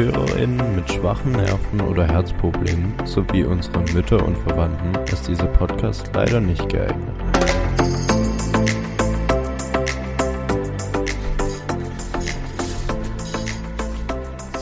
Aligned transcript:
ZuhörerInnen 0.00 0.76
mit 0.76 0.90
schwachen 0.90 1.32
Nerven 1.32 1.82
oder 1.82 2.08
Herzproblemen 2.08 2.94
sowie 3.04 3.44
unsere 3.44 3.80
Mütter 3.92 4.24
und 4.24 4.34
Verwandten 4.38 4.94
ist 5.12 5.28
dieser 5.28 5.44
Podcast 5.44 6.10
leider 6.14 6.40
nicht 6.40 6.66
geeignet. 6.70 7.14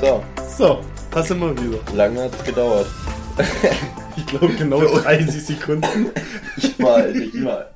So, 0.00 0.24
So, 0.56 0.80
da 1.12 1.22
sind 1.22 1.38
wir 1.38 1.52
wieder. 1.56 1.78
lange 1.94 2.24
hat's 2.24 2.42
gedauert. 2.44 2.86
Ich 4.16 4.26
glaube 4.26 4.52
genau 4.54 4.80
30 5.02 5.46
Sekunden. 5.46 6.10
Ich 6.56 6.76
mal, 6.80 7.12
nicht 7.12 7.34
mal. 7.36 7.70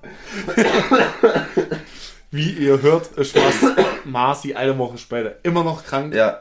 Wie 2.32 2.50
ihr 2.50 2.82
hört, 2.82 3.12
ist 3.12 3.36
Marci 4.04 4.52
eine 4.52 4.76
Woche 4.76 4.98
später 4.98 5.36
immer 5.44 5.62
noch 5.62 5.84
krank. 5.84 6.12
Ja, 6.12 6.40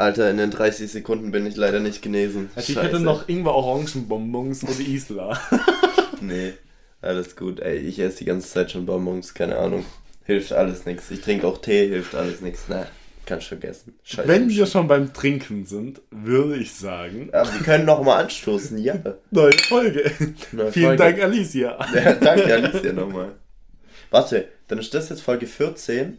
Alter, 0.00 0.30
in 0.30 0.38
den 0.38 0.50
30 0.50 0.90
Sekunden 0.90 1.30
bin 1.30 1.46
ich 1.46 1.56
leider 1.56 1.80
nicht 1.80 2.02
genesen. 2.02 2.50
Also 2.56 2.68
ich 2.72 2.74
Scheiße. 2.76 2.86
hätte 2.88 3.00
noch 3.00 3.28
Ingwer 3.28 3.54
Orangenbonbons 3.54 4.64
oder 4.64 4.80
Isla. 4.80 5.40
Nee, 6.22 6.52
alles 7.00 7.34
gut. 7.34 7.60
Ey, 7.60 7.78
ich 7.78 7.98
esse 7.98 8.18
die 8.18 8.24
ganze 8.26 8.46
Zeit 8.48 8.70
schon 8.70 8.84
Bonbons, 8.84 9.32
keine 9.32 9.56
Ahnung. 9.56 9.86
Hilft 10.24 10.52
alles 10.52 10.84
nichts. 10.84 11.10
Ich 11.10 11.22
trinke 11.22 11.46
auch 11.46 11.58
Tee, 11.62 11.88
hilft 11.88 12.14
alles 12.14 12.42
nichts. 12.42 12.64
Na, 12.68 12.86
kannst 13.24 13.46
vergessen. 13.46 13.94
Scheiße. 14.04 14.28
Wenn 14.28 14.50
wir 14.50 14.66
schon 14.66 14.86
beim 14.86 15.14
Trinken 15.14 15.64
sind, 15.64 16.02
würde 16.10 16.56
ich 16.60 16.74
sagen, 16.74 17.30
Aber 17.32 17.50
wir 17.54 17.60
können 17.60 17.86
noch 17.86 18.02
mal 18.02 18.22
anstoßen, 18.22 18.76
ja. 18.76 18.96
neue 19.30 19.52
Folge. 19.54 20.10
Neue 20.52 20.72
Vielen 20.72 20.86
Folge. 20.98 21.02
Dank, 21.02 21.22
Alicia. 21.22 21.78
Ja, 21.94 22.12
danke, 22.12 22.52
Alicia, 22.54 22.92
nochmal. 22.92 23.32
Warte, 24.10 24.48
dann 24.68 24.78
ist 24.78 24.92
das 24.92 25.08
jetzt 25.08 25.22
Folge 25.22 25.46
14. 25.46 26.18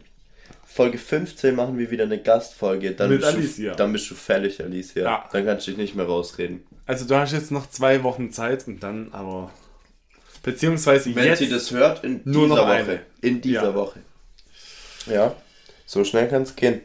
Folge 0.74 0.98
15 0.98 1.54
machen 1.54 1.76
wir 1.78 1.90
wieder 1.90 2.04
eine 2.04 2.18
Gastfolge. 2.18 2.92
Dann 2.92 3.10
Mit 3.10 3.20
bist 3.20 3.34
Alicia. 3.34 3.70
Du, 3.72 3.76
dann 3.76 3.92
bist 3.92 4.10
du 4.10 4.14
fertig, 4.14 4.62
Alicia. 4.62 5.04
Ja. 5.04 5.28
Dann 5.32 5.44
kannst 5.44 5.66
du 5.66 5.72
dich 5.72 5.78
nicht 5.78 5.94
mehr 5.94 6.06
rausreden. 6.06 6.64
Also 6.86 7.06
du 7.06 7.14
hast 7.14 7.32
jetzt 7.32 7.50
noch 7.50 7.68
zwei 7.68 8.02
Wochen 8.02 8.30
Zeit 8.32 8.66
und 8.66 8.82
dann 8.82 9.12
aber... 9.12 9.50
Beziehungsweise 10.42 11.14
Wenn 11.14 11.26
jetzt... 11.26 11.38
sie 11.40 11.48
das 11.48 11.70
hört, 11.70 12.02
in 12.04 12.22
nur 12.24 12.44
dieser 12.44 12.56
noch 12.56 12.62
Woche. 12.66 12.72
eine. 12.72 13.00
In 13.20 13.40
dieser 13.40 13.62
Ja. 13.62 13.74
Woche. 13.74 14.00
Ja, 15.06 15.36
so 15.86 16.04
schnell 16.04 16.28
kann 16.28 16.42
es 16.42 16.56
gehen. 16.56 16.80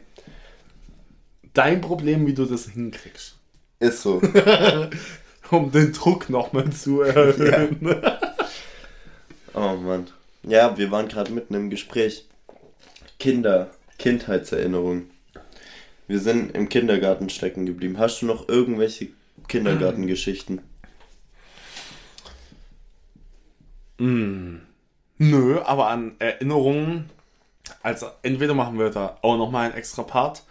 Dein 1.54 1.80
Problem, 1.80 2.26
wie 2.26 2.34
du 2.34 2.44
das 2.44 2.68
hinkriegst. 2.68 3.36
Ist 3.80 4.02
so. 4.02 4.20
Um 5.50 5.72
den 5.72 5.92
Druck 5.94 6.28
nochmal 6.28 6.68
zu 6.70 7.00
erhöhen. 7.00 7.78
oh 9.54 9.76
Mann. 9.76 10.08
Ja, 10.42 10.76
wir 10.76 10.90
waren 10.90 11.08
gerade 11.08 11.32
mitten 11.32 11.54
im 11.54 11.70
Gespräch. 11.70 12.26
Kinder, 13.18 13.70
Kindheitserinnerungen. 13.98 15.10
Wir 16.06 16.20
sind 16.20 16.54
im 16.54 16.68
Kindergarten 16.68 17.28
stecken 17.28 17.66
geblieben. 17.66 17.98
Hast 17.98 18.22
du 18.22 18.26
noch 18.26 18.48
irgendwelche 18.48 19.08
Kindergartengeschichten? 19.46 20.60
Nö, 23.98 25.60
aber 25.64 25.88
an 25.88 26.14
Erinnerungen, 26.20 27.10
also 27.82 28.06
entweder 28.22 28.54
machen 28.54 28.78
wir 28.78 28.90
da 28.90 29.18
auch 29.22 29.36
nochmal 29.36 29.66
einen 29.66 29.74
extra 29.74 30.04
Part 30.04 30.44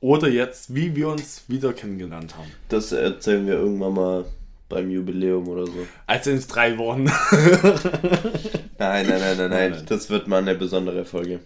oder 0.00 0.28
jetzt, 0.28 0.74
wie 0.74 0.96
wir 0.96 1.08
uns 1.08 1.44
wieder 1.48 1.72
kennengelernt 1.72 2.36
haben. 2.36 2.50
Das 2.68 2.92
erzählen 2.92 3.46
wir 3.46 3.54
irgendwann 3.54 3.92
mal 3.94 4.24
beim 4.68 4.90
Jubiläum 4.90 5.48
oder 5.48 5.66
so. 5.66 5.86
Also 6.06 6.30
in 6.30 6.40
drei 6.40 6.78
Wochen. 6.78 7.04
Nein, 8.78 9.08
nein, 9.08 9.20
nein, 9.20 9.36
nein, 9.36 9.50
nein. 9.50 9.86
Das 9.88 10.08
wird 10.08 10.28
mal 10.28 10.38
eine 10.38 10.54
besondere 10.54 11.04
Folge. 11.04 11.40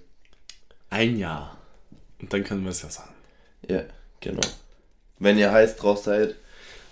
Ein 0.92 1.16
Jahr. 1.16 1.56
Und 2.20 2.32
dann 2.34 2.44
können 2.44 2.64
wir 2.64 2.70
es 2.70 2.82
ja 2.82 2.90
sagen. 2.90 3.14
Ja, 3.66 3.80
genau. 4.20 4.42
Wenn 5.18 5.38
ihr 5.38 5.50
heiß 5.50 5.76
drauf 5.76 6.04
seid, 6.04 6.34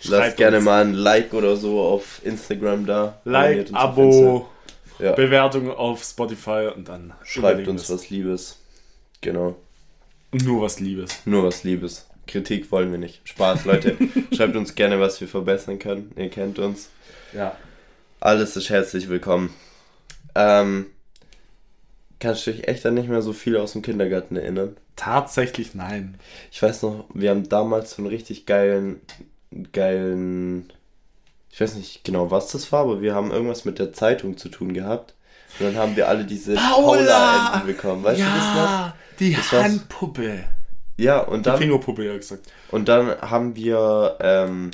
lasst 0.04 0.06
Schreibt 0.06 0.36
gerne 0.38 0.56
uns. 0.56 0.64
mal 0.64 0.82
ein 0.82 0.94
Like 0.94 1.34
oder 1.34 1.54
so 1.56 1.80
auf 1.82 2.24
Instagram 2.24 2.86
da. 2.86 3.20
Like, 3.24 3.69
auf 3.69 3.76
Abo, 3.76 4.48
Insta. 4.97 5.04
Ja. 5.04 5.12
Bewertung 5.12 5.70
auf 5.70 6.02
Spotify 6.02 6.70
und 6.74 6.88
dann 6.88 7.12
Schreibt 7.24 7.69
uns 7.69 7.91
was 7.91 8.08
Liebes. 8.08 8.58
Genau. 9.20 9.56
Nur 10.32 10.62
was 10.62 10.80
Liebes. 10.80 11.20
Nur 11.26 11.44
was 11.44 11.62
Liebes. 11.64 12.06
Kritik 12.26 12.72
wollen 12.72 12.92
wir 12.92 12.98
nicht. 12.98 13.20
Spaß, 13.28 13.66
Leute. 13.66 13.98
Schreibt 14.32 14.56
uns 14.56 14.74
gerne, 14.76 14.98
was 14.98 15.20
wir 15.20 15.28
verbessern 15.28 15.78
können. 15.78 16.12
Ihr 16.16 16.30
kennt 16.30 16.58
uns. 16.58 16.88
Ja. 17.34 17.54
Alles 18.19 18.56
ist 18.56 18.70
herzlich 18.70 19.10
willkommen. 19.10 19.53
Ähm, 20.34 20.86
kannst 22.20 22.47
du 22.47 22.53
dich 22.53 22.69
echt 22.69 22.84
an 22.86 22.94
nicht 22.94 23.08
mehr 23.08 23.22
so 23.22 23.32
viel 23.32 23.56
aus 23.56 23.72
dem 23.72 23.82
Kindergarten 23.82 24.36
erinnern? 24.36 24.76
Tatsächlich 24.97 25.75
nein. 25.75 26.19
Ich 26.53 26.62
weiß 26.62 26.82
noch, 26.82 27.06
wir 27.14 27.31
haben 27.31 27.48
damals 27.48 27.92
so 27.92 28.03
einen 28.03 28.08
richtig 28.10 28.47
geilen, 28.47 29.00
geilen, 29.72 30.72
ich 31.50 31.60
weiß 31.60 31.75
nicht 31.75 32.04
genau, 32.04 32.30
was 32.30 32.48
das 32.53 32.70
war, 32.72 32.82
aber 32.82 33.00
wir 33.03 33.14
haben 33.14 33.30
irgendwas 33.30 33.64
mit 33.64 33.78
der 33.78 33.92
Zeitung 33.92 34.36
zu 34.36 34.48
tun 34.48 34.72
gehabt. 34.75 35.14
Und 35.59 35.66
dann 35.66 35.76
haben 35.76 35.97
wir 35.97 36.09
alle 36.09 36.25
diese 36.25 36.54
Paula-Enten 36.54 37.66
bekommen. 37.66 38.04
Weißt 38.04 38.20
du 38.20 38.25
das 38.25 38.34
noch? 38.54 38.54
ja, 38.54 38.94
die 39.19 39.34
Das. 39.34 39.53
Handpuppe. 39.53 40.44
Ja, 40.97 41.20
und 41.20 41.47
Die 41.47 41.50
dann, 41.50 41.59
Fingerpuppe, 41.59 42.04
ja 42.06 42.16
gesagt. 42.16 42.42
und 42.70 42.88
dann 42.88 43.20
haben 43.22 43.56
wir 43.56 44.16
ähm, 44.20 44.70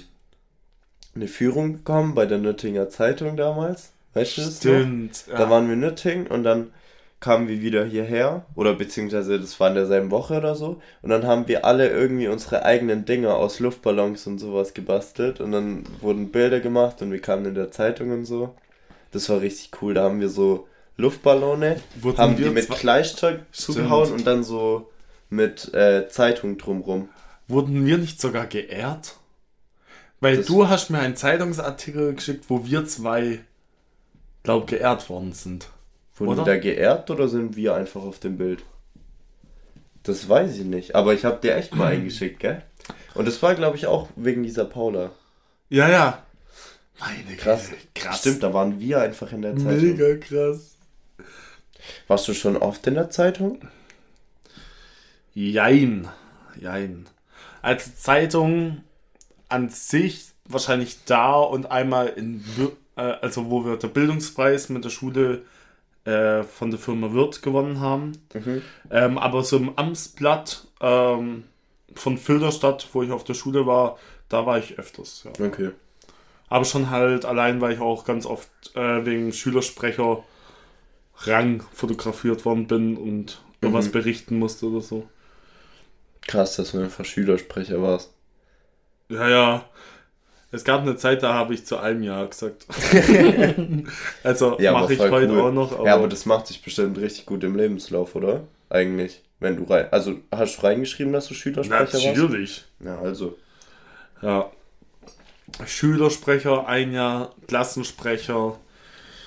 eine 1.15 1.29
Führung 1.29 1.75
bekommen 1.75 2.15
bei 2.15 2.27
der 2.27 2.39
Nürtinger 2.39 2.89
Zeitung 2.91 3.37
damals. 3.37 3.93
Weißt 4.13 4.37
du 4.37 4.41
das 4.43 4.51
noch? 4.65 4.73
Stimmt. 4.73 5.25
Ja. 5.29 5.39
Da 5.39 5.51
waren 5.51 5.67
wir 5.69 5.75
in 5.75 5.81
Nürtingen 5.81 6.27
und 6.27 6.43
dann 6.43 6.73
kamen 7.21 7.49
wir 7.49 7.61
wieder 7.63 7.85
hierher 7.85 8.45
oder 8.55 8.75
beziehungsweise 8.75 9.41
das 9.41 9.59
war 9.59 9.69
in 9.69 9.75
derselben 9.75 10.11
Woche 10.11 10.37
oder 10.37 10.55
so 10.55 10.81
und 11.03 11.11
dann 11.11 11.27
haben 11.27 11.49
wir 11.49 11.65
alle 11.65 11.89
irgendwie 11.89 12.29
unsere 12.29 12.65
eigenen 12.65 13.05
Dinger 13.07 13.35
aus 13.37 13.59
Luftballons 13.59 14.27
und 14.27 14.39
sowas 14.39 14.75
gebastelt 14.75 15.41
und 15.41 15.53
dann 15.53 15.85
wurden 16.01 16.31
Bilder 16.31 16.61
gemacht 16.61 17.01
und 17.03 17.11
wir 17.13 17.21
kamen 17.21 17.47
in 17.47 17.55
der 17.55 17.71
Zeitung 17.71 18.11
und 18.13 18.25
so. 18.27 18.55
Das 19.13 19.29
war 19.31 19.41
richtig 19.41 19.71
cool. 19.81 19.95
Da 19.95 20.03
haben 20.05 20.21
wir 20.21 20.29
so 20.29 20.69
Luftballone, 20.99 21.81
Wurden 22.01 22.19
haben 22.19 22.39
wir 22.39 22.49
die 22.49 22.55
mit 22.55 22.65
Stimmt. 22.65 23.45
zugehauen 23.53 24.13
und 24.13 24.27
dann 24.27 24.45
so 24.45 24.91
mit 25.31 25.73
äh, 25.75 26.09
Zeitung 26.09 26.59
drumrum. 26.59 27.09
Wurden 27.49 27.87
wir 27.87 27.97
nicht 27.99 28.21
sogar 28.21 28.47
geehrt? 28.47 29.17
Weil 30.21 30.37
Das- 30.39 30.47
du 30.47 30.69
hast 30.69 30.91
mir 30.91 30.99
einen 30.99 31.17
Zeitungsartikel 31.17 32.15
geschickt, 32.15 32.45
wo 32.49 32.65
wir 32.67 32.85
zwei, 32.87 33.41
glaub, 34.43 34.67
geehrt 34.67 35.09
worden 35.09 35.33
sind. 35.33 35.69
Wurden 36.17 36.31
Oder? 36.31 36.47
wir 36.47 36.55
da 36.55 36.59
geehrt 36.59 37.11
oder 37.11 37.29
sind 37.29 37.57
wir 37.57 37.75
einfach 37.75 38.03
auf 38.03 38.19
dem 38.19 38.39
Bild? 38.39 38.65
Das 40.03 40.29
weiß 40.29 40.57
ich 40.57 40.65
nicht, 40.65 40.95
aber 40.95 41.15
ich 41.15 41.25
habe 41.25 41.41
dir 41.41 41.57
echt 41.57 41.75
mal 41.75 41.93
eingeschickt, 41.93 42.41
gell? 42.41 42.63
Und 43.15 43.27
das 43.27 43.43
war, 43.43 43.55
glaube 43.55 43.77
ich, 43.77 43.87
auch 43.87 44.09
wegen 44.17 44.43
dieser 44.43 44.65
Paula. 44.65 45.11
Ja, 45.69 45.89
ja. 45.89 46.23
Meine 46.99 47.37
Krass. 47.37 47.71
Krass. 47.95 48.21
Stimmt, 48.21 48.43
da 48.43 48.55
waren 48.55 48.81
wir 48.81 49.01
einfach 49.01 49.33
in 49.33 49.43
der 49.43 49.57
Zeitung. 49.57 49.97
Mega 49.97 50.17
krass. 50.17 50.77
Warst 52.07 52.29
du 52.29 52.35
schon 52.35 52.57
oft 52.57 52.87
in 52.87 52.95
der 52.95 53.11
Zeitung? 53.11 53.61
Jein. 55.35 56.09
Jein. 56.59 57.07
Also 57.61 57.91
Zeitung 57.97 58.83
an 59.49 59.69
sich 59.69 60.29
wahrscheinlich 60.49 61.05
da 61.05 61.35
und 61.35 61.71
einmal 61.71 62.09
in, 62.09 62.43
äh, 62.97 63.01
also 63.01 63.51
wo 63.51 63.65
wir 63.65 63.77
den 63.77 63.93
Bildungspreis 63.93 64.69
mit 64.69 64.85
der 64.85 64.91
Schule 64.91 65.43
äh, 66.07 66.45
von 66.45 66.71
der 66.71 66.79
Firma 66.79 67.13
Wirth 67.13 67.43
gewonnen 67.43 67.81
haben. 67.81 68.13
Ähm, 68.91 69.19
aber 69.19 69.43
so 69.43 69.57
im 69.57 69.77
Amtsblatt 69.77 70.67
ähm, 70.81 71.45
von 71.95 72.17
Filderstadt, 72.17 72.89
wo 72.93 73.03
ich 73.03 73.11
auf 73.11 73.25
der 73.25 73.35
Schule 73.35 73.67
war, 73.67 73.99
da 74.29 74.47
war 74.47 74.59
ich 74.59 74.79
öfters. 74.79 75.25
Ja. 75.25 75.47
Okay. 75.47 75.71
Aber 76.49 76.65
schon 76.65 76.91
halt 76.91 77.25
allein, 77.25 77.61
weil 77.61 77.75
ich 77.75 77.81
auch 77.81 78.05
ganz 78.05 78.25
oft 78.25 78.51
äh, 78.75 79.05
wegen 79.05 79.33
Schülersprecher 79.33 80.23
Rang 81.25 81.65
fotografiert 81.73 82.45
worden 82.45 82.67
bin 82.67 82.97
und 82.97 83.41
irgendwas 83.61 83.91
berichten 83.91 84.39
musste 84.39 84.67
oder 84.67 84.81
so. 84.83 85.09
Krass, 86.23 86.57
dass 86.57 86.73
du 86.73 86.79
einfach 86.79 87.05
Schülersprecher 87.05 87.83
warst. 87.83 88.13
Ja, 89.09 89.29
ja. 89.29 89.65
Es 90.57 90.65
gab 90.65 90.81
eine 90.83 90.97
Zeit, 90.97 91.23
da 91.23 91.35
habe 91.35 91.53
ich 91.55 91.67
zu 91.67 91.77
einem 91.77 92.03
Jahr 92.03 92.27
gesagt. 92.27 92.67
also 94.23 94.59
Ja, 94.59 94.73
mache 94.73 94.95
ich 94.95 95.01
heute 95.01 95.31
cool. 95.33 95.41
auch 95.41 95.53
noch. 95.53 95.73
Aber 95.73 95.87
ja, 95.87 95.95
aber 95.95 96.09
das 96.09 96.25
macht 96.25 96.49
dich 96.49 96.63
bestimmt 96.63 96.99
richtig 96.99 97.27
gut 97.27 97.45
im 97.45 97.57
Lebenslauf, 97.57 98.15
oder? 98.15 98.45
Eigentlich. 98.71 99.23
Wenn 99.39 99.57
du 99.57 99.65
rein. 99.65 99.89
Also 99.91 100.15
hast 100.33 100.57
du 100.57 100.63
reingeschrieben, 100.63 101.13
dass 101.13 101.29
du 101.29 101.35
Schülersprecher 101.35 101.93
warst? 101.93 102.05
natürlich. 102.07 102.65
Ja, 102.81 102.99
also. 103.01 103.37
Ja. 104.23 104.51
Schülersprecher, 105.67 106.67
ein 106.67 106.93
Jahr, 106.93 107.35
Klassensprecher. 107.47 108.59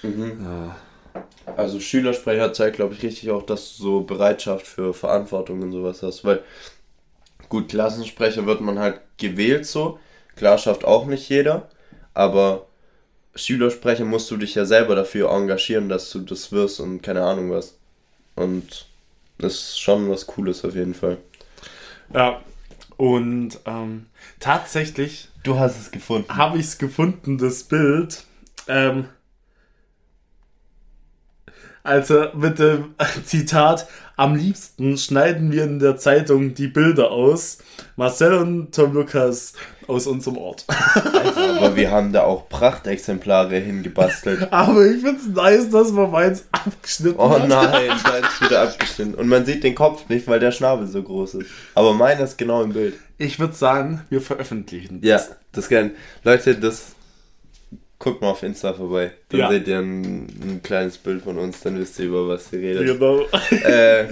Ja. 0.03 0.75
Also 1.55 1.79
Schülersprecher 1.79 2.53
zeigt, 2.53 2.77
glaube 2.77 2.95
ich, 2.95 3.03
richtig 3.03 3.29
auch, 3.29 3.43
dass 3.43 3.77
du 3.77 3.83
so 3.83 4.01
Bereitschaft 4.01 4.65
für 4.65 4.93
Verantwortung 4.95 5.61
und 5.61 5.71
sowas 5.71 6.01
hast. 6.01 6.23
Weil, 6.23 6.41
gut, 7.49 7.69
Klassensprecher 7.69 8.45
wird 8.47 8.61
man 8.61 8.79
halt 8.79 8.99
gewählt 9.17 9.65
so. 9.67 9.99
Klar 10.39 10.59
schafft 10.59 10.85
auch 10.85 11.07
nicht 11.07 11.29
jeder. 11.29 11.69
Aber 12.15 12.67
Schülersprecher 13.35 14.05
musst 14.05 14.31
du 14.31 14.37
dich 14.37 14.55
ja 14.55 14.65
selber 14.65 14.95
dafür 14.95 15.31
engagieren, 15.31 15.89
dass 15.89 16.11
du 16.11 16.21
das 16.21 16.51
wirst 16.53 16.81
und 16.81 17.03
keine 17.03 17.23
Ahnung 17.23 17.51
was. 17.51 17.77
Und 18.35 18.87
das 19.39 19.53
ist 19.55 19.79
schon 19.81 20.09
was 20.11 20.27
Cooles 20.27 20.65
auf 20.65 20.75
jeden 20.75 20.95
Fall. 20.95 21.19
Ja, 22.13 22.41
Und 22.97 23.59
ähm, 23.65 24.07
tatsächlich 24.39 25.29
Du 25.43 25.57
hast 25.59 25.79
es 25.79 25.91
gefunden. 25.91 26.29
habe 26.29 26.57
ich 26.57 26.65
es 26.65 26.77
gefunden, 26.77 27.37
das 27.37 27.63
Bild. 27.63 28.25
Ähm, 28.67 29.09
also 31.83 32.27
mit 32.33 32.59
dem 32.59 32.95
Zitat, 33.25 33.87
am 34.19 34.35
liebsten 34.35 34.97
schneiden 34.97 35.51
wir 35.51 35.63
in 35.63 35.79
der 35.79 35.95
Zeitung 35.95 36.53
die 36.53 36.67
Bilder 36.67 37.09
aus. 37.11 37.59
Marcel 37.95 38.33
und 38.33 38.75
Tom 38.75 38.93
Lukas 38.93 39.53
aus 39.87 40.07
unserem 40.07 40.37
Ort. 40.37 40.65
Aber 40.67 41.75
wir 41.75 41.89
haben 41.89 42.11
da 42.11 42.23
auch 42.23 42.49
Prachtexemplare 42.49 43.55
hingebastelt. 43.57 44.47
Aber 44.51 44.85
ich 44.85 45.01
finde 45.01 45.19
es 45.21 45.27
nice, 45.27 45.69
dass 45.69 45.91
man 45.91 46.11
meins 46.11 46.43
abgeschnitten 46.51 47.17
Oh 47.17 47.29
hat. 47.29 47.47
nein, 47.47 47.89
da 48.03 48.17
ist 48.17 48.41
wieder 48.41 48.61
abgeschnitten. 48.63 49.13
Und 49.15 49.27
man 49.29 49.45
sieht 49.45 49.63
den 49.63 49.75
Kopf 49.75 50.07
nicht, 50.09 50.27
weil 50.27 50.39
der 50.41 50.51
Schnabel 50.51 50.87
so 50.87 51.01
groß 51.01 51.35
ist. 51.35 51.49
Aber 51.73 51.93
meiner 51.93 52.21
ist 52.25 52.37
genau 52.37 52.61
im 52.63 52.73
Bild. 52.73 52.95
Ich 53.17 53.39
würde 53.39 53.53
sagen, 53.53 54.01
wir 54.09 54.21
veröffentlichen 54.21 54.99
Ja, 55.01 55.21
das 55.53 55.69
kann. 55.69 55.91
Leute, 56.23 56.55
das. 56.55 56.87
Guckt 57.99 58.21
mal 58.21 58.29
auf 58.29 58.43
Insta 58.43 58.73
vorbei. 58.73 59.11
Dann 59.29 59.39
Ja. 59.41 59.49
seht 59.49 59.67
ihr 59.67 59.79
ein, 59.79 60.23
ein 60.41 60.61
kleines 60.63 60.97
Bild 60.97 61.21
von 61.23 61.37
uns, 61.37 61.59
dann 61.61 61.77
wisst 61.77 61.99
ihr, 61.99 62.05
über 62.05 62.29
was 62.29 62.51
ihr 62.53 62.59
redet. 62.59 62.85
Genau. 62.85 63.25
Äh, 63.67 64.07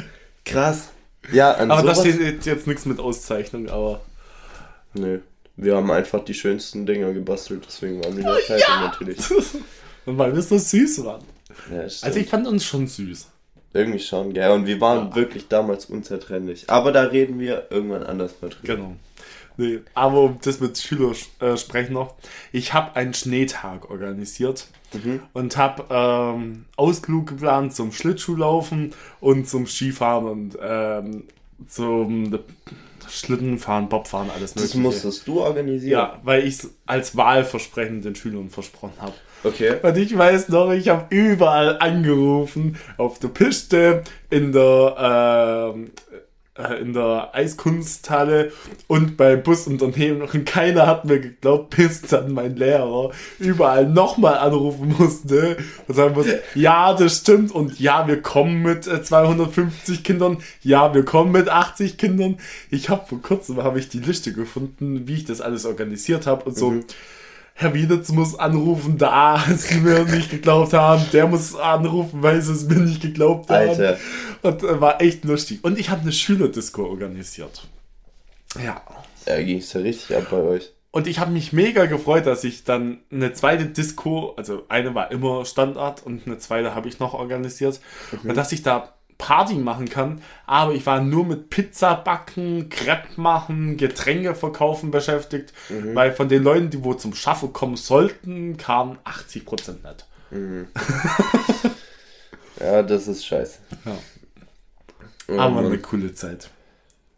krass. 0.46 0.90
Ja, 1.32 1.54
an 1.54 1.72
Aber 1.72 1.84
da 1.88 1.96
sowas... 1.96 2.14
steht 2.14 2.46
jetzt 2.46 2.68
nichts 2.68 2.86
mit 2.86 3.00
Auszeichnung, 3.00 3.70
aber. 3.70 4.02
Nö. 4.94 5.20
Wir 5.56 5.76
haben 5.76 5.90
einfach 5.90 6.24
die 6.24 6.34
schönsten 6.34 6.86
Dinger 6.86 7.14
gebastelt, 7.14 7.64
deswegen 7.66 8.04
waren 8.04 8.14
die 8.14 8.22
in 8.22 8.28
der 8.28 8.40
Zeitung 8.46 8.82
natürlich. 8.82 9.18
Und 10.06 10.18
weil 10.18 10.36
wir 10.36 10.42
so 10.42 10.58
süß 10.58 11.04
waren. 11.04 11.24
Ja. 11.72 11.82
Also 11.82 12.20
ich 12.20 12.28
fand 12.30 12.46
uns 12.48 12.64
schon 12.64 12.88
süß. 12.88 13.28
Irgendwie 13.74 14.00
schon, 14.00 14.34
gell. 14.34 14.52
Und 14.52 14.66
wir 14.68 14.80
waren 14.80 15.16
wirklich 15.16 15.48
damals 15.48 15.86
unzertrennlich. 15.86 16.66
Aber 16.70 16.92
da 16.92 17.04
reden 17.04 17.40
wir 17.40 17.68
irgendwann 17.70 18.04
anders 18.04 18.34
mal 18.42 18.50
drüber. 18.50 18.76
Genau. 18.76 18.96
Nee, 19.58 19.80
aber 19.96 20.22
um 20.22 20.38
das 20.44 20.60
mit 20.60 20.78
Schüler 20.78 21.12
äh, 21.40 21.58
sprechen 21.58 21.94
noch. 21.94 22.14
Ich 22.52 22.74
habe 22.74 22.96
einen 22.96 23.14
Schneetag 23.14 23.90
organisiert 23.90 24.68
Mhm. 24.94 25.20
und 25.34 25.58
habe 25.58 25.84
ähm, 25.90 26.64
Ausflug 26.78 27.28
geplant 27.28 27.76
zum 27.76 27.92
Schlittschuhlaufen 27.92 28.94
und 29.20 29.46
zum 29.50 29.68
Skifahren 29.68 30.26
und 30.26 30.58
ähm, 30.62 31.24
zum 31.68 32.40
Schlittenfahren, 33.10 33.90
Bobfahren, 33.90 34.30
alles 34.30 34.54
Das 34.54 34.64
mögliche. 34.64 34.80
musstest 34.80 35.28
du 35.28 35.42
organisieren? 35.42 35.92
ja, 35.92 36.20
weil 36.24 36.46
ich 36.48 36.56
es 36.60 36.70
als 36.86 37.18
Wahlversprechen 37.18 38.02
den 38.02 38.16
Schülern 38.16 38.50
versprochen 38.50 38.94
habe. 39.00 39.14
Okay. 39.44 39.76
Und 39.82 39.98
ich 39.98 40.18
weiß 40.18 40.50
noch, 40.50 40.72
ich 40.72 40.88
habe 40.90 41.14
überall 41.14 41.80
angerufen, 41.80 42.78
auf 42.98 43.20
der 43.20 43.28
Piste, 43.30 44.04
in 44.30 44.52
der, 44.52 45.74
äh, 45.76 45.86
in 46.80 46.94
der 46.94 47.30
Eiskunsthalle 47.34 48.52
und 48.88 49.18
bei 49.18 49.36
Busunternehmen 49.36 50.22
und 50.24 50.46
keiner 50.46 50.88
hat 50.88 51.06
mir 51.06 51.20
geglaubt, 51.20 51.76
bis 51.76 52.02
dann 52.02 52.34
mein 52.34 52.56
Lehrer 52.56 53.12
überall 53.40 53.88
nochmal 53.88 54.38
anrufen 54.40 54.96
musste 54.98 55.58
und 55.88 55.96
sagen 55.96 56.16
musste, 56.16 56.42
ja, 56.56 56.94
das 56.94 57.18
stimmt 57.18 57.52
und 57.52 57.80
ja, 57.80 58.08
wir 58.08 58.22
kommen 58.22 58.62
mit 58.64 58.88
äh, 58.88 59.04
250 59.04 60.04
Kindern, 60.04 60.38
ja, 60.62 60.94
wir 60.94 61.06
kommen 61.06 61.32
mit 61.32 61.50
80 61.50 61.98
Kindern. 61.98 62.38
Ich 62.72 62.90
habe 62.90 63.06
vor 63.08 63.22
kurzem 63.22 63.64
habe 63.64 63.80
ich 63.80 63.90
die 63.90 64.00
Liste 64.00 64.34
gefunden, 64.34 65.08
wie 65.08 65.16
ich 65.16 65.26
das 65.26 65.42
alles 65.42 65.66
organisiert 65.66 66.28
habe 66.28 66.46
und 66.46 66.58
so. 66.58 66.74
Herr 67.60 67.74
Wieditz 67.74 68.10
muss 68.10 68.38
anrufen, 68.38 69.00
da 69.00 69.44
sie 69.56 69.80
mir 69.80 70.06
nicht 70.06 70.30
geglaubt 70.30 70.74
haben. 70.74 71.04
Der 71.12 71.26
muss 71.26 71.56
anrufen, 71.56 72.22
weil 72.22 72.40
sie 72.40 72.54
es 72.54 72.66
mir 72.66 72.76
nicht 72.76 73.02
geglaubt 73.02 73.50
haben. 73.50 73.70
Alter. 73.70 73.98
Und 74.44 74.62
äh, 74.62 74.80
war 74.80 75.02
echt 75.02 75.26
lustig. 75.26 75.64
Und 75.64 75.80
ich 75.80 75.90
habe 75.90 76.02
eine 76.02 76.12
Schülerdisco 76.12 76.86
organisiert. 76.86 77.68
Ja. 78.64 78.80
Da 79.26 79.42
ging 79.42 79.58
es 79.58 79.74
ja 79.74 79.82
richtig 79.82 80.16
ab 80.16 80.28
bei 80.30 80.38
euch. 80.38 80.72
Und 80.92 81.08
ich 81.08 81.18
habe 81.18 81.32
mich 81.32 81.52
mega 81.52 81.88
gefreut, 81.88 82.28
dass 82.28 82.44
ich 82.44 82.64
dann 82.64 83.00
eine 83.12 83.34
zweite 83.34 83.66
Disco, 83.66 84.36
also 84.38 84.64
eine 84.70 84.94
war 84.94 85.10
immer 85.12 85.44
Standard 85.44 86.06
und 86.06 86.28
eine 86.28 86.38
zweite 86.38 86.76
habe 86.76 86.88
ich 86.88 87.00
noch 87.00 87.16
organisiert. 87.16 87.82
Und 88.24 88.38
dass 88.38 88.52
ich 88.52 88.62
da 88.62 88.97
Party 89.18 89.56
machen 89.56 89.90
kann, 89.90 90.22
aber 90.46 90.74
ich 90.74 90.86
war 90.86 91.02
nur 91.02 91.26
mit 91.26 91.50
Pizza 91.50 91.96
backen, 91.96 92.70
Crepe 92.70 93.20
machen, 93.20 93.78
Getränke 93.78 94.36
verkaufen 94.36 94.92
beschäftigt, 94.92 95.54
weil 95.70 96.12
von 96.12 96.30
den 96.30 96.44
Leuten, 96.44 96.70
die 96.70 96.84
wo 96.84 96.94
zum 96.94 97.14
Schaffen 97.14 97.54
kommen 97.54 97.78
sollten, 97.78 98.58
kamen 98.58 98.98
80% 99.06 99.78
nicht. 99.84 100.06
Ja, 102.60 102.84
das 102.84 103.08
ist 103.08 103.26
scheiße. 103.26 103.60
Ja. 103.86 103.98
Oh, 105.28 105.40
aber 105.40 105.60
eine 105.60 105.78
coole 105.78 106.14
Zeit. 106.14 106.50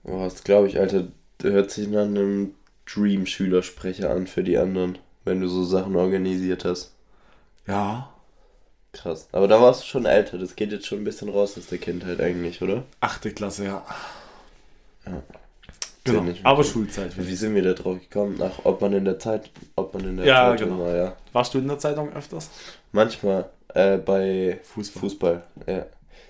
Oh, 0.04 0.24
das 0.24 0.44
glaube 0.44 0.68
ich, 0.68 0.80
Alter. 0.80 1.07
Hört 1.42 1.72
sich 1.72 1.88
nach 1.88 2.04
einem 2.04 2.54
Dream-Schülersprecher 2.86 4.10
an 4.10 4.28
für 4.28 4.44
die 4.44 4.57
anderen, 4.57 4.98
wenn 5.24 5.40
du 5.40 5.48
so 5.48 5.63
Sachen 5.63 5.96
organisiert 5.96 6.66
hast. 6.66 6.94
Ja, 7.66 8.13
Krass. 8.91 9.27
Aber 9.31 9.47
da 9.47 9.62
warst 9.62 9.83
du 9.83 9.88
schon 9.88 10.06
älter. 10.06 10.38
Das 10.38 10.56
geht 10.56 10.71
jetzt 10.71 10.88
schon 10.88 11.00
ein 11.00 11.03
bisschen 11.03 11.30
raus 11.30 11.57
aus 11.57 11.68
der 11.68 11.77
Kindheit 11.77 12.19
eigentlich, 12.19 12.62
oder? 12.62 12.83
achte 13.01 13.31
Klasse, 13.31 13.65
ja. 13.65 13.86
Ja. 15.06 15.24
Genau, 16.03 16.21
nicht 16.21 16.44
aber 16.45 16.59
wirklich. 16.59 16.74
Schulzeit. 16.74 17.12
Wie 17.18 17.36
sind 17.36 17.53
wir 17.56 17.62
da 17.62 17.74
drauf 17.74 18.00
gekommen? 18.00 18.39
Ach, 18.41 18.59
ob 18.63 18.81
man 18.81 18.94
in 18.94 19.06
der 19.06 19.19
Zeit, 19.19 19.51
ob 19.75 19.94
man 19.94 20.06
in 20.06 20.18
der 20.18 20.25
Ja, 20.25 20.50
Zeitung 20.51 20.69
genau. 20.71 20.83
war, 20.86 20.95
ja. 20.95 21.15
Warst 21.33 21.53
du 21.53 21.59
in 21.59 21.68
der 21.68 21.77
Zeitung 21.77 22.12
öfters? 22.13 22.50
Manchmal 22.91 23.50
äh, 23.75 23.97
bei 23.97 24.59
Fußball. 24.63 25.01
Fußball, 25.01 25.44
ja. 25.68 25.86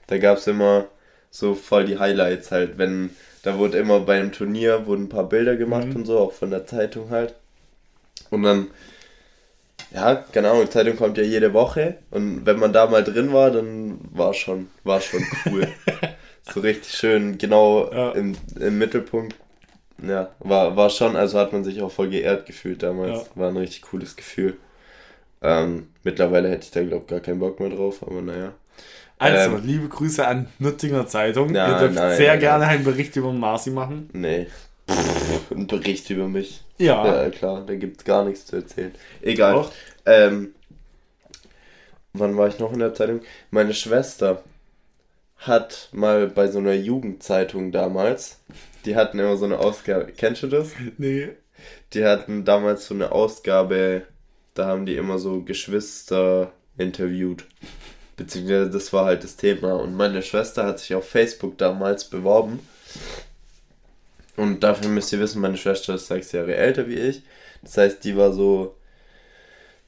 Da 0.07 0.17
gab 0.17 0.37
es 0.39 0.47
immer 0.47 0.85
so 1.31 1.53
voll 1.55 1.85
die 1.85 1.99
Highlights 1.99 2.51
halt, 2.51 2.77
wenn, 2.77 3.11
da 3.43 3.57
wurde 3.57 3.77
immer 3.77 3.99
bei 4.01 4.19
einem 4.19 4.31
Turnier, 4.31 4.85
wurden 4.87 5.03
ein 5.03 5.09
paar 5.09 5.29
Bilder 5.29 5.55
gemacht 5.55 5.87
Mhm. 5.87 5.95
und 5.97 6.05
so, 6.05 6.19
auch 6.19 6.33
von 6.33 6.49
der 6.49 6.65
Zeitung 6.65 7.09
halt. 7.11 7.35
Und 8.31 8.43
dann, 8.43 8.67
ja, 9.93 10.15
keine 10.31 10.49
Ahnung, 10.51 10.63
die 10.65 10.69
Zeitung 10.69 10.97
kommt 10.97 11.17
ja 11.17 11.23
jede 11.23 11.53
Woche 11.53 11.97
und 12.11 12.45
wenn 12.45 12.59
man 12.59 12.73
da 12.73 12.87
mal 12.87 13.03
drin 13.03 13.33
war, 13.33 13.51
dann 13.51 13.99
war 14.11 14.33
schon, 14.33 14.67
war 14.83 15.01
schon 15.01 15.23
cool. 15.45 15.67
so 16.53 16.59
richtig 16.61 16.93
schön, 16.93 17.37
genau 17.37 17.91
Ja. 17.91 18.11
im, 18.11 18.35
im 18.59 18.77
Mittelpunkt. 18.77 19.35
Ja, 20.01 20.29
war, 20.39 20.75
war 20.77 20.89
schon, 20.89 21.15
also 21.15 21.37
hat 21.39 21.51
man 21.51 21.63
sich 21.63 21.81
auch 21.81 21.91
voll 21.91 22.09
geehrt 22.09 22.45
gefühlt 22.45 22.83
damals. 22.83 23.19
Ja. 23.19 23.25
War 23.35 23.49
ein 23.49 23.57
richtig 23.57 23.81
cooles 23.81 24.15
Gefühl. 24.15 24.57
Ähm, 25.41 25.87
mittlerweile 26.03 26.49
hätte 26.49 26.63
ich 26.65 26.71
da, 26.71 26.81
glaube 26.83 27.03
ich, 27.05 27.07
gar 27.09 27.19
keinen 27.19 27.39
Bock 27.39 27.59
mehr 27.59 27.69
drauf, 27.69 28.01
aber 28.05 28.21
naja. 28.21 28.53
Also, 29.17 29.57
Ähm, 29.57 29.61
liebe 29.65 29.89
Grüße 29.89 30.25
an 30.25 30.47
Nürtinger 30.59 31.05
Zeitung. 31.07 31.51
Nein, 31.51 31.71
Ihr 31.71 31.77
dürft 31.79 31.95
nein, 31.95 32.15
sehr 32.15 32.31
nein, 32.31 32.39
gerne 32.39 32.67
einen 32.67 32.83
Bericht 32.85 33.15
über 33.17 33.33
Marci 33.33 33.71
machen. 33.71 34.09
Nee. 34.13 34.47
Pff, 34.89 35.51
ein 35.51 35.67
Bericht 35.67 36.09
über 36.09 36.27
mich. 36.29 36.61
Ja. 36.79 37.05
Ja, 37.05 37.29
klar, 37.29 37.63
da 37.65 37.75
gibt's 37.75 38.03
gar 38.03 38.25
nichts 38.25 38.45
zu 38.45 38.55
erzählen. 38.55 38.93
Egal. 39.21 39.53
Doch. 39.53 39.71
Ähm, 40.05 40.55
wann 42.13 42.37
war 42.37 42.47
ich 42.47 42.57
noch 42.59 42.73
in 42.73 42.79
der 42.79 42.93
Zeitung? 42.93 43.21
Meine 43.51 43.73
Schwester 43.73 44.43
hat 45.37 45.89
mal 45.91 46.27
bei 46.27 46.47
so 46.47 46.59
einer 46.59 46.73
Jugendzeitung 46.73 47.71
damals, 47.71 48.39
die 48.85 48.95
hatten 48.95 49.19
immer 49.19 49.37
so 49.37 49.45
eine 49.45 49.59
Ausgabe, 49.59 50.11
kennst 50.15 50.43
du 50.43 50.47
das? 50.47 50.71
Nee. 50.97 51.29
Die 51.93 52.05
hatten 52.05 52.45
damals 52.45 52.87
so 52.87 52.93
eine 52.93 53.11
Ausgabe, 53.11 54.03
da 54.53 54.67
haben 54.67 54.85
die 54.85 54.95
immer 54.95 55.19
so 55.19 55.41
Geschwister 55.41 56.51
interviewt. 56.77 57.45
Beziehungsweise 58.15 58.69
das 58.69 58.91
war 58.91 59.05
halt 59.05 59.23
das 59.23 59.37
Thema. 59.37 59.73
Und 59.73 59.95
meine 59.95 60.21
Schwester 60.21 60.65
hat 60.65 60.79
sich 60.79 60.93
auf 60.95 61.07
Facebook 61.07 61.57
damals 61.57 62.05
beworben. 62.05 62.59
Und 64.39 64.61
dafür 64.61 64.89
müsst 64.89 65.11
ihr 65.11 65.19
wissen, 65.19 65.41
meine 65.41 65.57
Schwester 65.57 65.95
ist 65.95 66.07
sechs 66.07 66.31
Jahre 66.31 66.55
älter 66.55 66.87
wie 66.87 66.95
ich. 66.95 67.23
Das 67.61 67.77
heißt, 67.77 68.03
die 68.05 68.15
war 68.15 68.31
so 68.31 68.75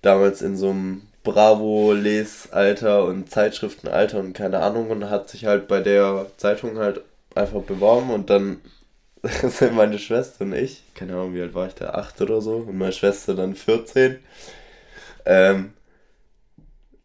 damals 0.01 0.41
in 0.41 0.57
so 0.57 0.71
einem 0.71 1.03
Bravo-Lesalter 1.23 3.05
und 3.05 3.29
Zeitschriftenalter 3.29 4.19
und 4.19 4.33
keine 4.33 4.59
Ahnung 4.59 4.89
und 4.89 5.09
hat 5.09 5.29
sich 5.29 5.45
halt 5.45 5.67
bei 5.67 5.79
der 5.79 6.27
Zeitung 6.37 6.79
halt 6.79 7.01
einfach 7.33 7.61
beworben 7.61 8.09
und 8.09 8.29
dann 8.29 8.59
sind 9.23 9.75
meine 9.75 9.99
Schwester 9.99 10.43
und 10.43 10.53
ich, 10.53 10.83
keine 10.95 11.13
Ahnung, 11.13 11.33
wie 11.33 11.41
alt 11.41 11.53
war 11.53 11.67
ich 11.67 11.75
da, 11.75 11.91
acht 11.91 12.19
oder 12.21 12.41
so, 12.41 12.57
und 12.57 12.77
meine 12.77 12.91
Schwester 12.91 13.35
dann 13.35 13.55
14, 13.55 14.19
ähm, 15.25 15.73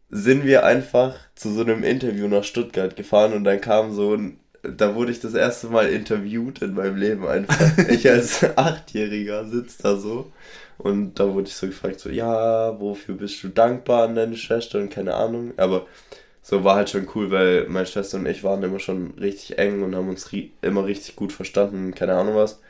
sind 0.09 0.45
wir 0.45 0.65
einfach 0.65 1.15
zu 1.35 1.53
so 1.53 1.61
einem 1.61 1.83
Interview 1.83 2.27
nach 2.27 2.43
Stuttgart 2.43 2.95
gefahren 2.95 3.33
und 3.33 3.43
dann 3.43 3.61
kam 3.61 3.93
so 3.93 4.15
ein, 4.15 4.39
da 4.75 4.95
wurde 4.95 5.11
ich 5.11 5.19
das 5.19 5.33
erste 5.33 5.67
Mal 5.67 5.89
interviewt 5.89 6.61
in 6.61 6.73
meinem 6.73 6.97
Leben 6.97 7.27
einfach. 7.27 7.77
Ich 7.89 8.09
als 8.09 8.43
Achtjähriger 8.57 9.45
sitze 9.45 9.83
da 9.83 9.95
so 9.95 10.31
und 10.77 11.19
da 11.19 11.33
wurde 11.33 11.47
ich 11.47 11.55
so 11.55 11.67
gefragt, 11.67 11.99
so, 11.99 12.09
ja, 12.09 12.79
wofür 12.79 13.15
bist 13.15 13.43
du 13.43 13.49
dankbar 13.49 14.07
an 14.07 14.15
deine 14.15 14.37
Schwester 14.37 14.79
und 14.79 14.89
keine 14.89 15.15
Ahnung, 15.15 15.53
aber 15.57 15.87
so 16.41 16.63
war 16.63 16.75
halt 16.75 16.89
schon 16.89 17.07
cool, 17.15 17.31
weil 17.31 17.65
meine 17.67 17.85
Schwester 17.85 18.17
und 18.17 18.25
ich 18.25 18.43
waren 18.43 18.63
immer 18.63 18.79
schon 18.79 19.13
richtig 19.19 19.57
eng 19.57 19.83
und 19.83 19.95
haben 19.95 20.09
uns 20.09 20.31
ri 20.31 20.51
immer 20.61 20.85
richtig 20.85 21.15
gut 21.15 21.33
verstanden, 21.33 21.93
keine 21.93 22.13
Ahnung 22.13 22.35
was. 22.35 22.61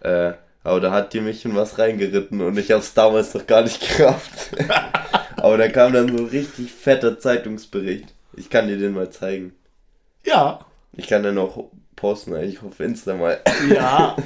Äh, 0.00 0.32
aber 0.64 0.80
da 0.80 0.90
hat 0.90 1.12
die 1.12 1.20
mich 1.20 1.44
in 1.44 1.54
was 1.54 1.78
reingeritten 1.78 2.40
und 2.40 2.58
ich 2.58 2.72
hab's 2.72 2.94
damals 2.94 3.34
noch 3.34 3.46
gar 3.46 3.62
nicht 3.62 3.80
gerafft. 3.96 4.56
aber 5.36 5.58
da 5.58 5.68
kam 5.68 5.92
dann 5.92 6.16
so 6.16 6.24
richtig 6.24 6.72
fetter 6.72 7.18
Zeitungsbericht. 7.18 8.12
Ich 8.36 8.50
kann 8.50 8.66
dir 8.66 8.78
den 8.78 8.94
mal 8.94 9.10
zeigen. 9.10 9.52
Ja. 10.24 10.64
Ich 10.96 11.06
kann 11.08 11.22
den 11.22 11.38
auch 11.38 11.70
posten, 11.96 12.34
eigentlich 12.34 12.62
auf 12.62 12.80
Insta 12.80 13.14
mal. 13.14 13.40
Ja. 13.68 14.16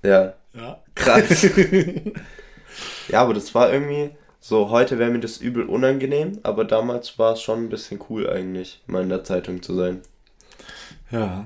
Ja, 0.04 0.34
Ja. 0.54 0.80
krass. 0.94 1.44
ja, 3.08 3.22
aber 3.22 3.34
das 3.34 3.54
war 3.56 3.72
irgendwie 3.72 4.12
so, 4.40 4.70
heute 4.70 5.00
wäre 5.00 5.10
mir 5.12 5.20
das 5.20 5.38
übel 5.38 5.64
unangenehm, 5.66 6.40
aber 6.44 6.66
damals 6.66 7.18
war 7.18 7.34
es 7.34 7.42
schon 7.42 7.64
ein 7.66 7.70
bisschen 7.70 8.00
cool 8.10 8.30
eigentlich, 8.30 8.82
mal 8.88 9.04
in 9.04 9.10
der 9.10 9.24
Zeitung 9.24 9.62
zu 9.64 9.74
sein. 9.76 10.02
Ja. 11.12 11.46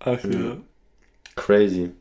Ach 0.00 0.22
ja. 0.24 0.28
Mhm. 0.38 0.64
Crazy. 1.36 1.92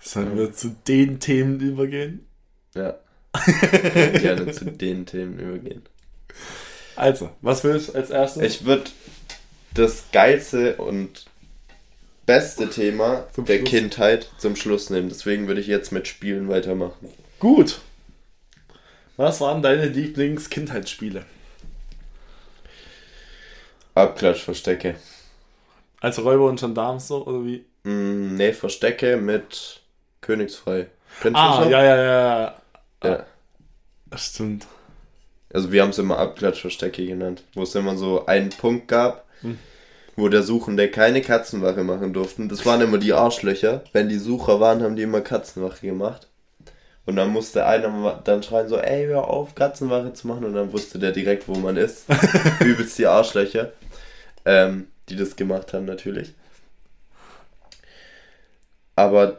Sollen 0.00 0.36
wir 0.36 0.52
zu 0.52 0.70
den 0.88 1.20
Themen 1.20 1.60
übergehen? 1.60 2.26
Ja. 2.74 2.98
Gerne 4.16 4.50
zu 4.50 4.64
den 4.66 5.06
Themen 5.06 5.38
übergehen. 5.38 5.82
Also, 6.96 7.30
was 7.40 7.64
willst 7.64 7.88
du 7.88 7.94
als 7.94 8.10
erstes? 8.10 8.42
Ich 8.42 8.64
würde 8.64 8.90
das 9.74 10.04
geilste 10.12 10.76
und 10.76 11.26
beste 12.26 12.68
Thema 12.68 13.26
Zum 13.32 13.44
der 13.44 13.58
Schluss. 13.58 13.70
Kindheit 13.70 14.30
zum 14.38 14.56
Schluss 14.56 14.90
nehmen. 14.90 15.08
Deswegen 15.08 15.48
würde 15.48 15.60
ich 15.60 15.66
jetzt 15.66 15.92
mit 15.92 16.06
Spielen 16.08 16.48
weitermachen. 16.48 17.08
Gut. 17.38 17.80
Was 19.16 19.40
waren 19.40 19.62
deine 19.62 19.86
Lieblings-Kindheitsspiele? 19.86 21.24
Abklatsch, 23.94 24.42
Verstecke. 24.42 24.96
Also 26.00 26.22
Räuber 26.22 26.46
und 26.48 26.60
Gendarmen 26.60 27.00
so, 27.00 27.26
oder 27.26 27.44
wie? 27.44 27.64
Mm, 27.84 28.36
nee, 28.36 28.52
Verstecke 28.52 29.16
mit 29.16 29.80
Königsfrei. 30.20 30.86
Kennst 31.20 31.36
Ah, 31.38 31.66
ja, 31.68 31.84
ja, 31.84 31.96
ja, 31.96 32.40
ja. 32.40 32.54
ja. 33.04 33.26
Das 34.06 34.26
stimmt. 34.26 34.66
Also 35.52 35.72
wir 35.72 35.82
haben 35.82 35.90
es 35.90 35.98
immer 35.98 36.18
Abklatsch, 36.18 36.60
Verstecke 36.60 37.06
genannt. 37.06 37.42
Wo 37.54 37.62
es 37.62 37.74
immer 37.74 37.96
so 37.96 38.26
einen 38.26 38.50
Punkt 38.50 38.88
gab, 38.88 39.24
Hm. 39.42 39.58
wo 40.16 40.28
der 40.28 40.42
Suchende 40.42 40.88
keine 40.90 41.22
Katzenwache 41.22 41.84
machen 41.84 42.12
durften. 42.12 42.48
Das 42.48 42.66
waren 42.66 42.80
immer 42.82 42.98
die 42.98 43.12
Arschlöcher. 43.14 43.84
Wenn 43.92 44.08
die 44.08 44.18
Sucher 44.18 44.60
waren, 44.60 44.82
haben 44.82 44.96
die 44.96 45.02
immer 45.02 45.20
Katzenwache 45.22 45.86
gemacht. 45.86 46.28
Und 47.06 47.16
dann 47.16 47.30
musste 47.30 47.66
einer 47.66 48.20
dann 48.24 48.42
schreien 48.42 48.68
so, 48.68 48.78
ey, 48.78 49.06
hör 49.06 49.28
auf, 49.28 49.54
Katzenwache 49.54 50.12
zu 50.12 50.28
machen. 50.28 50.44
Und 50.44 50.54
dann 50.54 50.72
wusste 50.72 50.98
der 50.98 51.12
direkt, 51.12 51.48
wo 51.48 51.54
man 51.54 51.76
ist. 51.76 52.04
Übelst 52.60 52.98
die 52.98 53.06
Arschlöcher. 53.06 53.72
Ähm, 54.44 54.88
die 55.08 55.16
das 55.16 55.36
gemacht 55.36 55.72
haben, 55.74 55.86
natürlich. 55.86 56.34
Aber 58.96 59.38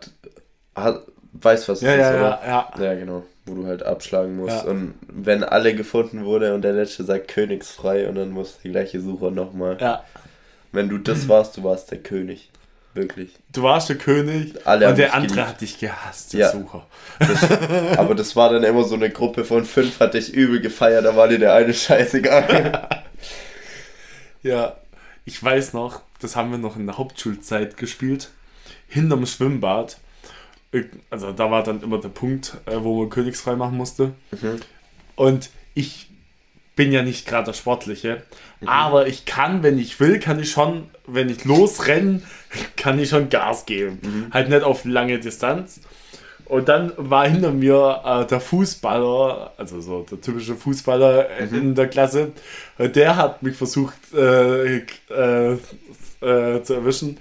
weißt 1.34 1.70
was 1.70 1.82
es 1.82 1.84
Ja, 1.84 1.94
ist, 1.94 2.00
ja, 2.00 2.12
oder? 2.12 2.40
ja, 2.46 2.72
ja. 2.78 2.84
Ja, 2.84 2.94
genau. 2.96 3.24
Wo 3.46 3.56
du 3.56 3.66
halt 3.66 3.84
abschlagen 3.84 4.36
musst. 4.38 4.64
Ja. 4.64 4.70
Und 4.70 4.94
wenn 5.08 5.44
alle 5.44 5.74
gefunden 5.76 6.26
wurde 6.26 6.54
und 6.54 6.62
der 6.62 6.74
letzte 6.74 7.04
sagt 7.04 7.28
Königsfrei 7.28 8.08
und 8.08 8.16
dann 8.16 8.30
muss 8.32 8.60
der 8.64 8.72
gleiche 8.72 9.02
Sucher 9.02 9.32
nochmal. 9.32 9.78
Ja. 9.82 10.04
Wenn 10.72 10.90
du 10.90 10.98
das 11.00 11.28
warst, 11.28 11.58
du 11.58 11.64
warst 11.64 11.92
der 11.92 11.98
König. 11.98 12.50
Wirklich. 12.94 13.32
Du 13.54 13.64
warst 13.64 13.88
der 13.88 13.98
König 13.98 14.54
Alle 14.66 14.90
und 14.90 14.98
der 14.98 15.14
andere 15.14 15.48
hat 15.48 15.62
dich 15.62 15.80
gehasst, 15.80 16.34
der 16.34 16.42
Ja. 16.42 16.52
Sucher. 16.52 16.86
Das, 17.20 17.98
aber 17.98 18.16
das 18.16 18.36
war 18.36 18.52
dann 18.52 18.64
immer 18.64 18.84
so 18.84 18.96
eine 18.96 19.10
Gruppe 19.10 19.46
von 19.46 19.64
fünf, 19.64 20.00
hat 20.02 20.14
dich 20.14 20.34
übel 20.34 20.60
gefeiert, 20.60 21.06
da 21.06 21.16
war 21.16 21.30
dir 21.30 21.40
der 21.40 21.54
eine 21.54 21.74
scheißegal. 21.74 22.90
Ja, 24.44 24.78
ich 25.24 25.42
weiß 25.42 25.74
noch, 25.74 26.02
das 26.20 26.36
haben 26.36 26.50
wir 26.50 26.58
noch 26.58 26.76
in 26.76 26.88
der 26.88 26.98
Hauptschulzeit 26.98 27.78
gespielt, 27.78 28.30
hinterm 28.88 29.28
Schwimmbad. 29.28 29.98
Also 31.10 31.32
da 31.34 31.52
war 31.52 31.64
dann 31.64 31.82
immer 31.84 31.98
der 32.00 32.10
Punkt, 32.10 32.58
äh, 32.66 32.78
wo 32.80 33.02
man 33.02 33.10
königsfrei 33.10 33.56
machen 33.56 33.78
musste. 33.78 34.14
Mhm. 34.32 34.60
Und 35.16 35.50
ich 35.74 36.10
bin 36.76 36.92
ja 36.94 37.02
nicht 37.04 37.28
gerade 37.28 37.46
der 37.48 37.54
Sportliche, 37.54 38.24
Mhm. 38.62 38.68
aber 38.70 39.08
ich 39.08 39.26
kann, 39.26 39.64
wenn 39.64 39.78
ich 39.78 40.00
will, 40.00 40.20
kann 40.20 40.40
ich 40.40 40.52
schon, 40.52 40.90
wenn 41.06 41.30
ich 41.30 41.44
losrenne, 41.46 42.22
kann 42.78 42.98
ich 43.00 43.10
schon 43.10 43.30
Gas 43.30 43.66
geben. 43.66 44.00
Mhm. 44.02 44.28
Halt 44.34 44.50
nicht 44.50 44.64
auf 44.64 44.86
lange 44.86 45.20
Distanz. 45.20 45.82
Und 46.46 46.68
dann 46.68 46.92
war 46.98 47.28
hinter 47.28 47.52
mir 47.52 48.02
äh, 48.06 48.26
der 48.28 48.42
Fußballer, 48.42 49.54
also 49.58 49.80
so 49.80 50.06
der 50.10 50.20
typische 50.22 50.56
Fußballer 50.56 51.28
Mhm. 51.50 51.56
in 51.58 51.76
der 51.76 51.88
Klasse. 51.88 52.32
Äh, 52.78 52.90
Der 52.90 53.16
hat 53.18 53.42
mich 53.44 53.56
versucht 53.56 53.94
äh, 54.14 54.78
äh, 54.78 55.58
äh, 56.22 56.62
zu 56.64 56.74
erwischen. 56.76 57.18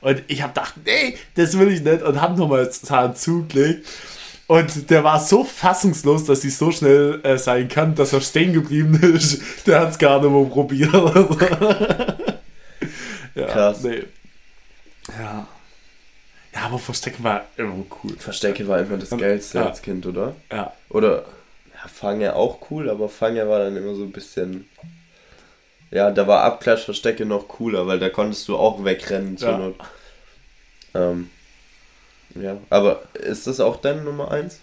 Und 0.00 0.22
ich 0.28 0.42
habe 0.42 0.52
gedacht, 0.52 0.74
nee, 0.84 1.16
das 1.34 1.58
will 1.58 1.72
ich 1.72 1.82
nicht. 1.82 2.02
Und 2.02 2.20
habe 2.20 2.38
nochmal 2.38 2.70
Zahn 2.70 3.14
zugelegt. 3.16 3.86
Und 4.46 4.88
der 4.90 5.04
war 5.04 5.20
so 5.20 5.44
fassungslos, 5.44 6.24
dass 6.24 6.42
ich 6.44 6.56
so 6.56 6.70
schnell 6.70 7.20
äh, 7.22 7.36
sein 7.36 7.68
kann, 7.68 7.94
dass 7.94 8.12
er 8.14 8.20
stehen 8.22 8.52
geblieben 8.54 8.98
ist. 9.14 9.42
Der 9.66 9.80
hat 9.80 9.90
es 9.90 9.98
gar 9.98 10.20
nicht 10.22 10.30
mehr 10.30 10.44
probiert. 10.44 10.92
ja, 13.34 13.46
Krass. 13.46 13.82
Nee. 13.82 14.04
Ja. 15.18 15.46
Ja, 16.54 16.60
aber 16.64 16.78
Verstecken 16.78 17.22
war 17.24 17.44
immer 17.56 17.74
cool. 18.02 18.16
Verstecke 18.18 18.66
war 18.66 18.78
immer 18.80 18.96
das 18.96 19.10
Geilste 19.10 19.58
Ja. 19.58 19.66
als 19.66 19.82
Kind, 19.82 20.06
oder? 20.06 20.34
Ja. 20.50 20.72
Oder 20.88 21.24
ja, 21.74 21.88
Fange 21.92 22.34
auch 22.34 22.70
cool, 22.70 22.88
aber 22.90 23.08
Fange 23.08 23.46
war 23.48 23.58
dann 23.60 23.76
immer 23.76 23.94
so 23.94 24.02
ein 24.02 24.12
bisschen. 24.12 24.66
Ja, 25.90 26.10
da 26.10 26.26
war 26.26 26.42
Abklatsch 26.44 26.84
Verstecke 26.84 27.24
noch 27.24 27.48
cooler, 27.48 27.86
weil 27.86 27.98
da 27.98 28.08
konntest 28.10 28.46
du 28.48 28.56
auch 28.56 28.84
wegrennen 28.84 29.36
zur 29.38 29.48
Ja. 29.50 29.58
Not. 29.58 29.76
Ähm, 30.94 31.30
ja, 32.34 32.56
aber 32.70 33.02
ist 33.14 33.46
das 33.46 33.60
auch 33.60 33.76
deine 33.76 34.02
Nummer 34.02 34.30
1? 34.30 34.60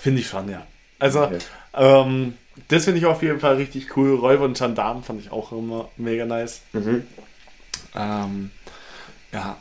Finde 0.00 0.20
ich 0.20 0.28
schon, 0.28 0.48
ja. 0.48 0.66
Also, 0.98 1.22
Okay. 1.22 1.38
ähm, 1.74 2.34
das 2.68 2.84
finde 2.84 2.98
ich 2.98 3.06
auf 3.06 3.22
jeden 3.22 3.40
Fall 3.40 3.56
richtig 3.56 3.96
cool. 3.96 4.14
Räuber 4.16 4.44
und 4.44 4.58
Gendarmen 4.58 5.02
fand 5.02 5.20
ich 5.20 5.30
auch 5.32 5.52
immer 5.52 5.90
mega 5.96 6.24
nice. 6.24 6.62
Mhm. 6.72 7.06
Ähm, 7.94 8.50
ja. 9.32 9.56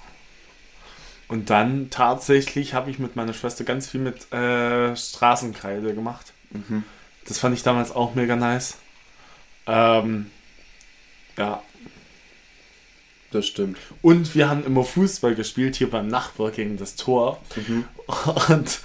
Und 1.27 1.50
dann 1.50 1.89
tatsächlich 1.89 2.74
habe 2.74 2.89
ich 2.89 3.00
mit 3.00 3.15
meiner 3.15 3.34
Schwester 3.34 3.63
ganz 3.63 3.88
viel 3.88 4.00
mit 4.00 4.31
äh, 4.31 4.96
Straßenkreide 4.96 5.93
gemacht. 5.93 6.34
Mhm. 6.51 6.84
Das 7.27 7.39
fand 7.39 7.53
ich 7.55 7.63
damals 7.63 7.91
auch 7.91 8.15
mega 8.15 8.36
nice. 8.36 8.77
Ähm, 9.65 10.31
ja. 11.38 11.62
Das 13.32 13.46
stimmt. 13.46 13.77
Und 14.01 14.36
wir 14.36 14.50
haben 14.50 14.65
immer 14.65 14.84
Fußball 14.84 15.36
gespielt, 15.36 15.75
hier 15.75 15.89
beim 15.89 16.08
Nachbar 16.08 16.51
gegen 16.51 16.77
das 16.77 16.96
Tor. 16.96 17.41
Mhm. 17.56 17.84
Und 18.50 18.79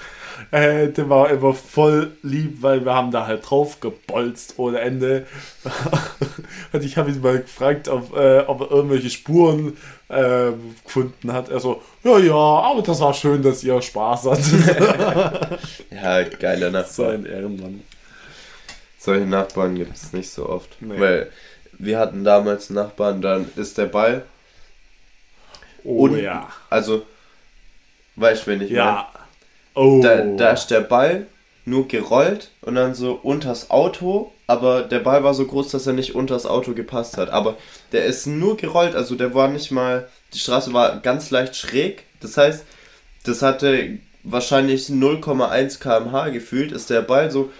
äh, 0.50 0.88
der 0.88 1.08
war 1.08 1.30
immer 1.30 1.54
voll 1.54 2.16
lieb, 2.22 2.60
weil 2.60 2.84
wir 2.84 2.94
haben 2.94 3.12
da 3.12 3.26
halt 3.26 3.48
drauf 3.48 3.80
gebolzt 3.80 4.54
ohne 4.56 4.80
Ende. 4.80 5.26
Und 6.72 6.84
ich 6.84 6.96
habe 6.96 7.10
ihn 7.10 7.20
mal 7.20 7.40
gefragt, 7.40 7.88
ob, 7.88 8.16
äh, 8.16 8.40
ob 8.40 8.62
er 8.62 8.70
irgendwelche 8.70 9.10
Spuren 9.10 9.76
äh, 10.08 10.50
gefunden 10.84 11.32
hat. 11.32 11.48
Er 11.48 11.60
so, 11.60 11.80
ja, 12.02 12.18
ja, 12.18 12.34
aber 12.34 12.82
das 12.82 13.00
war 13.00 13.14
schön, 13.14 13.42
dass 13.42 13.62
ihr 13.62 13.80
Spaß 13.80 14.24
hattet. 14.24 15.60
Ja, 15.90 16.22
geiler 16.24 16.84
so 16.84 17.02
Nachbar. 17.02 17.12
ein 17.12 17.26
Ehrenmann. 17.26 17.82
Solche 18.98 19.26
Nachbarn 19.26 19.76
gibt 19.76 19.94
es 19.94 20.12
nicht 20.12 20.30
so 20.30 20.48
oft. 20.48 20.80
Nee. 20.80 20.98
Weil 20.98 21.30
wir 21.78 21.98
hatten 21.98 22.24
damals 22.24 22.70
einen 22.70 22.76
Nachbarn, 22.76 23.22
dann 23.22 23.50
ist 23.56 23.78
der 23.78 23.86
Ball. 23.86 24.24
Oh 25.84 26.04
Und- 26.04 26.18
ja. 26.18 26.48
Also, 26.70 27.02
weißt 28.16 28.46
du, 28.46 28.50
wenn 28.50 28.62
ich 28.62 28.70
Ja. 28.70 29.08
Oh. 29.74 30.02
meine? 30.02 30.36
Da, 30.36 30.44
da 30.46 30.50
ist 30.52 30.66
der 30.68 30.80
Ball 30.80 31.26
nur 31.64 31.86
gerollt 31.88 32.50
und 32.60 32.74
dann 32.74 32.94
so 32.94 33.12
unters 33.14 33.70
Auto, 33.70 34.32
aber 34.46 34.82
der 34.82 34.98
Ball 34.98 35.22
war 35.24 35.32
so 35.34 35.46
groß, 35.46 35.70
dass 35.70 35.86
er 35.86 35.92
nicht 35.92 36.14
unters 36.14 36.44
Auto 36.44 36.72
gepasst 36.74 37.16
hat. 37.16 37.30
Aber 37.30 37.56
der 37.92 38.04
ist 38.04 38.26
nur 38.26 38.56
gerollt, 38.56 38.94
also 38.94 39.14
der 39.14 39.34
war 39.34 39.48
nicht 39.48 39.70
mal, 39.70 40.08
die 40.34 40.38
Straße 40.38 40.72
war 40.72 40.98
ganz 41.00 41.30
leicht 41.30 41.56
schräg. 41.56 42.04
Das 42.20 42.36
heißt, 42.36 42.64
das 43.24 43.42
hatte 43.42 43.98
wahrscheinlich 44.24 44.88
0,1 44.88 45.78
km/h 45.80 46.28
gefühlt, 46.30 46.72
ist 46.72 46.90
der 46.90 47.02
Ball 47.02 47.30
so 47.30 47.50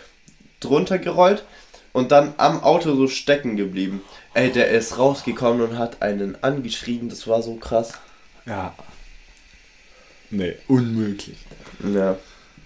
drunter 0.60 0.98
gerollt 0.98 1.44
und 1.92 2.10
dann 2.12 2.34
am 2.38 2.62
Auto 2.62 2.94
so 2.94 3.06
stecken 3.08 3.56
geblieben. 3.56 4.02
Ey, 4.34 4.50
der 4.50 4.68
ist 4.70 4.98
rausgekommen 4.98 5.60
und 5.62 5.78
hat 5.78 6.02
einen 6.02 6.36
angeschrien, 6.42 7.08
das 7.08 7.26
war 7.26 7.42
so 7.42 7.56
krass. 7.56 7.92
ja. 8.46 8.74
Nee, 10.34 10.54
unmöglich. 10.66 11.36
Ja. 11.84 12.16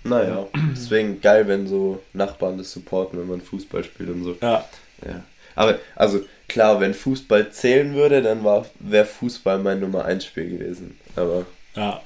Naja, 0.05 0.47
deswegen 0.73 1.21
geil, 1.21 1.49
wenn 1.49 1.67
so 1.67 2.01
Nachbarn 2.13 2.59
das 2.59 2.71
supporten, 2.71 3.19
wenn 3.19 3.27
man 3.27 3.41
Fußball 3.41 3.83
spielt 3.83 4.11
und 4.11 4.23
so. 4.23 4.37
Ja. 4.41 4.65
Ja. 5.05 5.25
Aber, 5.57 5.81
also, 5.97 6.21
klar, 6.49 6.79
wenn 6.79 6.95
Fußball 6.95 7.51
zählen 7.51 7.95
würde, 7.95 8.23
dann 8.23 8.45
wäre 8.79 9.05
Fußball 9.05 9.59
mein 9.59 9.81
Nummer 9.81 10.05
1 10.05 10.25
Spiel 10.27 10.49
gewesen. 10.59 10.97
Aber, 11.17 11.45
Ja. 11.75 12.01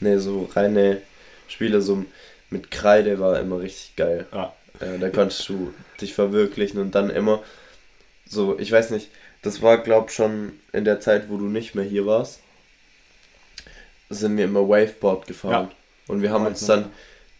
ne, 0.00 0.18
so 0.20 0.48
reine 0.54 1.02
Spiele 1.46 1.82
so 1.82 2.02
mit 2.48 2.70
Kreide 2.70 3.18
war 3.20 3.38
immer 3.40 3.60
richtig 3.60 3.94
geil. 3.96 4.26
Ja. 4.32 4.54
Ja, 4.84 4.98
da 4.98 5.10
konntest 5.10 5.48
du 5.48 5.72
dich 6.00 6.14
verwirklichen 6.14 6.80
und 6.80 6.94
dann 6.94 7.10
immer 7.10 7.42
so, 8.26 8.58
ich 8.58 8.70
weiß 8.72 8.90
nicht, 8.90 9.08
das 9.42 9.62
war 9.62 9.78
glaub 9.78 10.10
schon 10.10 10.52
in 10.72 10.84
der 10.84 11.00
Zeit, 11.00 11.28
wo 11.28 11.36
du 11.36 11.44
nicht 11.46 11.74
mehr 11.74 11.84
hier 11.84 12.06
warst, 12.06 12.40
sind 14.10 14.36
wir 14.36 14.44
immer 14.44 14.68
Waveboard 14.68 15.26
gefahren. 15.26 15.68
Ja. 15.70 15.76
Und 16.06 16.22
wir 16.22 16.30
haben 16.30 16.46
uns 16.46 16.64
dann, 16.66 16.90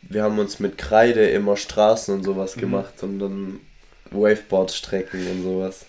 wir 0.03 0.23
haben 0.23 0.39
uns 0.39 0.59
mit 0.61 0.79
Kreide 0.79 1.29
immer 1.29 1.57
Straßen 1.57 2.15
und 2.15 2.25
sowas 2.25 2.57
Mhm. 2.57 2.61
gemacht 2.61 3.03
und 3.03 3.19
dann 3.19 3.61
Waveboard-Strecken 4.11 5.27
und 5.31 5.43
sowas. 5.43 5.87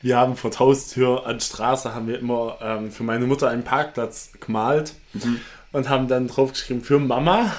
wir 0.00 0.16
haben 0.16 0.36
vor 0.36 0.56
Haustür 0.58 1.26
an 1.26 1.40
Straße 1.40 1.92
haben 1.94 2.06
wir 2.06 2.18
immer 2.20 2.58
ähm, 2.62 2.90
für 2.92 3.02
meine 3.02 3.26
Mutter 3.26 3.48
einen 3.48 3.64
Parkplatz 3.64 4.30
gemalt 4.40 4.92
und 5.72 5.88
haben 5.88 6.08
dann 6.08 6.28
draufgeschrieben 6.28 6.82
für 6.82 6.98
Mama 6.98 7.52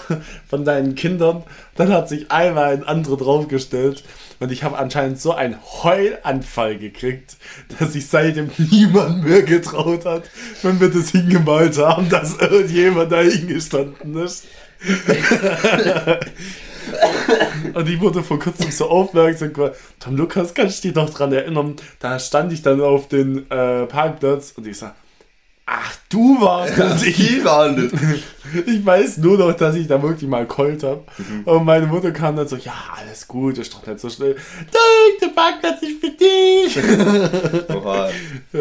von 0.49 0.65
deinen 0.65 0.95
Kindern. 0.95 1.43
Dann 1.75 1.93
hat 1.93 2.09
sich 2.09 2.31
einmal 2.31 2.73
ein 2.73 2.83
anderer 2.83 3.17
draufgestellt 3.17 4.03
und 4.39 4.51
ich 4.51 4.63
habe 4.63 4.77
anscheinend 4.77 5.19
so 5.19 5.33
einen 5.33 5.57
Heulanfall 5.83 6.77
gekriegt, 6.77 7.37
dass 7.79 7.93
sich 7.93 8.07
seitdem 8.07 8.49
niemand 8.57 9.23
mehr 9.23 9.43
getraut 9.43 10.05
hat, 10.05 10.23
wenn 10.63 10.79
wir 10.79 10.89
das 10.89 11.09
hingemalt 11.09 11.77
haben, 11.77 12.09
dass 12.09 12.37
irgendjemand 12.37 13.11
da 13.11 13.21
hingestanden 13.21 14.17
ist. 14.17 14.45
Und 17.73 17.87
ich 17.89 17.99
wurde 17.99 18.23
vor 18.23 18.39
kurzem 18.39 18.71
so 18.71 18.89
aufmerksam 18.89 19.53
geworden. 19.53 19.75
Tom 19.99 20.15
Lukas, 20.15 20.53
kannst 20.53 20.83
du 20.83 20.87
dich 20.87 20.95
doch 20.95 21.09
dran 21.09 21.33
erinnern? 21.33 21.75
Da 21.99 22.17
stand 22.19 22.51
ich 22.53 22.61
dann 22.61 22.81
auf 22.81 23.07
den 23.07 23.49
äh, 23.51 23.85
Parkplatz 23.85 24.53
und 24.55 24.65
ich 24.65 24.77
sag, 24.77 24.95
ach, 25.69 25.95
du 26.09 26.41
warst 26.41 26.77
das. 26.77 27.03
Ich, 27.03 27.43
waren 27.43 27.75
das. 27.91 28.01
ich 28.65 28.85
weiß 28.85 29.17
nur 29.17 29.37
noch, 29.37 29.53
dass 29.53 29.75
ich 29.75 29.87
da 29.87 30.01
wirklich 30.01 30.29
mal 30.29 30.45
geheult 30.47 30.83
habe. 30.83 31.03
Und 31.45 31.65
meine 31.65 31.85
Mutter 31.85 32.11
kam 32.11 32.35
dann 32.35 32.47
so, 32.47 32.55
ja, 32.55 32.73
alles 32.97 33.27
gut, 33.27 33.57
ist 33.57 33.73
doch 33.73 33.85
nicht 33.85 33.99
so 33.99 34.09
schnell. 34.09 34.35
Nein, 34.35 35.19
der 35.21 35.27
Parkplatz 35.27 35.81
ist 35.81 35.99
für 35.99 36.11
dich. 36.11 37.69
Oha. 37.75 38.09
Ja. 38.53 38.59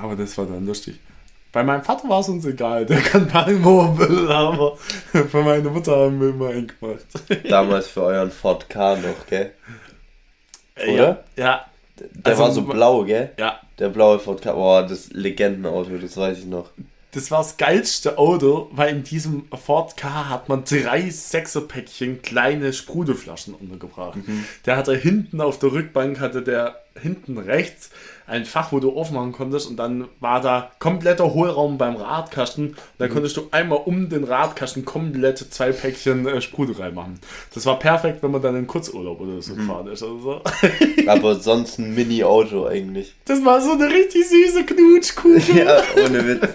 Aber 0.00 0.16
das 0.16 0.36
war 0.38 0.46
dann 0.46 0.66
lustig. 0.66 0.98
Bei 1.50 1.62
meinem 1.64 1.82
Vater 1.82 2.08
war 2.08 2.20
es 2.20 2.28
uns 2.28 2.44
egal, 2.44 2.84
der 2.84 3.00
kann 3.00 3.26
parken, 3.26 3.64
wo 3.64 3.80
er 3.80 3.98
will, 3.98 4.30
aber 4.30 4.76
für 4.76 5.42
meine 5.42 5.68
Mutter 5.70 5.96
haben 5.96 6.20
wir 6.20 6.28
immer 6.28 6.48
einen 6.50 6.66
gemacht. 6.78 7.04
Damals 7.48 7.88
für 7.88 8.02
euren 8.02 8.30
Ford 8.30 8.68
K 8.68 8.96
noch, 8.96 9.26
gell? 9.26 9.52
Oder? 10.76 11.24
Ja, 11.36 11.44
ja, 11.44 11.66
Der 11.96 12.32
Also, 12.32 12.42
war 12.42 12.52
so 12.52 12.62
blau, 12.62 13.02
gell? 13.04 13.32
ja. 13.38 13.60
Der 13.78 13.88
blaue 13.88 14.18
Ford 14.18 14.42
Ka. 14.42 14.52
Boah, 14.52 14.86
das 14.86 15.10
Legendenauto, 15.12 15.96
das 15.98 16.16
weiß 16.16 16.38
ich 16.38 16.46
noch. 16.46 16.70
Das 17.12 17.30
war 17.30 17.38
das 17.38 17.56
geilste 17.56 18.18
Auto, 18.18 18.68
weil 18.72 18.94
in 18.94 19.02
diesem 19.02 19.46
Ford 19.50 19.96
K 19.96 20.28
hat 20.28 20.48
man 20.48 20.64
drei 20.64 21.08
Sechserpäckchen 21.08 22.20
kleine 22.20 22.72
Sprudelflaschen 22.74 23.54
untergebracht. 23.54 24.16
Mhm. 24.16 24.44
Der 24.66 24.76
hatte 24.76 24.94
hinten 24.94 25.40
auf 25.40 25.58
der 25.58 25.72
Rückbank, 25.72 26.20
hatte 26.20 26.42
der 26.42 26.82
hinten 27.00 27.38
rechts 27.38 27.90
ein 28.28 28.44
Fach, 28.44 28.72
wo 28.72 28.78
du 28.80 28.92
aufmachen 28.96 29.32
konntest 29.32 29.68
und 29.68 29.76
dann 29.76 30.06
war 30.20 30.40
da 30.40 30.70
kompletter 30.78 31.32
Hohlraum 31.34 31.78
beim 31.78 31.96
Radkasten. 31.96 32.76
Da 32.98 33.06
Mhm. 33.06 33.10
konntest 33.10 33.36
du 33.36 33.48
einmal 33.50 33.80
um 33.84 34.08
den 34.08 34.24
Radkasten 34.24 34.84
komplett 34.84 35.38
zwei 35.38 35.72
Päckchen 35.72 36.26
äh, 36.28 36.40
Sprudel 36.40 36.76
reinmachen. 36.76 37.18
Das 37.54 37.64
war 37.66 37.78
perfekt, 37.78 38.22
wenn 38.22 38.30
man 38.30 38.42
dann 38.42 38.54
in 38.56 38.66
Kurzurlaub 38.66 39.20
oder 39.20 39.32
Mhm. 39.32 39.40
so 39.42 39.54
gefahren 39.54 39.86
ist. 39.88 40.02
Oder 40.02 40.20
so. 40.22 40.40
Aber 41.08 41.34
sonst 41.36 41.78
ein 41.78 41.94
Mini-Auto 41.94 42.66
eigentlich. 42.66 43.14
Das 43.24 43.44
war 43.44 43.60
so 43.60 43.72
eine 43.72 43.86
richtig 43.88 44.28
süße 44.28 44.64
Knutschkugel. 44.64 45.56
Ja, 45.56 45.82
ohne 46.04 46.26
Witz. 46.28 46.46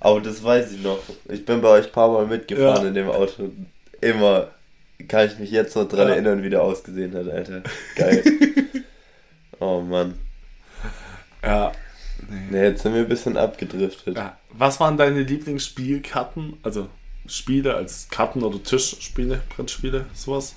Aber 0.00 0.20
das 0.20 0.42
weiß 0.42 0.72
ich 0.72 0.82
noch. 0.82 0.98
Ich 1.28 1.44
bin 1.44 1.60
bei 1.60 1.68
euch 1.68 1.86
ein 1.86 1.92
paar 1.92 2.10
Mal 2.10 2.26
mitgefahren 2.26 2.82
Ja. 2.82 2.88
in 2.88 2.94
dem 2.94 3.08
Auto. 3.08 3.50
Immer 4.00 4.48
kann 5.08 5.26
ich 5.26 5.38
mich 5.38 5.50
jetzt 5.50 5.76
noch 5.76 5.86
dran 5.88 6.08
Ja. 6.08 6.14
erinnern, 6.14 6.42
wie 6.42 6.50
der 6.50 6.62
ausgesehen 6.62 7.14
hat, 7.14 7.28
Alter. 7.28 7.62
Geil. 7.96 8.22
oh 9.60 9.80
Mann. 9.80 10.14
Ja. 11.42 11.72
Ne, 12.50 12.64
jetzt 12.64 12.82
sind 12.82 12.94
wir 12.94 13.00
ein 13.02 13.08
bisschen 13.08 13.36
abgedriftet. 13.36 14.16
Ja. 14.16 14.38
Was 14.50 14.78
waren 14.80 14.96
deine 14.96 15.22
Lieblingsspielkarten? 15.22 16.58
Also 16.62 16.88
Spiele 17.26 17.74
als 17.74 18.08
Karten- 18.10 18.42
oder 18.42 18.62
Tischspiele, 18.62 19.42
Brettspiele, 19.54 20.06
sowas? 20.14 20.54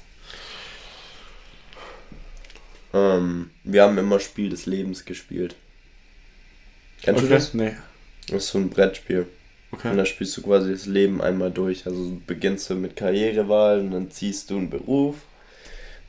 Ähm, 2.94 3.50
wir 3.64 3.84
haben 3.84 3.98
immer 3.98 4.20
Spiel 4.20 4.50
des 4.50 4.66
Lebens 4.66 5.06
gespielt. 5.06 5.56
Kennst 7.02 7.24
du 7.24 7.28
das? 7.28 7.54
Nee. 7.54 7.76
Das 8.28 8.46
ist 8.46 8.50
so 8.50 8.58
ein 8.60 8.70
Brettspiel. 8.70 9.28
Und 9.72 9.80
Okay. 9.80 9.96
da 9.96 10.06
spielst 10.06 10.38
du 10.38 10.42
quasi 10.42 10.72
das 10.72 10.86
Leben 10.86 11.22
einmal 11.22 11.52
durch. 11.52 11.86
Also 11.86 12.18
beginnst 12.26 12.70
du 12.70 12.76
mit 12.76 12.96
Karrierewahl 12.96 13.80
und 13.80 13.92
dann 13.92 14.10
ziehst 14.12 14.50
du 14.50 14.58
einen 14.58 14.70
Beruf, 14.70 15.16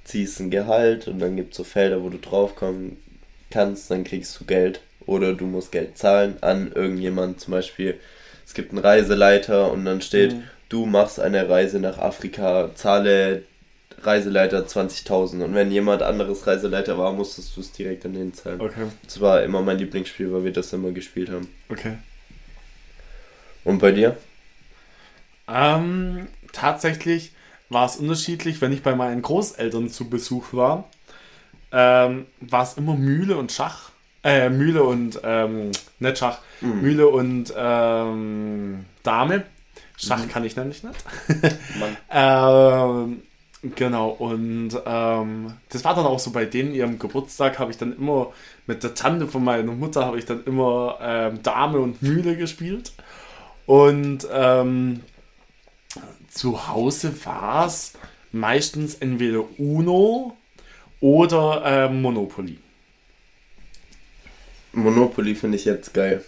ziehst 0.05 0.39
ein 0.41 0.51
Gehalt 0.51 1.09
und 1.09 1.19
dann 1.19 1.35
gibt 1.37 1.53
es 1.53 1.57
so 1.57 1.65
Felder, 1.65 2.03
wo 2.03 2.09
du 2.09 2.19
draufkommen 2.19 2.97
kannst, 3.51 3.91
dann 3.91 4.05
kriegst 4.05 4.39
du 4.41 4.45
Geld. 4.45 4.81
Oder 5.07 5.35
du 5.35 5.47
musst 5.47 5.71
Geld 5.73 5.97
zahlen 5.99 6.37
an 6.43 6.73
irgendjemand. 6.73 7.41
Zum 7.41 7.53
Beispiel, 7.53 7.99
es 8.45 8.55
gibt 8.55 8.71
einen 8.73 8.81
Reiseleiter 8.81 9.71
und 9.71 9.85
dann 9.85 10.01
steht, 10.01 10.33
Mhm. 10.35 10.43
du 10.69 10.87
machst 10.87 11.21
eine 11.21 11.49
Reise 11.49 11.79
nach 11.79 11.99
Afrika, 11.99 12.71
zahle 12.75 13.43
Reiseleiter 14.03 14.67
20.000. 14.67 15.43
Und 15.43 15.55
wenn 15.55 15.71
jemand 15.71 16.03
anderes 16.03 16.47
Reiseleiter 16.47 16.99
war, 16.99 17.13
musstest 17.13 17.57
du 17.57 17.61
es 17.61 17.73
direkt 17.73 18.05
an 18.05 18.15
den 18.15 18.35
zahlen. 18.35 18.61
Okay. 18.61 18.87
Das 19.05 19.21
war 19.21 19.43
immer 19.43 19.63
mein 19.63 19.79
Lieblingsspiel, 19.79 20.33
weil 20.33 20.45
wir 20.45 20.53
das 20.53 20.73
immer 20.73 20.91
gespielt 20.91 21.31
haben. 21.31 21.49
Okay. 21.69 21.97
Und 23.65 23.79
bei 23.79 23.93
dir? 23.93 24.17
Ähm, 25.49 26.29
tatsächlich 26.53 27.33
war 27.69 27.87
es 27.87 27.97
unterschiedlich, 27.97 28.61
wenn 28.61 28.73
ich 28.73 28.83
bei 28.83 28.95
meinen 28.95 29.23
Großeltern 29.23 29.89
zu 29.89 30.09
Besuch 30.09 30.53
war, 30.53 30.89
ähm, 31.73 32.27
war 32.41 32.63
es 32.63 32.75
immer 32.75 32.95
Mühle 32.95 33.37
und 33.37 33.53
Schach. 33.53 33.91
Äh, 34.25 34.51
Mühle 34.51 34.83
und, 34.83 35.21
ähm, 35.23 35.71
nicht 36.01 36.19
Schach, 36.19 36.39
Mühle 36.61 37.07
und 37.07 37.53
ähm, 37.57 38.85
Dame. 39.03 39.45
Schach 39.97 40.29
kann 40.29 40.45
ich 40.45 40.57
nämlich 40.57 40.83
nicht. 40.83 40.97
Ähm, 42.11 43.23
genau, 43.75 44.09
und 44.09 44.71
ähm, 44.85 45.55
das 45.69 45.85
war 45.85 45.95
dann 45.95 46.07
auch 46.07 46.19
so 46.19 46.33
bei 46.33 46.45
denen, 46.45 46.75
ihrem 46.75 46.99
Geburtstag 46.99 47.59
habe 47.59 47.71
ich 47.71 47.79
dann 47.79 47.97
immer 47.97 48.33
mit 48.67 48.83
der 48.83 48.95
Tante 48.95 49.27
von 49.27 49.45
meiner 49.45 49.73
Mutter 49.73 50.05
habe 50.05 50.19
ich 50.19 50.25
dann 50.25 50.45
immer 50.45 50.99
ähm, 51.01 51.43
Dame 51.43 51.79
und 51.79 52.03
Mühle 52.03 52.37
gespielt. 52.37 52.93
Und 53.67 54.27
ähm, 54.33 55.03
zu 56.31 56.69
Hause 56.69 57.13
war 57.25 57.67
es 57.67 57.95
meistens 58.33 58.97
entweder 58.97 59.45
Uno 59.59 60.37
oder 61.01 61.63
ähm, 61.65 62.01
Monopoly. 62.03 62.59
Monopoly 64.73 65.35
finde 65.35 65.57
ich 65.57 65.65
jetzt 65.65 65.95
geil. 65.95 66.23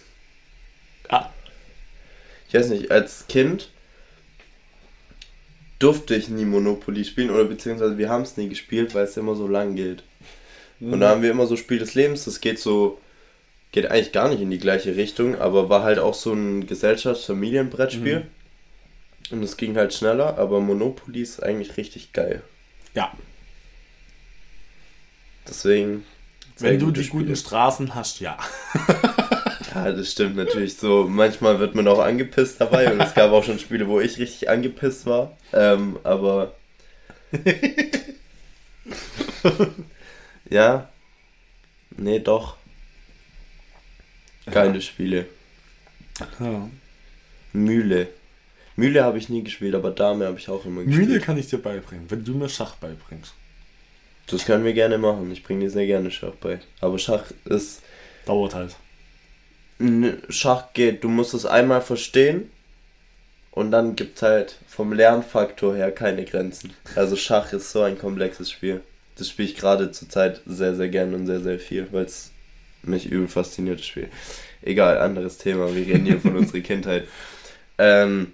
Ah, 1.09 1.29
Ich 2.47 2.53
weiß 2.55 2.69
nicht, 2.69 2.91
als 2.91 3.27
Kind 3.27 3.69
durfte 5.79 6.15
ich 6.15 6.29
nie 6.29 6.45
Monopoly 6.45 7.05
spielen 7.05 7.29
oder 7.29 7.45
beziehungsweise 7.45 7.97
wir 7.97 8.09
haben 8.09 8.23
es 8.23 8.37
nie 8.37 8.49
gespielt, 8.49 8.93
weil 8.95 9.05
es 9.05 9.17
immer 9.17 9.35
so 9.35 9.47
lang 9.47 9.75
geht. 9.75 10.03
Und 10.79 10.99
da 11.01 11.09
haben 11.09 11.21
wir 11.21 11.31
immer 11.31 11.45
so 11.45 11.55
Spiel 11.57 11.79
des 11.79 11.93
Lebens, 11.93 12.25
das 12.25 12.41
geht 12.41 12.57
so, 12.59 12.99
geht 13.71 13.85
eigentlich 13.91 14.11
gar 14.13 14.29
nicht 14.29 14.41
in 14.41 14.49
die 14.49 14.57
gleiche 14.59 14.95
Richtung, 14.95 15.35
aber 15.35 15.69
war 15.69 15.83
halt 15.83 15.99
auch 15.99 16.13
so 16.13 16.33
ein 16.33 16.67
Gesellschafts-Familienbrettspiel. 16.67 18.27
Und 19.31 19.43
es 19.43 19.57
ging 19.57 19.75
halt 19.77 19.93
schneller, 19.93 20.37
aber 20.37 20.59
Monopoly 20.59 21.21
ist 21.21 21.43
eigentlich 21.43 21.77
richtig 21.77 22.13
geil. 22.13 22.41
ja. 22.95 23.11
Deswegen. 25.49 26.05
Wenn 26.59 26.79
du 26.79 26.91
die 26.91 27.07
guten 27.07 27.23
Spiele. 27.23 27.35
Straßen 27.35 27.95
hast, 27.95 28.19
ja. 28.19 28.37
Ja, 29.75 29.91
das 29.91 30.11
stimmt 30.11 30.35
natürlich 30.35 30.77
so. 30.77 31.07
Manchmal 31.07 31.59
wird 31.59 31.75
man 31.75 31.87
auch 31.87 31.99
angepisst 31.99 32.59
dabei 32.59 32.91
und 32.91 32.99
es 33.01 33.13
gab 33.13 33.31
auch 33.31 33.43
schon 33.43 33.59
Spiele, 33.59 33.87
wo 33.87 33.99
ich 33.99 34.17
richtig 34.17 34.49
angepisst 34.49 35.05
war. 35.05 35.37
Ähm, 35.53 35.99
aber. 36.03 36.55
ja. 40.49 40.89
Nee, 41.97 42.19
doch. 42.19 42.57
Geile 44.49 44.81
Spiele. 44.81 45.27
ja. 46.39 46.69
Mühle. 47.53 48.07
Mühle 48.75 49.03
habe 49.03 49.17
ich 49.17 49.29
nie 49.29 49.43
gespielt, 49.43 49.75
aber 49.75 49.91
Dame 49.91 50.25
habe 50.25 50.39
ich 50.39 50.49
auch 50.49 50.65
immer 50.65 50.83
gespielt. 50.83 51.07
Mühle 51.09 51.19
kann 51.19 51.37
ich 51.37 51.47
dir 51.47 51.59
beibringen, 51.59 52.09
wenn 52.09 52.23
du 52.23 52.33
mir 52.33 52.49
Schach 52.49 52.75
beibringst. 52.75 53.33
Das 54.29 54.45
können 54.45 54.63
wir 54.63 54.73
gerne 54.73 54.97
machen. 54.97 55.31
Ich 55.31 55.43
bringe 55.43 55.61
dir 55.61 55.71
sehr 55.71 55.85
gerne 55.85 56.11
Schach 56.11 56.35
bei. 56.39 56.59
Aber 56.81 56.99
Schach 56.99 57.25
ist. 57.45 57.81
Dauert 58.25 58.55
halt. 58.55 58.75
Schach 60.29 60.73
geht, 60.73 61.03
du 61.03 61.09
musst 61.09 61.33
es 61.33 61.45
einmal 61.45 61.81
verstehen 61.81 62.51
und 63.51 63.71
dann 63.71 63.95
gibt 63.95 64.17
es 64.17 64.21
halt 64.23 64.57
vom 64.67 64.91
Lernfaktor 64.91 65.73
her 65.73 65.91
keine 65.91 66.25
Grenzen. 66.25 66.73
Also 66.95 67.15
Schach 67.15 67.53
ist 67.53 67.71
so 67.71 67.81
ein 67.81 67.97
komplexes 67.97 68.51
Spiel. 68.51 68.81
Das 69.15 69.29
spiele 69.29 69.47
ich 69.47 69.55
gerade 69.55 69.91
zurzeit 69.91 70.41
sehr, 70.45 70.75
sehr 70.75 70.89
gern 70.89 71.13
und 71.13 71.27
sehr, 71.27 71.39
sehr 71.39 71.59
viel, 71.59 71.87
weil 71.91 72.05
es 72.05 72.31
mich 72.83 73.05
übel 73.05 73.29
fasziniert, 73.29 73.79
das 73.79 73.85
Spiel. 73.85 74.09
Egal, 74.61 74.97
anderes 74.97 75.37
Thema, 75.37 75.73
wir 75.73 75.85
reden 75.85 76.05
hier 76.05 76.19
von 76.19 76.35
unserer 76.37 76.61
Kindheit. 76.61 77.07
Ähm, 77.77 78.33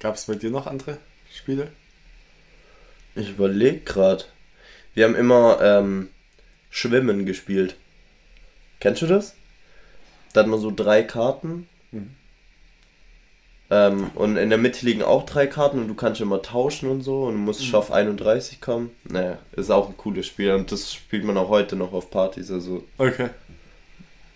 Gab 0.00 0.16
es 0.16 0.26
bei 0.26 0.34
dir 0.34 0.50
noch 0.50 0.66
andere 0.66 0.98
Spiele? 1.32 1.68
ich 3.14 3.30
überlege 3.30 3.80
gerade. 3.80 4.24
Wir 4.98 5.04
haben 5.04 5.14
immer 5.14 5.60
ähm, 5.62 6.08
Schwimmen 6.70 7.24
gespielt. 7.24 7.76
Kennst 8.80 9.00
du 9.00 9.06
das? 9.06 9.36
Da 10.32 10.40
hat 10.40 10.48
man 10.48 10.58
so 10.58 10.72
drei 10.74 11.04
Karten. 11.04 11.68
Mhm. 11.92 12.16
Ähm, 13.70 14.10
und 14.16 14.36
in 14.36 14.48
der 14.48 14.58
Mitte 14.58 14.84
liegen 14.84 15.02
auch 15.04 15.24
drei 15.24 15.46
Karten 15.46 15.78
und 15.78 15.86
du 15.86 15.94
kannst 15.94 16.20
immer 16.20 16.42
tauschen 16.42 16.90
und 16.90 17.02
so 17.02 17.26
und 17.26 17.36
musst 17.36 17.64
schon 17.64 17.78
auf 17.78 17.92
31 17.92 18.60
kommen. 18.60 18.90
Naja, 19.04 19.38
ist 19.52 19.70
auch 19.70 19.88
ein 19.88 19.96
cooles 19.96 20.26
Spiel 20.26 20.50
und 20.50 20.72
das 20.72 20.92
spielt 20.92 21.22
man 21.22 21.36
auch 21.36 21.48
heute 21.48 21.76
noch 21.76 21.92
auf 21.92 22.10
Partys. 22.10 22.50
Also 22.50 22.82
Okay. 22.98 23.28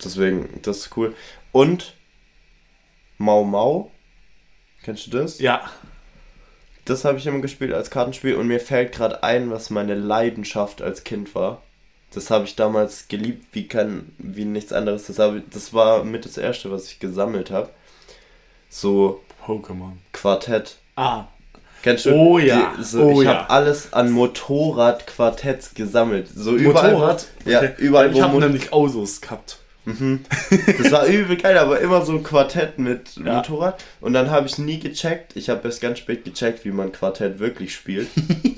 deswegen, 0.01 0.61
das 0.61 0.77
ist 0.77 0.95
cool. 0.95 1.13
Und 1.51 1.97
Mau 3.17 3.43
Mau. 3.43 3.91
Kennst 4.81 5.07
du 5.07 5.11
das? 5.11 5.39
Ja. 5.39 5.69
Das 6.85 7.05
habe 7.05 7.17
ich 7.17 7.25
immer 7.27 7.39
gespielt 7.39 7.73
als 7.73 7.89
Kartenspiel 7.89 8.35
und 8.35 8.47
mir 8.47 8.59
fällt 8.59 8.91
gerade 8.93 9.23
ein, 9.23 9.49
was 9.51 9.69
meine 9.69 9.95
Leidenschaft 9.95 10.81
als 10.81 11.03
Kind 11.03 11.33
war. 11.33 11.61
Das 12.13 12.29
habe 12.29 12.45
ich 12.45 12.55
damals 12.55 13.07
geliebt 13.07 13.47
wie 13.53 13.67
kein, 13.67 14.13
wie 14.17 14.45
nichts 14.45 14.73
anderes. 14.73 15.07
Das, 15.07 15.17
ich- 15.35 15.43
das 15.51 15.73
war 15.73 16.03
mit 16.03 16.25
das 16.25 16.37
erste, 16.37 16.69
was 16.71 16.87
ich 16.87 16.99
gesammelt 16.99 17.51
habe. 17.51 17.69
So 18.69 19.21
Pokémon. 19.45 19.93
Quartett. 20.11 20.77
Ah. 20.95 21.25
Kennst 21.83 22.05
du? 22.05 22.11
Oh 22.13 22.37
ja, 22.39 22.73
Die, 22.77 22.83
so, 22.83 23.01
oh 23.03 23.21
ich 23.21 23.27
ja. 23.27 23.39
habe 23.39 23.49
alles 23.49 23.91
an 23.93 24.11
Motorrad-Quartetts 24.11 25.73
gesammelt. 25.73 26.27
So 26.33 26.55
überall. 26.55 26.91
Motorrad? 26.93 27.27
Ja, 27.45 27.59
Okay. 27.59 27.71
überall. 27.77 28.11
Ich 28.13 28.21
habe 28.21 28.39
nämlich 28.39 28.71
Autos 28.71 29.19
gehabt. 29.21 29.59
Das 29.85 30.91
war 30.91 31.07
übel 31.07 31.37
geil, 31.37 31.57
aber 31.57 31.79
immer 31.81 32.05
so 32.05 32.13
ein 32.13 32.23
Quartett 32.23 32.79
mit 32.79 33.15
Ja. 33.17 33.35
Motorrad. 33.35 33.83
Und 33.99 34.13
dann 34.13 34.31
habe 34.31 34.47
ich 34.47 34.57
nie 34.57 34.79
gecheckt. 34.79 35.35
Ich 35.35 35.49
habe 35.49 35.67
erst 35.67 35.81
ganz 35.81 35.99
spät 35.99 36.23
gecheckt, 36.23 36.63
wie 36.65 36.71
man 36.71 36.91
Quartett 36.91 37.39
wirklich 37.39 37.75
spielt. 37.75 38.07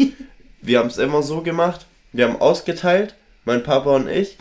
wir 0.61 0.79
haben 0.79 0.89
es 0.89 0.97
immer 0.97 1.23
so 1.23 1.41
gemacht. 1.41 1.85
Wir 2.11 2.27
haben 2.27 2.39
ausgeteilt, 2.39 3.15
mein 3.43 3.63
Papa 3.63 3.95
und 3.95 4.07
ich. 4.07 4.37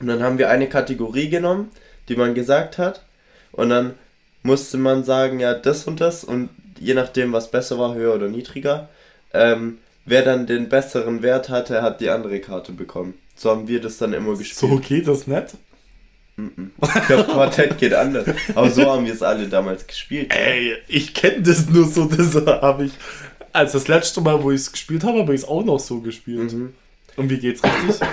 Und 0.00 0.06
dann 0.06 0.22
haben 0.22 0.38
wir 0.38 0.50
eine 0.50 0.68
Kategorie 0.68 1.28
genommen, 1.28 1.70
die 2.08 2.16
man 2.16 2.34
gesagt 2.34 2.78
hat. 2.78 3.04
Und 3.52 3.70
dann 3.70 3.94
musste 4.42 4.78
man 4.78 5.04
sagen, 5.04 5.40
ja, 5.40 5.54
das 5.54 5.86
und 5.86 6.00
das. 6.00 6.22
Und 6.22 6.50
je 6.78 6.94
nachdem, 6.94 7.32
was 7.32 7.50
besser 7.50 7.78
war, 7.78 7.94
höher 7.94 8.14
oder 8.14 8.28
niedriger, 8.28 8.88
ähm, 9.32 9.78
wer 10.04 10.22
dann 10.22 10.46
den 10.46 10.68
besseren 10.68 11.22
Wert 11.22 11.48
hatte, 11.48 11.82
hat 11.82 12.00
die 12.00 12.10
andere 12.10 12.40
Karte 12.40 12.72
bekommen. 12.72 13.14
So 13.38 13.50
haben 13.50 13.68
wir 13.68 13.80
das 13.80 13.98
dann 13.98 14.12
immer 14.12 14.36
gespielt. 14.36 14.58
So 14.58 14.78
geht 14.78 15.06
das 15.06 15.28
nicht. 15.28 15.56
Ich 16.36 17.06
glaube, 17.06 17.24
Quartett 17.24 17.78
geht 17.78 17.94
anders. 17.94 18.26
Aber 18.54 18.68
so 18.70 18.84
haben 18.84 19.06
wir 19.06 19.12
es 19.12 19.22
alle 19.22 19.48
damals 19.48 19.86
gespielt. 19.86 20.32
Ey, 20.34 20.74
ich 20.88 21.14
kenne 21.14 21.42
das 21.42 21.68
nur 21.68 21.86
so, 21.86 22.06
das 22.06 22.34
habe 22.34 22.86
ich. 22.86 22.92
Als 23.52 23.72
das 23.72 23.86
letzte 23.86 24.20
Mal, 24.20 24.42
wo 24.42 24.50
ich 24.50 24.60
es 24.60 24.72
gespielt 24.72 25.04
habe, 25.04 25.20
habe 25.20 25.34
ich 25.34 25.42
es 25.42 25.48
auch 25.48 25.64
noch 25.64 25.78
so 25.78 26.00
gespielt. 26.00 26.52
Mhm. 26.52 26.74
Und 27.16 27.30
wie 27.30 27.38
geht's 27.38 27.62
richtig? 27.62 28.06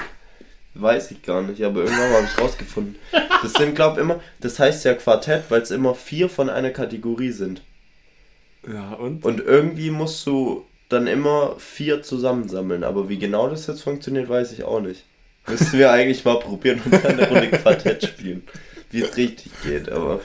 Weiß 0.75 1.09
ich 1.09 1.23
gar 1.23 1.41
nicht, 1.41 1.63
aber 1.63 1.81
irgendwann 1.81 2.11
habe 2.11 2.27
ich 2.31 2.41
rausgefunden. 2.41 2.95
Das 3.41 3.53
sind, 3.53 3.75
glaube 3.75 4.01
immer, 4.01 4.19
das 4.41 4.59
heißt 4.59 4.85
ja 4.85 4.93
Quartett, 4.93 5.45
weil 5.49 5.61
es 5.61 5.71
immer 5.71 5.95
vier 5.95 6.29
von 6.29 6.49
einer 6.49 6.71
Kategorie 6.71 7.31
sind. 7.31 7.61
Ja, 8.67 8.93
und? 8.93 9.23
Und 9.23 9.39
irgendwie 9.39 9.89
musst 9.89 10.25
du 10.27 10.65
dann 10.89 11.07
immer 11.07 11.55
vier 11.59 12.03
zusammensammeln. 12.03 12.83
Aber 12.83 13.09
wie 13.09 13.17
genau 13.17 13.49
das 13.49 13.67
jetzt 13.67 13.81
funktioniert, 13.83 14.29
weiß 14.29 14.51
ich 14.51 14.63
auch 14.63 14.81
nicht. 14.81 15.03
Müssten 15.47 15.77
wir 15.77 15.91
eigentlich 15.91 16.23
mal 16.25 16.39
probieren 16.39 16.81
und 16.83 16.93
dann 16.93 17.05
eine 17.19 17.27
Runde 17.29 17.49
Quartett 17.51 18.03
spielen. 18.05 18.43
Wie 18.91 19.01
es 19.01 19.15
richtig 19.17 19.51
geht, 19.63 19.89
aber. 19.89 20.21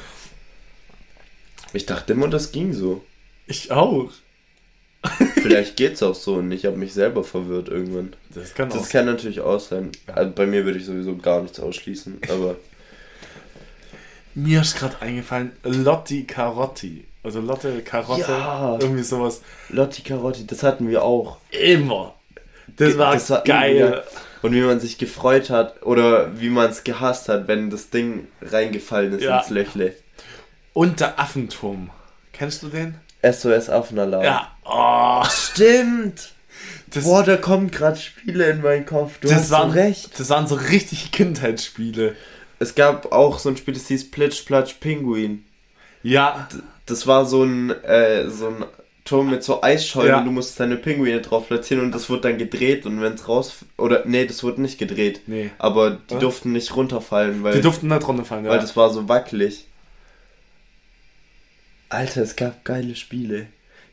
Ich 1.72 1.86
dachte 1.86 2.12
immer, 2.14 2.28
das 2.28 2.52
ging 2.52 2.72
so. 2.72 3.04
Ich 3.46 3.70
auch. 3.70 4.10
Vielleicht 5.42 5.76
geht's 5.76 6.02
auch 6.02 6.14
so 6.14 6.34
und 6.34 6.52
ich 6.52 6.66
habe 6.66 6.76
mich 6.76 6.92
selber 6.92 7.24
verwirrt 7.24 7.68
irgendwann. 7.68 8.14
Das 8.34 8.54
kann 8.54 8.70
auch 8.70 8.76
Das 8.76 8.88
kann 8.90 9.06
natürlich 9.06 9.40
auch 9.40 9.58
sein. 9.60 9.90
Also 10.06 10.30
bei 10.32 10.46
mir 10.46 10.64
würde 10.64 10.78
ich 10.78 10.84
sowieso 10.84 11.16
gar 11.16 11.40
nichts 11.42 11.58
ausschließen, 11.58 12.20
aber 12.28 12.56
Mir 14.34 14.60
ist 14.60 14.76
gerade 14.78 15.00
eingefallen, 15.00 15.52
Lotti 15.64 16.24
Carotti. 16.24 17.06
Also 17.22 17.40
Lotte 17.40 17.80
Karotte, 17.82 18.30
Ja. 18.30 18.78
irgendwie 18.80 19.02
sowas. 19.02 19.40
Lotti 19.70 20.02
Carotti, 20.02 20.46
das 20.46 20.62
hatten 20.62 20.88
wir 20.88 21.02
auch. 21.02 21.38
Immer. 21.50 22.14
Das 22.76 22.96
war, 22.98 23.14
Das 23.14 23.30
war 23.30 23.42
geil. 23.44 23.76
übel 23.76 24.02
Und 24.42 24.52
wie 24.54 24.60
man 24.62 24.80
sich 24.80 24.96
gefreut 24.98 25.50
hat 25.50 25.82
oder 25.82 26.40
wie 26.40 26.48
man 26.48 26.70
es 26.70 26.82
gehasst 26.84 27.28
hat, 27.28 27.46
wenn 27.48 27.68
das 27.70 27.90
Ding 27.90 28.26
reingefallen 28.40 29.12
ist 29.14 29.22
Ja. 29.22 29.40
ins 29.40 29.50
Löchle. 29.50 29.94
Und 30.72 31.00
der 31.00 31.18
Affenturm. 31.20 31.90
Kennst 32.32 32.62
du 32.62 32.68
den? 32.68 32.94
SOS 33.22 33.68
Affenalarm. 33.68 34.24
Ja. 34.24 34.50
Oh, 34.64 35.22
Stimmt! 35.28 36.32
das, 36.94 37.04
Boah, 37.04 37.22
da 37.22 37.36
kommen 37.36 37.70
gerade 37.70 37.98
Spiele 37.98 38.48
in 38.50 38.62
meinen 38.62 38.86
Kopf. 38.86 39.18
Du 39.20 39.28
das, 39.28 39.36
hast 39.38 39.48
so 39.48 39.54
waren, 39.56 39.70
recht. 39.72 40.18
das 40.18 40.30
waren 40.30 40.46
so 40.46 40.54
richtig 40.54 41.12
Kindheitsspiele. 41.12 42.16
Es 42.58 42.74
gab 42.74 43.12
auch 43.12 43.38
so 43.38 43.48
ein 43.50 43.56
Spiel, 43.56 43.74
das 43.74 43.88
hieß 43.88 44.10
Plitsch 44.10 44.44
Platsch 44.46 44.74
Pinguin. 44.80 45.44
Ja, 46.02 46.48
Das 46.86 47.06
war 47.06 47.26
so 47.26 47.44
ein, 47.44 47.70
äh, 47.84 48.28
so 48.30 48.48
ein 48.48 48.64
Turm 49.04 49.30
mit 49.30 49.42
so 49.42 49.62
Eisschollen 49.62 50.08
Ja. 50.10 50.18
und 50.18 50.26
du 50.26 50.30
musst 50.30 50.60
deine 50.60 50.76
Pinguine 50.76 51.20
drauf 51.20 51.48
platzieren 51.48 51.82
und 51.84 51.92
das 51.94 52.10
wurde 52.10 52.22
dann 52.22 52.38
gedreht 52.38 52.86
und 52.86 53.00
wenn 53.00 53.14
es 53.14 53.26
raus... 53.28 53.64
Oder, 53.78 54.04
nee, 54.06 54.26
das 54.26 54.42
wurde 54.42 54.60
nicht 54.62 54.78
gedreht. 54.78 55.22
nee. 55.26 55.50
Aber 55.58 55.92
die 56.08 56.14
Ja. 56.14 56.20
durften 56.20 56.52
nicht 56.52 56.74
runterfallen, 56.76 57.42
weil, 57.42 57.54
Die 57.54 57.60
durften 57.62 57.88
nicht 57.88 58.06
runterfallen, 58.06 58.44
ja. 58.44 58.50
weil 58.50 58.58
das 58.60 58.76
war 58.76 58.90
so 58.90 59.08
wackelig. 59.08 59.66
Alter, 61.88 62.22
es 62.22 62.36
gab 62.36 62.64
geile 62.64 62.94
Spiele. 62.94 63.46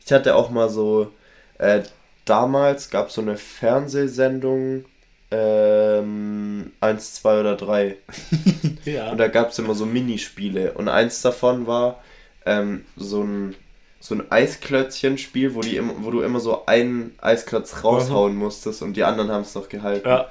Ich 0.04 0.12
hatte 0.12 0.34
auch 0.36 0.50
mal 0.50 0.68
so... 0.68 1.12
Äh, 1.58 1.82
damals 2.24 2.90
gab 2.90 3.08
es 3.08 3.14
so 3.14 3.20
eine 3.22 3.36
Fernsehsendung... 3.36 4.84
Ähm, 5.30 6.72
1, 6.80 7.14
2 7.16 7.40
oder 7.40 7.54
3. 7.56 7.96
ja. 8.86 9.10
Und 9.10 9.18
da 9.18 9.28
gab 9.28 9.50
es 9.50 9.58
immer 9.58 9.74
so 9.74 9.84
Minispiele. 9.84 10.72
Und 10.72 10.88
eins 10.88 11.20
davon 11.20 11.66
war 11.66 12.02
ähm, 12.46 12.86
so 12.96 13.22
ein 13.24 13.54
so 14.00 14.14
ein 14.14 14.30
Eisklötzchen-Spiel, 14.30 15.54
wo, 15.54 15.60
die 15.60 15.80
wo 15.82 16.10
du 16.10 16.20
immer 16.22 16.40
so 16.40 16.66
einen 16.66 17.14
Eisklotz 17.20 17.82
raushauen 17.82 18.36
musstest 18.36 18.82
und 18.82 18.94
die 18.96 19.04
anderen 19.04 19.30
haben 19.30 19.42
es 19.42 19.54
noch 19.54 19.68
gehalten. 19.68 20.08
ja, 20.08 20.28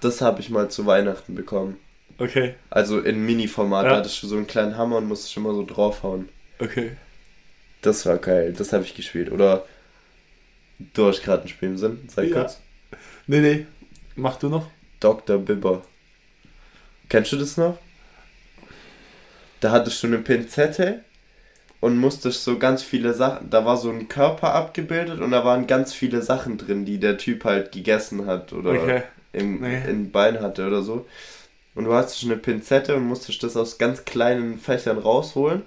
Das 0.00 0.20
habe 0.20 0.40
ich 0.40 0.50
mal 0.50 0.70
zu 0.70 0.86
Weihnachten 0.86 1.34
bekommen. 1.34 1.78
okay, 2.18 2.54
Also 2.70 3.00
in 3.00 3.24
Mini-Format. 3.26 3.84
Ja. 3.84 3.90
Da 3.90 3.96
hattest 3.98 4.22
du 4.22 4.26
so 4.28 4.36
einen 4.36 4.46
kleinen 4.46 4.76
Hammer 4.76 4.98
und 4.98 5.06
musstest 5.08 5.32
schon 5.32 5.42
mal 5.42 5.54
so 5.54 5.64
draufhauen. 5.64 6.28
okay. 6.60 6.92
Das 7.82 8.04
war 8.06 8.16
geil. 8.18 8.52
Das 8.58 8.72
habe 8.72 8.82
ich 8.84 8.94
gespielt. 8.96 9.30
Oder 9.30 9.64
du 10.94 11.06
hast 11.06 11.22
gerade 11.22 11.42
ein 11.42 11.48
Spiel 11.48 11.68
im 11.70 11.78
Sinn. 11.78 12.08
Sag 12.08 12.26
Ja. 12.26 12.40
kurz. 12.40 12.60
Nee, 13.28 13.38
nee. 13.40 13.66
Mach 14.16 14.36
du 14.36 14.48
noch? 14.48 14.68
Dr. 14.98 15.38
Bibber. 15.38 15.82
Kennst 17.08 17.30
du 17.32 17.36
das 17.36 17.56
noch? 17.56 17.78
Da 19.60 19.70
hattest 19.70 20.02
du 20.02 20.08
eine 20.08 20.18
Pinzette 20.18 21.04
und 21.80 21.98
musstest 21.98 22.44
so 22.44 22.58
ganz 22.58 22.82
viele 22.82 23.14
Sachen. 23.14 23.50
Da 23.50 23.64
war 23.64 23.76
so 23.76 23.90
ein 23.90 24.08
Körper 24.08 24.54
abgebildet 24.54 25.20
und 25.20 25.30
da 25.30 25.44
waren 25.44 25.66
ganz 25.66 25.94
viele 25.94 26.22
Sachen 26.22 26.58
drin, 26.58 26.84
die 26.84 26.98
der 26.98 27.18
Typ 27.18 27.44
halt 27.44 27.72
gegessen 27.72 28.26
hat 28.26 28.52
oder 28.52 28.70
Okay. 28.70 29.02
im, 29.32 29.60
Nee. 29.60 29.82
im 29.84 30.10
Bein 30.10 30.40
hatte 30.40 30.66
oder 30.66 30.82
so. 30.82 31.06
Und 31.74 31.84
du 31.84 31.94
hattest 31.94 32.24
eine 32.24 32.36
Pinzette 32.36 32.96
und 32.96 33.04
musstest 33.06 33.42
das 33.42 33.56
aus 33.56 33.78
ganz 33.78 34.04
kleinen 34.04 34.58
Fächern 34.58 34.98
rausholen. 34.98 35.62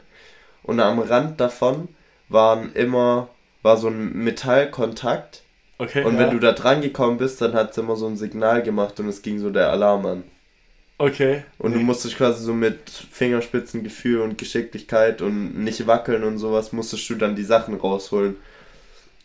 Und 0.63 0.79
am 0.79 0.99
Rand 0.99 1.39
davon 1.41 1.89
waren 2.29 2.73
immer, 2.73 3.29
war 3.63 3.77
so 3.77 3.87
ein 3.89 4.13
Metallkontakt. 4.13 5.43
Okay. 5.79 6.03
Und 6.03 6.17
ja. 6.17 6.19
wenn 6.19 6.31
du 6.31 6.39
da 6.39 6.53
dran 6.53 6.81
gekommen 6.81 7.17
bist, 7.17 7.41
dann 7.41 7.53
hat 7.53 7.71
es 7.71 7.77
immer 7.79 7.95
so 7.97 8.07
ein 8.07 8.17
Signal 8.17 8.63
gemacht 8.63 8.99
und 8.99 9.07
es 9.09 9.21
ging 9.23 9.39
so 9.39 9.49
der 9.51 9.69
Alarm 9.71 10.05
an. 10.07 10.30
Okay. 11.01 11.43
Und 11.57 11.73
du 11.73 11.79
musstest 11.79 12.15
quasi 12.15 12.43
so 12.43 12.53
mit 12.53 12.87
Fingerspitzengefühl 12.89 14.21
und 14.21 14.37
Geschicklichkeit 14.37 15.23
und 15.23 15.63
nicht 15.63 15.87
wackeln 15.87 16.23
und 16.23 16.37
sowas, 16.37 16.73
musstest 16.73 17.09
du 17.09 17.15
dann 17.15 17.35
die 17.35 17.43
Sachen 17.43 17.73
rausholen. 17.73 18.35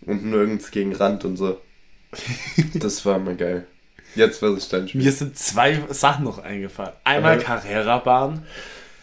Und 0.06 0.24
nirgends 0.24 0.70
gegen 0.70 0.94
Rand 0.94 1.26
und 1.26 1.36
so. 1.36 1.60
Das 2.74 3.04
war 3.04 3.16
immer 3.16 3.34
geil. 3.34 3.66
Jetzt 4.14 4.40
was 4.40 4.56
ich 4.56 4.68
dann 4.70 4.88
spielen. 4.88 5.04
Mir 5.04 5.12
sind 5.12 5.36
zwei 5.36 5.82
Sachen 5.90 6.24
noch 6.24 6.38
eingefallen. 6.38 6.94
Einmal. 7.04 7.38
Carrera-Bahn. 7.38 8.46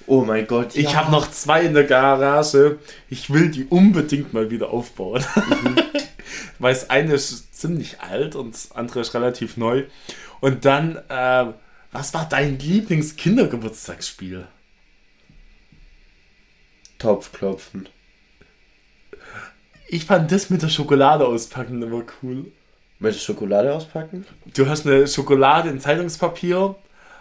Oh 0.08 0.24
mein 0.24 0.48
Gott. 0.48 0.76
Ich 0.76 0.94
ja. 0.94 0.96
habe 0.96 1.12
noch 1.12 1.30
zwei 1.30 1.62
in 1.62 1.76
der 1.76 1.84
Garage. 1.84 2.80
Ich 3.08 3.32
will 3.32 3.52
die 3.52 3.66
unbedingt 3.66 4.34
mal 4.34 4.50
wieder 4.50 4.72
aufbauen. 4.72 5.24
Weil 6.58 6.74
das 6.74 6.90
eine 6.90 7.14
ist 7.14 7.56
ziemlich 7.56 8.02
alt 8.02 8.36
und 8.36 8.56
das 8.56 8.72
andere 8.72 9.02
ist 9.02 9.14
relativ 9.14 9.58
neu. 9.58 9.84
Und 10.40 10.66
dann, 10.66 10.98
äh, 11.10 11.46
was 11.94 12.14
war 12.14 12.28
dein 12.28 12.60
Lieblings-Kindergeburtstagsspiel? 12.60 14.48
Topfklopfen. 16.98 17.88
Ich 19.88 20.06
fand 20.06 20.32
das 20.32 20.50
mit 20.50 20.64
der 20.64 20.70
Schokolade 20.70 21.26
auspacken 21.26 21.82
immer 21.82 22.04
cool. 22.22 22.52
Mit 23.00 23.16
Schokolade 23.16 23.74
auspacken? 23.74 24.26
Du 24.56 24.68
hast 24.68 24.88
eine 24.88 25.08
Schokolade 25.08 25.70
in 25.70 25.80
Zeitungspapier, 25.80 26.76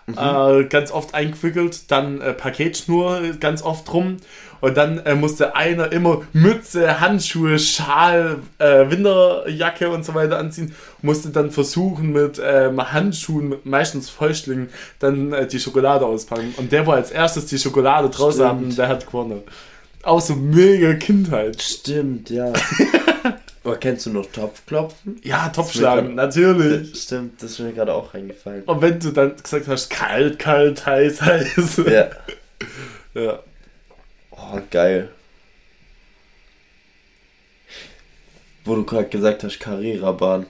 äh, 0.07 0.65
ganz 0.65 0.91
oft 0.91 1.15
eingewickelt, 1.15 1.91
dann 1.91 2.21
äh, 2.21 2.33
Paketschnur 2.33 3.21
ganz 3.41 3.63
oft 3.63 3.91
drum 3.91 4.19
und 4.63 4.77
dann 4.77 4.99
äh, 5.01 5.17
musste 5.17 5.57
einer 5.57 5.91
immer 5.91 6.23
Mütze, 6.33 7.01
Handschuhe, 7.01 7.59
Schal, 7.59 8.39
äh, 8.59 8.89
Winterjacke 8.89 9.91
und 9.91 10.05
so 10.05 10.15
weiter 10.15 10.39
anziehen, 10.39 10.73
musste 11.03 11.31
dann 11.31 11.51
versuchen 11.51 12.13
mit 12.13 12.41
ähm, 12.43 12.81
Handschuhen, 12.93 13.49
mit 13.49 13.67
meistens 13.67 14.09
Fäustlingen, 14.09 14.69
dann 15.01 15.33
äh, 15.33 15.49
die 15.49 15.59
Schokolade 15.59 16.07
auspacken. 16.07 16.55
Und 16.59 16.71
der, 16.71 16.87
wo 16.87 16.93
als 16.93 17.11
erstes 17.11 17.47
die 17.47 17.59
Schokolade 17.59 18.09
draußen 18.09 18.45
haben, 18.45 18.75
der 18.77 18.87
hat 18.87 19.05
gewonnen. 19.05 19.43
Auch 20.05 20.21
so 20.21 20.37
mega 20.37 20.95
Kindheit. 20.95 21.61
Stimmt, 21.61 22.31
ja. 22.31 22.53
Aber 23.65 23.77
kennst 23.77 24.07
du 24.07 24.11
noch 24.11 24.27
Topfklopfen? 24.27 25.21
Ja, 25.23 25.49
Topfschlagen, 25.49 26.17
natürlich. 26.17 27.01
Stimmt, 27.01 27.43
das 27.43 27.53
ist 27.53 27.59
mir 27.61 27.73
gerade 27.73 27.95
auch 27.95 28.13
eingefallen. 28.13 28.65
Und 28.65 28.83
wenn 28.83 28.99
du 28.99 29.13
dann 29.13 29.37
gesagt 29.37 29.69
hast, 29.69 29.89
kalt, 29.89 30.39
kalt, 30.39 30.85
heiß, 30.85 31.23
heiß. 31.23 31.83
Ja. 31.89 32.11
ja. 33.15 33.39
Oh, 34.33 34.59
geil. 34.71 35.11
Wo 38.65 38.75
du 38.75 38.85
gerade 38.85 39.09
gesagt 39.09 39.45
hast, 39.45 39.61
Carrera-Bahn. 39.61 40.47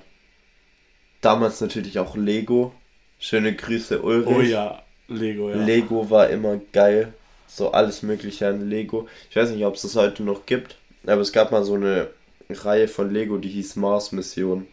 Damals 1.20 1.61
natürlich 1.61 1.98
auch 1.98 2.16
Lego. 2.16 2.72
Schöne 3.18 3.55
Grüße, 3.55 4.01
Ulrich. 4.01 4.37
Oh 4.37 4.40
ja, 4.40 4.83
Lego, 5.09 5.51
ja. 5.51 5.57
Lego 5.57 6.11
war 6.11 6.31
immer 6.31 6.59
geil. 6.72 7.12
So 7.46 7.72
alles 7.72 8.03
Mögliche 8.03 8.48
an 8.48 8.68
Lego. 8.68 9.07
Ich 9.31 9.37
weiß 9.37 9.51
nicht, 9.51 9.64
ob 9.64 9.75
es 9.75 9.83
das 9.83 9.96
heute 9.96 10.22
noch 10.22 10.46
gibt, 10.46 10.77
aber 11.07 11.20
es 11.20 11.33
gab 11.33 11.53
mal 11.53 11.62
so 11.62 11.75
eine 11.75 12.09
Reihe 12.52 12.88
von 12.88 13.12
Lego, 13.12 13.38
die 13.38 13.48
hieß 13.48 13.76
Mars 13.76 14.12
Mission. 14.12 14.66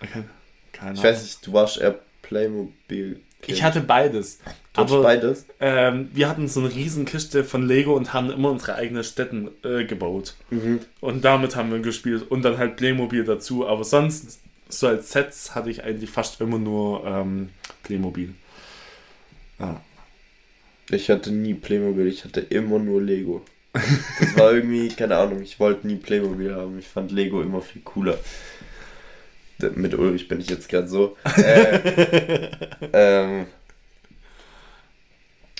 Okay. 0.00 0.24
Keine 0.72 0.94
Ich 0.94 1.02
weiß 1.02 1.22
nicht, 1.22 1.46
du 1.46 1.52
warst 1.52 1.78
eher 1.78 1.98
Playmobil. 2.22 3.20
Ich 3.46 3.62
hatte 3.62 3.80
beides. 3.80 4.38
Du 4.72 4.82
Aber 4.82 5.02
beides. 5.02 5.46
ähm, 5.60 6.10
wir 6.12 6.28
hatten 6.28 6.48
so 6.48 6.60
eine 6.60 6.74
Riesenkiste 6.74 7.44
von 7.44 7.66
Lego 7.66 7.94
und 7.94 8.12
haben 8.12 8.30
immer 8.30 8.50
unsere 8.50 8.74
eigenen 8.74 9.04
Städten 9.04 9.50
äh, 9.64 9.84
gebaut. 9.84 10.34
Mhm. 10.50 10.80
Und 11.00 11.24
damit 11.24 11.56
haben 11.56 11.70
wir 11.70 11.78
gespielt 11.78 12.30
und 12.30 12.42
dann 12.42 12.58
halt 12.58 12.76
Playmobil 12.76 13.24
dazu. 13.24 13.66
Aber 13.66 13.84
sonst, 13.84 14.40
so 14.68 14.88
als 14.88 15.10
Sets, 15.12 15.54
hatte 15.54 15.70
ich 15.70 15.84
eigentlich 15.84 16.10
fast 16.10 16.40
immer 16.40 16.58
nur 16.58 17.04
ähm, 17.06 17.50
Playmobil. 17.84 18.34
Ja. 19.58 19.80
Ich 20.90 21.10
hatte 21.10 21.30
nie 21.30 21.54
Playmobil, 21.54 22.06
ich 22.06 22.24
hatte 22.24 22.40
immer 22.40 22.78
nur 22.78 23.02
Lego. 23.02 23.44
Das 24.20 24.36
war 24.36 24.52
irgendwie, 24.52 24.88
keine 24.88 25.16
Ahnung, 25.16 25.42
ich 25.42 25.58
wollte 25.60 25.86
nie 25.86 25.96
Playmobil 25.96 26.54
haben. 26.54 26.78
Ich 26.78 26.88
fand 26.88 27.12
Lego 27.12 27.42
immer 27.42 27.62
viel 27.62 27.82
cooler. 27.82 28.18
Mit 29.74 29.94
Ulrich 29.94 30.28
bin 30.28 30.40
ich 30.40 30.50
jetzt 30.50 30.68
gerade 30.68 30.88
so. 30.88 31.16
Äh, 31.36 32.50
ähm, 32.92 33.46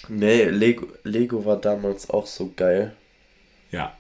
nee, 0.09 0.45
Lego, 0.45 0.87
Lego 1.05 1.45
war 1.45 1.57
damals 1.61 2.09
auch 2.11 2.27
so 2.27 2.53
geil. 2.55 2.95
Ja. 3.71 3.97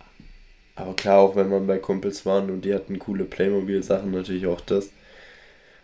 Aber 0.76 0.94
klar, 0.94 1.18
auch 1.18 1.34
wenn 1.34 1.48
man 1.48 1.66
bei 1.66 1.78
Kumpels 1.78 2.24
waren 2.24 2.50
und 2.50 2.64
die 2.64 2.72
hatten 2.72 2.98
coole 3.00 3.24
Playmobil-Sachen, 3.24 4.12
natürlich 4.12 4.46
auch 4.46 4.60
das. 4.60 4.90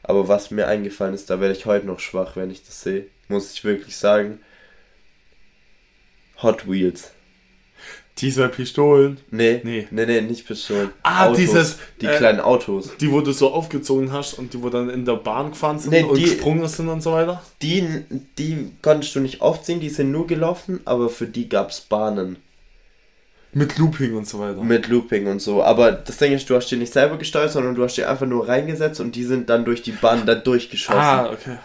Aber 0.05 0.29
was 0.29 0.51
mir 0.51 0.69
eingefallen 0.69 1.15
ist, 1.15 1.31
da 1.31 1.41
werde 1.41 1.55
ich 1.55 1.67
heute 1.67 1.87
noch 1.87 1.99
schwach, 1.99 2.37
wenn 2.37 2.51
ich 2.51 2.65
das 2.65 2.83
sehe. 2.83 3.07
Muss 3.29 3.53
ich 3.55 3.65
wirklich 3.65 3.97
sagen. 3.97 4.39
Hot 6.43 6.69
Wheels. 6.69 7.14
Diese 8.19 8.49
Pistolen, 8.49 9.19
Nee, 9.33 9.61
Nee. 9.65 9.89
nee, 9.91 10.07
nee, 10.07 10.21
nicht 10.21 10.47
Pistolen. 10.47 10.91
Ah, 11.03 11.25
Autos, 11.27 11.37
dieses, 11.39 11.79
Die 12.01 12.07
äh, 12.07 12.17
kleinen 12.17 12.39
Autos. 12.41 12.97
die 13.01 13.11
wo 13.11 13.21
du 13.21 13.33
so 13.33 13.53
aufgezogen 13.53 14.13
hast 14.13 14.35
und 14.39 14.55
die 14.55 14.63
wo 14.63 14.71
dann 14.71 14.89
in 14.89 15.05
der 15.05 15.15
Bahn 15.17 15.51
gefahren 15.51 15.81
sind 15.81 15.91
Nee, 15.91 16.05
und 16.05 16.17
die- 16.17 16.23
gesprungen 16.23 16.69
sind 16.69 16.89
und 16.89 17.03
so 17.03 17.11
weiter. 17.13 17.43
Die, 17.61 17.85
die 18.39 18.71
konntest 18.83 19.17
du 19.17 19.21
nicht 19.21 19.41
aufziehen, 19.43 19.81
die 19.81 19.89
sind 19.89 20.13
nur 20.13 20.29
gelaufen, 20.29 20.79
aber 20.85 21.09
für 21.09 21.27
die 21.27 21.49
gab 21.49 21.71
es 21.71 21.81
Bahnen. 21.81 22.37
Mit 23.53 23.79
Looping 23.79 24.15
und 24.17 24.29
so 24.29 24.39
weiter. 24.41 24.63
Mit 24.63 24.89
Looping 24.89 25.27
und 25.27 25.41
so. 25.43 25.63
Aber 25.63 25.91
das 25.93 26.17
Ding 26.17 26.33
ist, 26.33 26.49
du 26.51 26.55
hast 26.57 26.69
die 26.71 26.77
nicht 26.77 26.93
selber 26.93 27.17
gesteuert, 27.19 27.51
sondern 27.53 27.75
du 27.75 27.83
hast 27.85 27.97
die 27.97 28.05
einfach 28.05 28.27
nur 28.27 28.49
reingesetzt 28.49 29.01
und 29.01 29.15
die 29.17 29.25
sind 29.25 29.49
dann 29.49 29.65
durch 29.65 29.83
die 29.83 29.93
Bahn 29.93 30.25
da 30.27 30.35
durchgeschossen. 30.37 31.01
ah, 31.01 31.31
okay. 31.33 31.57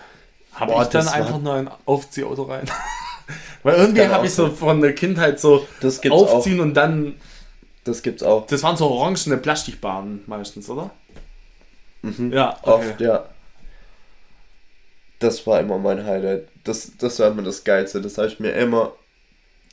Habe 0.54 0.74
ich 0.82 0.88
dann 0.90 1.08
einfach 1.08 1.40
nur 1.40 1.54
ein 1.54 1.70
Aufziehauto 1.86 2.44
rein? 2.44 2.66
Weil 3.64 3.76
irgendwie 3.78 4.08
habe 4.08 4.26
ich 4.26 4.34
so 4.34 4.50
von 4.50 4.82
der 4.82 4.94
Kindheit 4.94 5.40
so 5.40 5.68
Das 5.82 6.02
gibt's 6.02 6.18
auch. 6.18 6.34
aufziehen 6.36 6.60
und 6.60 6.74
dann. 6.74 7.16
Das 7.84 8.02
gibt's 8.02 8.24
auch. 8.24 8.46
Das 8.48 8.64
waren 8.64 8.78
so 8.78 8.88
orangene 8.88 9.38
Plastikbahnen 9.38 10.24
meistens, 10.28 10.70
oder? 10.70 10.92
Mhm. 12.02 12.32
Ja, 12.32 12.58
okay. 12.62 12.90
Oft, 12.90 13.02
ja. 13.02 13.26
Das 15.20 15.46
war 15.46 15.60
immer 15.60 15.78
mein 15.78 16.06
Highlight. 16.06 16.48
Das, 16.64 16.92
das 16.98 17.20
war 17.20 17.28
immer 17.30 17.42
das 17.42 17.64
Geilste. 17.64 18.02
Das 18.02 18.18
habe 18.18 18.28
ich 18.28 18.40
mir 18.40 18.52
immer 18.52 18.94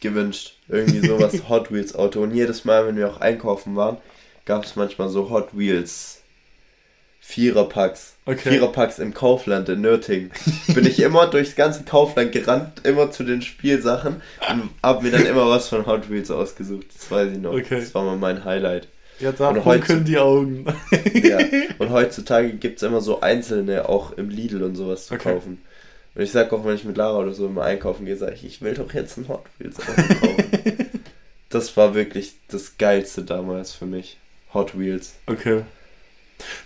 gewünscht. 0.01 0.59
Irgendwie 0.69 1.01
sowas 1.07 1.49
Hot 1.49 1.73
Wheels 1.73 1.95
Auto. 1.95 2.23
Und 2.23 2.35
jedes 2.35 2.64
Mal, 2.64 2.87
wenn 2.87 2.97
wir 2.97 3.09
auch 3.11 3.21
einkaufen 3.21 3.77
waren, 3.77 3.99
gab 4.45 4.64
es 4.64 4.77
manchmal 4.77 5.09
so 5.09 5.31
Hot 5.31 5.57
Wheels 5.57 6.23
Viererpacks. 7.21 8.15
Okay. 8.29 8.51
Viererpacks 8.51 8.99
im 8.99 9.15
Kaufland 9.15 9.69
in 9.69 9.83
Nürtingen. 9.83 10.33
Bin 10.75 10.85
ich 10.85 10.99
immer 11.01 11.29
durchs 11.29 11.55
ganze 11.55 11.85
Kaufland 11.85 12.33
gerannt, 12.33 12.85
immer 12.85 13.11
zu 13.12 13.23
den 13.23 13.41
Spielsachen 13.41 14.21
und 14.51 14.71
hab 14.83 15.03
mir 15.05 15.12
dann 15.12 15.25
immer 15.27 15.49
was 15.49 15.69
von 15.69 15.87
Hot 15.87 16.11
Wheels 16.11 16.31
ausgesucht. 16.33 16.87
Das 16.93 17.09
weiß 17.11 17.33
ich 17.33 17.39
noch. 17.39 17.53
Okay. 17.53 17.79
Das 17.81 17.95
war 17.95 18.03
mal 18.05 18.17
mein 18.17 18.45
Highlight. 18.45 18.89
Ja, 19.21 19.33
da 19.33 19.55
funkeln 19.55 20.05
die 20.05 20.19
Augen. 20.19 20.67
Ja. 21.15 21.39
Und 21.79 21.91
heutzutage 21.91 22.51
gibt 22.53 22.77
es 22.79 22.83
immer 22.83 23.01
so 23.01 23.21
einzelne, 23.21 23.89
auch 23.89 24.12
im 24.12 24.29
Lidl 24.29 24.62
und 24.62 24.75
sowas 24.77 25.07
zu 25.07 25.15
Okay. 25.15 25.33
kaufen. 25.35 25.62
Und 26.15 26.23
ich 26.23 26.31
sag 26.33 26.53
auch, 26.53 26.65
wenn 26.65 26.75
ich 26.75 26.85
mit 26.85 26.97
Lara 26.97 27.19
oder 27.19 27.33
so 27.33 27.47
immer 27.47 27.62
einkaufen 27.62 28.07
gehe, 28.07 28.17
sage 28.17 28.35
ich, 28.35 28.45
ich 28.45 28.61
will 28.62 28.75
doch 28.75 28.93
jetzt 28.93 29.17
ein 29.19 29.29
Hot 29.29 29.45
Wheels 29.59 29.79
Auto 29.81 30.15
kaufen. 30.21 31.01
das 31.49 31.77
war 31.77 31.95
wirklich 31.95 32.35
das 32.49 32.77
Geilste 32.77 33.23
damals 33.23 33.73
für 33.73 33.87
mich. 33.87 34.19
Hot 34.53 34.79
Wheels. 34.79 35.15
Okay. 35.27 35.62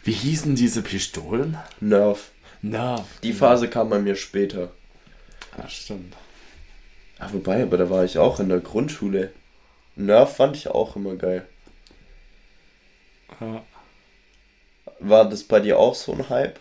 Wie 0.04 0.12
hießen 0.12 0.54
diese 0.56 0.82
Pistolen? 0.82 1.56
Nerf. 1.80 2.30
Na, 2.62 3.04
Die 3.22 3.32
Phase 3.32 3.68
kam 3.68 3.88
bei 3.88 3.98
mir 3.98 4.16
später. 4.16 4.70
Ja, 5.56 5.68
stimmt. 5.68 6.14
Ah, 7.18 7.28
wobei, 7.32 7.62
aber 7.62 7.76
da 7.78 7.88
war 7.90 8.04
ich 8.04 8.18
auch 8.18 8.40
in 8.40 8.48
der 8.48 8.60
Grundschule. 8.60 9.32
Nerf 9.96 10.36
fand 10.36 10.56
ich 10.56 10.68
auch 10.68 10.96
immer 10.96 11.16
geil. 11.16 11.46
Ja. 13.40 13.64
War 14.98 15.28
das 15.28 15.44
bei 15.44 15.60
dir 15.60 15.78
auch 15.78 15.94
so 15.94 16.12
ein 16.12 16.28
Hype? 16.28 16.60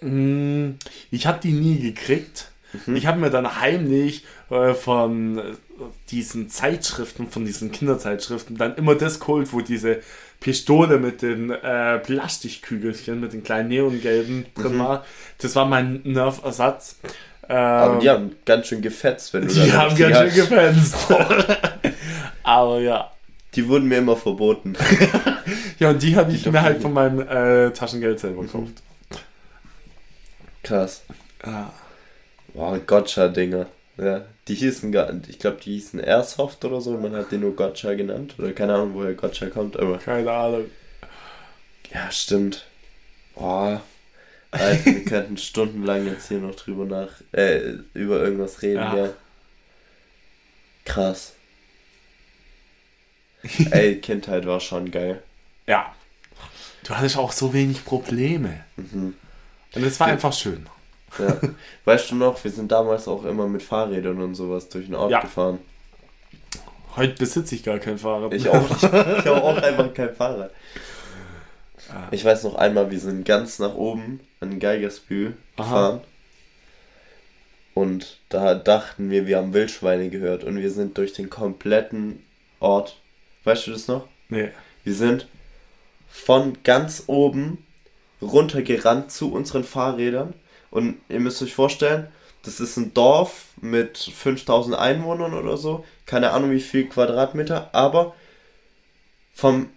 Mm, 0.00 0.72
Ich 1.10 1.26
habe 1.26 1.40
die 1.40 1.52
nie 1.52 1.78
gekriegt. 1.80 2.51
Ich 2.94 3.06
habe 3.06 3.20
mir 3.20 3.30
dann 3.30 3.60
heimlich 3.60 4.24
äh, 4.50 4.74
von 4.74 5.38
äh, 5.38 5.42
diesen 6.10 6.48
Zeitschriften, 6.48 7.28
von 7.28 7.44
diesen 7.44 7.70
Kinderzeitschriften, 7.72 8.56
dann 8.56 8.76
immer 8.76 8.94
das 8.94 9.20
geholt, 9.20 9.52
wo 9.52 9.60
diese 9.60 10.00
Pistole 10.40 10.98
mit 10.98 11.22
den 11.22 11.50
äh, 11.50 11.98
Plastikkügelchen, 11.98 13.20
mit 13.20 13.32
den 13.32 13.42
kleinen 13.42 13.68
Neongelben 13.68 14.46
drin 14.54 14.78
war. 14.78 15.04
Das 15.38 15.54
war 15.54 15.66
mein 15.66 16.00
Nerf-Ersatz. 16.04 16.96
Ähm, 17.48 17.56
Aber 17.56 18.00
die 18.00 18.10
haben 18.10 18.32
ganz 18.44 18.68
schön 18.68 18.82
gefetzt, 18.82 19.34
wenn 19.34 19.46
du 19.46 19.54
die 19.54 19.72
haben 19.72 19.96
ganz 19.96 20.18
schön 20.18 20.34
gefenst. 20.34 20.96
Aber 22.42 22.80
ja. 22.80 23.10
Die 23.54 23.68
wurden 23.68 23.88
mir 23.88 23.98
immer 23.98 24.16
verboten. 24.16 24.74
Ja, 25.78 25.90
und 25.90 26.00
die 26.00 26.14
habe 26.14 26.30
ich 26.30 26.44
doch 26.44 26.52
mir 26.52 26.62
halt 26.62 26.80
von 26.80 26.92
meinem 26.92 27.18
äh, 27.20 27.72
Taschengeld 27.72 28.20
selber 28.20 28.42
gekauft. 28.42 28.74
Krass. 30.62 31.02
Ja. 31.44 31.72
Boah, 32.54 32.78
Gotcha-Dinger. 32.78 33.66
Ja, 33.98 34.24
die 34.48 34.54
hießen 34.54 34.90
gar 34.90 35.12
ich 35.28 35.38
glaube, 35.38 35.58
die 35.62 35.72
hießen 35.74 36.00
Airsoft 36.00 36.64
oder 36.64 36.80
so, 36.80 36.96
man 36.96 37.14
hat 37.14 37.30
den 37.30 37.40
nur 37.40 37.54
Gotcha 37.54 37.92
genannt. 37.94 38.34
Oder 38.38 38.52
keine 38.52 38.74
Ahnung, 38.74 38.94
woher 38.94 39.14
Gotcha 39.14 39.46
kommt, 39.50 39.76
aber. 39.78 39.98
Keine 39.98 40.30
Ahnung. 40.32 40.64
Ja, 41.92 42.10
stimmt. 42.10 42.64
Boah. 43.34 43.82
Alter, 44.50 44.84
wir 44.86 45.04
könnten 45.06 45.36
stundenlang 45.36 46.06
jetzt 46.06 46.28
hier 46.28 46.38
noch 46.38 46.54
drüber 46.54 46.84
nach, 46.86 47.10
äh, 47.32 47.74
über 47.94 48.22
irgendwas 48.22 48.62
reden, 48.62 48.76
Ja. 48.80 48.96
ja. 48.96 49.10
Krass. 50.84 51.34
Ey, 53.70 53.96
Kindheit 54.00 54.46
war 54.46 54.60
schon 54.60 54.90
geil. 54.90 55.22
Ja. 55.66 55.94
Du 56.84 56.94
hattest 56.94 57.16
auch 57.16 57.32
so 57.32 57.52
wenig 57.52 57.84
Probleme. 57.84 58.64
Mhm. 58.76 59.14
Und 59.74 59.82
es 59.84 60.00
war 60.00 60.08
Ja. 60.08 60.14
einfach 60.14 60.32
schön. 60.32 60.66
Ja. 61.18 61.36
Weißt 61.84 62.10
du 62.10 62.14
noch, 62.16 62.42
wir 62.42 62.50
sind 62.50 62.70
damals 62.72 63.08
auch 63.08 63.24
immer 63.24 63.46
mit 63.46 63.62
Fahrrädern 63.62 64.20
und 64.20 64.34
sowas 64.34 64.68
durch 64.68 64.86
den 64.86 64.94
Ort 64.94 65.10
Ja. 65.10 65.20
gefahren. 65.20 65.58
Heute 66.96 67.14
besitze 67.14 67.54
ich 67.54 67.62
gar 67.62 67.78
kein 67.78 67.98
Fahrrad. 67.98 68.34
Ich 68.34 68.48
auch 68.48 68.68
nicht. 68.68 68.82
Ich 68.82 68.90
habe 68.90 69.42
auch 69.42 69.56
einfach 69.56 69.94
kein 69.94 70.14
Fahrrad. 70.14 70.50
Ah. 71.90 72.08
Ich 72.10 72.24
weiß 72.24 72.44
noch 72.44 72.54
einmal, 72.54 72.90
wir 72.90 73.00
sind 73.00 73.24
ganz 73.24 73.58
nach 73.58 73.74
oben 73.74 74.20
an 74.40 74.58
Geigersbühl 74.60 75.34
gefahren. 75.56 76.00
Und 77.74 78.18
da 78.28 78.54
dachten 78.54 79.10
wir, 79.10 79.26
wir 79.26 79.38
haben 79.38 79.54
Wildschweine 79.54 80.10
gehört. 80.10 80.44
Und 80.44 80.58
wir 80.58 80.70
sind 80.70 80.98
durch 80.98 81.14
den 81.14 81.30
kompletten 81.30 82.22
Ort. 82.60 82.98
Weißt 83.44 83.66
du 83.66 83.70
das 83.72 83.88
noch? 83.88 84.06
Nee. 84.28 84.50
Wir 84.84 84.94
sind 84.94 85.26
von 86.08 86.58
ganz 86.64 87.04
oben 87.06 87.64
runtergerannt 88.20 89.10
zu 89.10 89.32
unseren 89.32 89.64
Fahrrädern. 89.64 90.34
Und 90.72 90.96
ihr 91.08 91.20
müsst 91.20 91.40
euch 91.42 91.54
vorstellen, 91.54 92.08
das 92.44 92.58
ist 92.58 92.76
ein 92.76 92.92
Dorf 92.92 93.44
mit 93.60 93.98
5000 93.98 94.76
Einwohnern 94.76 95.34
oder 95.34 95.56
so. 95.56 95.84
Keine 96.06 96.32
Ahnung 96.32 96.50
wie 96.50 96.60
viel 96.60 96.88
Quadratmeter. 96.88 97.70
Aber 97.72 98.14
vom 99.32 99.68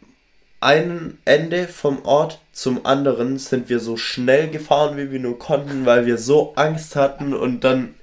einen 0.62 1.20
Ende 1.26 1.68
vom 1.68 2.04
Ort 2.06 2.40
zum 2.52 2.86
anderen 2.86 3.38
sind 3.38 3.70
wir 3.70 3.80
so 3.80 3.98
schnell 3.98 4.50
gefahren, 4.50 4.98
wie 4.98 5.12
wir 5.12 5.20
nur 5.20 5.38
konnten, 5.38 5.86
weil 5.86 6.08
wir 6.08 6.18
so 6.18 6.54
Angst 6.56 6.96
hatten 6.96 7.36
und 7.36 7.64
dann 7.64 7.94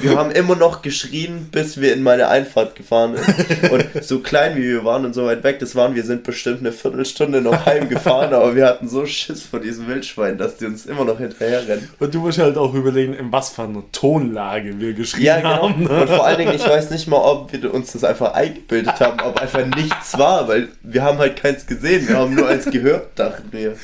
wir 0.00 0.16
haben 0.16 0.30
immer 0.30 0.54
noch 0.54 0.82
geschrien, 0.82 1.48
bis 1.50 1.80
wir 1.80 1.92
in 1.92 2.02
meine 2.02 2.28
Einfahrt 2.28 2.76
gefahren 2.76 3.16
sind. 3.16 3.72
Und 3.72 4.04
so 4.04 4.20
klein 4.20 4.56
wie 4.56 4.62
wir 4.62 4.84
waren 4.84 5.04
und 5.04 5.14
so 5.14 5.24
weit 5.24 5.42
weg 5.42 5.58
das 5.58 5.74
waren, 5.74 5.94
wir 5.94 6.04
sind 6.04 6.22
bestimmt 6.22 6.60
eine 6.60 6.72
Viertelstunde 6.72 7.40
noch 7.40 7.66
heimgefahren, 7.66 8.32
aber 8.32 8.54
wir 8.54 8.66
hatten 8.66 8.88
so 8.88 9.06
Schiss 9.06 9.42
vor 9.42 9.60
diesem 9.60 9.88
Wildschwein, 9.88 10.38
dass 10.38 10.56
die 10.56 10.66
uns 10.66 10.86
immer 10.86 11.04
noch 11.04 11.18
hinterher 11.18 11.66
rennen. 11.66 11.88
Und 11.98 12.14
du 12.14 12.20
musst 12.20 12.38
halt 12.38 12.56
auch 12.56 12.74
überlegen, 12.74 13.14
in 13.14 13.32
was 13.32 13.50
für 13.50 13.62
einer 13.62 13.82
Tonlage 13.92 14.78
wir 14.78 14.92
geschrieben 14.94 15.26
Ja, 15.26 15.36
genau. 15.38 15.68
haben. 15.68 15.82
Ne? 15.84 16.00
Und 16.02 16.10
vor 16.10 16.24
allen 16.24 16.38
Dingen, 16.38 16.54
ich 16.54 16.66
weiß 16.66 16.90
nicht 16.90 17.08
mal, 17.08 17.18
ob 17.18 17.52
wir 17.52 17.72
uns 17.74 17.92
das 17.92 18.04
einfach 18.04 18.34
eingebildet 18.34 19.00
haben, 19.00 19.20
ob 19.20 19.40
einfach 19.40 19.64
nichts 19.66 20.16
war, 20.18 20.46
weil 20.48 20.68
wir 20.82 21.02
haben 21.02 21.18
halt 21.18 21.36
keins 21.36 21.66
gesehen, 21.66 22.08
wir 22.08 22.16
haben 22.18 22.34
nur 22.34 22.48
eins 22.48 22.66
gehört, 22.70 23.18
dachten 23.18 23.48
wir. 23.52 23.76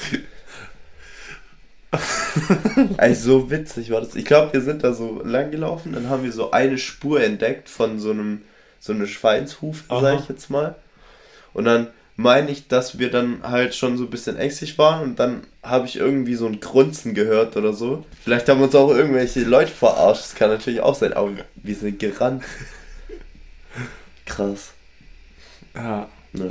Also 2.96 3.40
so 3.40 3.50
witzig 3.50 3.90
war 3.90 4.00
das. 4.00 4.14
Ich 4.14 4.24
glaube, 4.24 4.52
wir 4.54 4.62
sind 4.62 4.82
da 4.82 4.94
so 4.94 5.22
lang 5.22 5.50
gelaufen, 5.50 5.92
dann 5.92 6.08
haben 6.08 6.24
wir 6.24 6.32
so 6.32 6.50
eine 6.50 6.78
Spur 6.78 7.22
entdeckt 7.22 7.68
von 7.68 7.98
so 7.98 8.10
einem 8.10 8.42
so 8.80 8.92
eine 8.92 9.06
Schweinshufe, 9.06 9.84
Aha. 9.88 10.00
sag 10.00 10.20
ich 10.20 10.28
jetzt 10.28 10.50
mal. 10.50 10.74
Und 11.52 11.66
dann 11.66 11.88
meine 12.16 12.50
ich, 12.50 12.68
dass 12.68 12.98
wir 12.98 13.10
dann 13.10 13.42
halt 13.42 13.74
schon 13.74 13.96
so 13.96 14.04
ein 14.04 14.10
bisschen 14.10 14.36
ängstlich 14.36 14.76
waren 14.78 15.02
und 15.02 15.18
dann 15.18 15.42
habe 15.62 15.86
ich 15.86 15.96
irgendwie 15.96 16.34
so 16.34 16.46
ein 16.46 16.60
Grunzen 16.60 17.14
gehört 17.14 17.56
oder 17.56 17.72
so. 17.72 18.04
Vielleicht 18.24 18.48
haben 18.48 18.60
uns 18.60 18.74
auch 18.74 18.90
irgendwelche 18.90 19.40
Leute 19.40 19.70
verarscht, 19.70 20.22
das 20.22 20.34
kann 20.34 20.50
natürlich 20.50 20.80
auch 20.80 20.94
sein, 20.94 21.12
aber 21.12 21.30
wir 21.54 21.74
sind 21.74 21.98
gerannt. 21.98 22.42
Krass. 24.26 24.72
Ja. 25.74 26.08
Ja. 26.32 26.44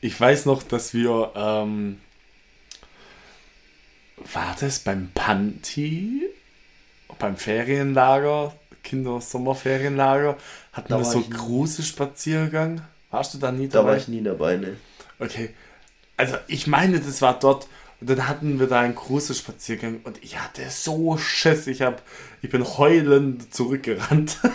Ich 0.00 0.18
weiß 0.20 0.46
noch, 0.46 0.62
dass 0.62 0.92
wir, 0.92 1.32
ähm, 1.34 1.98
war 4.32 4.56
das 4.58 4.78
beim 4.80 5.10
Panti, 5.14 6.22
beim 7.18 7.36
Ferienlager, 7.36 8.54
Kinder-Sommerferienlager, 8.82 10.36
hatten 10.72 10.88
Da 10.88 10.98
wir 10.98 11.04
so 11.04 11.20
große 11.20 11.82
Spaziergang. 11.82 12.82
Warst 13.10 13.34
du 13.34 13.38
da 13.38 13.52
nie 13.52 13.68
Da 13.68 13.78
dabei? 13.78 13.90
war 13.90 13.96
ich 13.96 14.08
nie 14.08 14.22
dabei, 14.22 14.56
ne. 14.56 14.76
Okay. 15.18 15.50
Also 16.16 16.36
ich 16.46 16.66
meine, 16.66 17.00
das 17.00 17.22
war 17.22 17.38
dort. 17.38 17.68
Und 18.00 18.10
dann 18.10 18.28
hatten 18.28 18.60
wir 18.60 18.66
da 18.66 18.80
einen 18.80 18.94
großen 18.94 19.34
Spaziergang 19.34 20.00
und 20.04 20.22
ich 20.22 20.38
hatte 20.38 20.68
so 20.68 21.16
Schiss. 21.16 21.66
Ich, 21.66 21.80
hab, 21.80 22.02
ich 22.42 22.50
bin 22.50 22.62
heulend 22.62 23.54
zurückgerannt. 23.54 24.38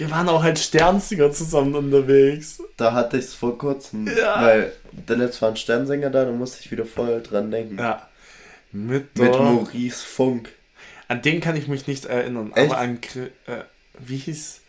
Wir 0.00 0.10
waren 0.10 0.28
auch 0.30 0.42
als 0.42 0.64
Sternsinger 0.64 1.30
zusammen 1.30 1.74
unterwegs. 1.74 2.62
Da 2.78 2.92
hatte 2.94 3.18
ich 3.18 3.26
es 3.26 3.34
vor 3.34 3.58
kurzem, 3.58 4.06
Ja. 4.08 4.40
weil 4.42 4.72
der 4.92 5.16
letzte 5.18 5.42
war 5.42 5.50
ein 5.50 5.56
Sternsänger 5.56 6.08
da, 6.08 6.24
da 6.24 6.30
musste 6.32 6.58
ich 6.64 6.70
wieder 6.70 6.86
voll 6.86 7.22
dran 7.22 7.50
denken. 7.50 7.78
Ja. 7.78 8.08
Mit, 8.72 9.18
Mit 9.18 9.32
Maurice 9.32 10.02
Funk. 10.02 10.48
An 11.08 11.20
den 11.20 11.40
kann 11.42 11.54
ich 11.54 11.68
mich 11.68 11.86
nicht 11.86 12.06
erinnern. 12.06 12.52
Echt? 12.54 12.70
Aber 12.72 12.80
an. 12.80 12.98
Äh, 13.46 13.56
wie 13.98 14.16
hieß. 14.16 14.60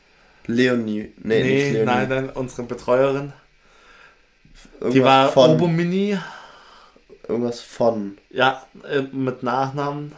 Leonie. 0.48 1.14
Nee, 1.24 1.44
Nee, 1.44 1.70
Leonie. 1.72 1.86
nein, 1.86 2.10
nein, 2.10 2.30
unsere 2.32 2.64
Betreuerin. 2.64 3.32
Irgendwas 4.82 4.94
Die 4.94 5.04
war 5.04 5.30
von. 5.32 5.52
Obermini. 5.52 6.18
Irgendwas 7.28 7.62
von. 7.62 8.18
Ja, 8.32 8.66
äh, 8.90 9.02
mit 9.14 9.44
Nachnamen. 9.44 10.12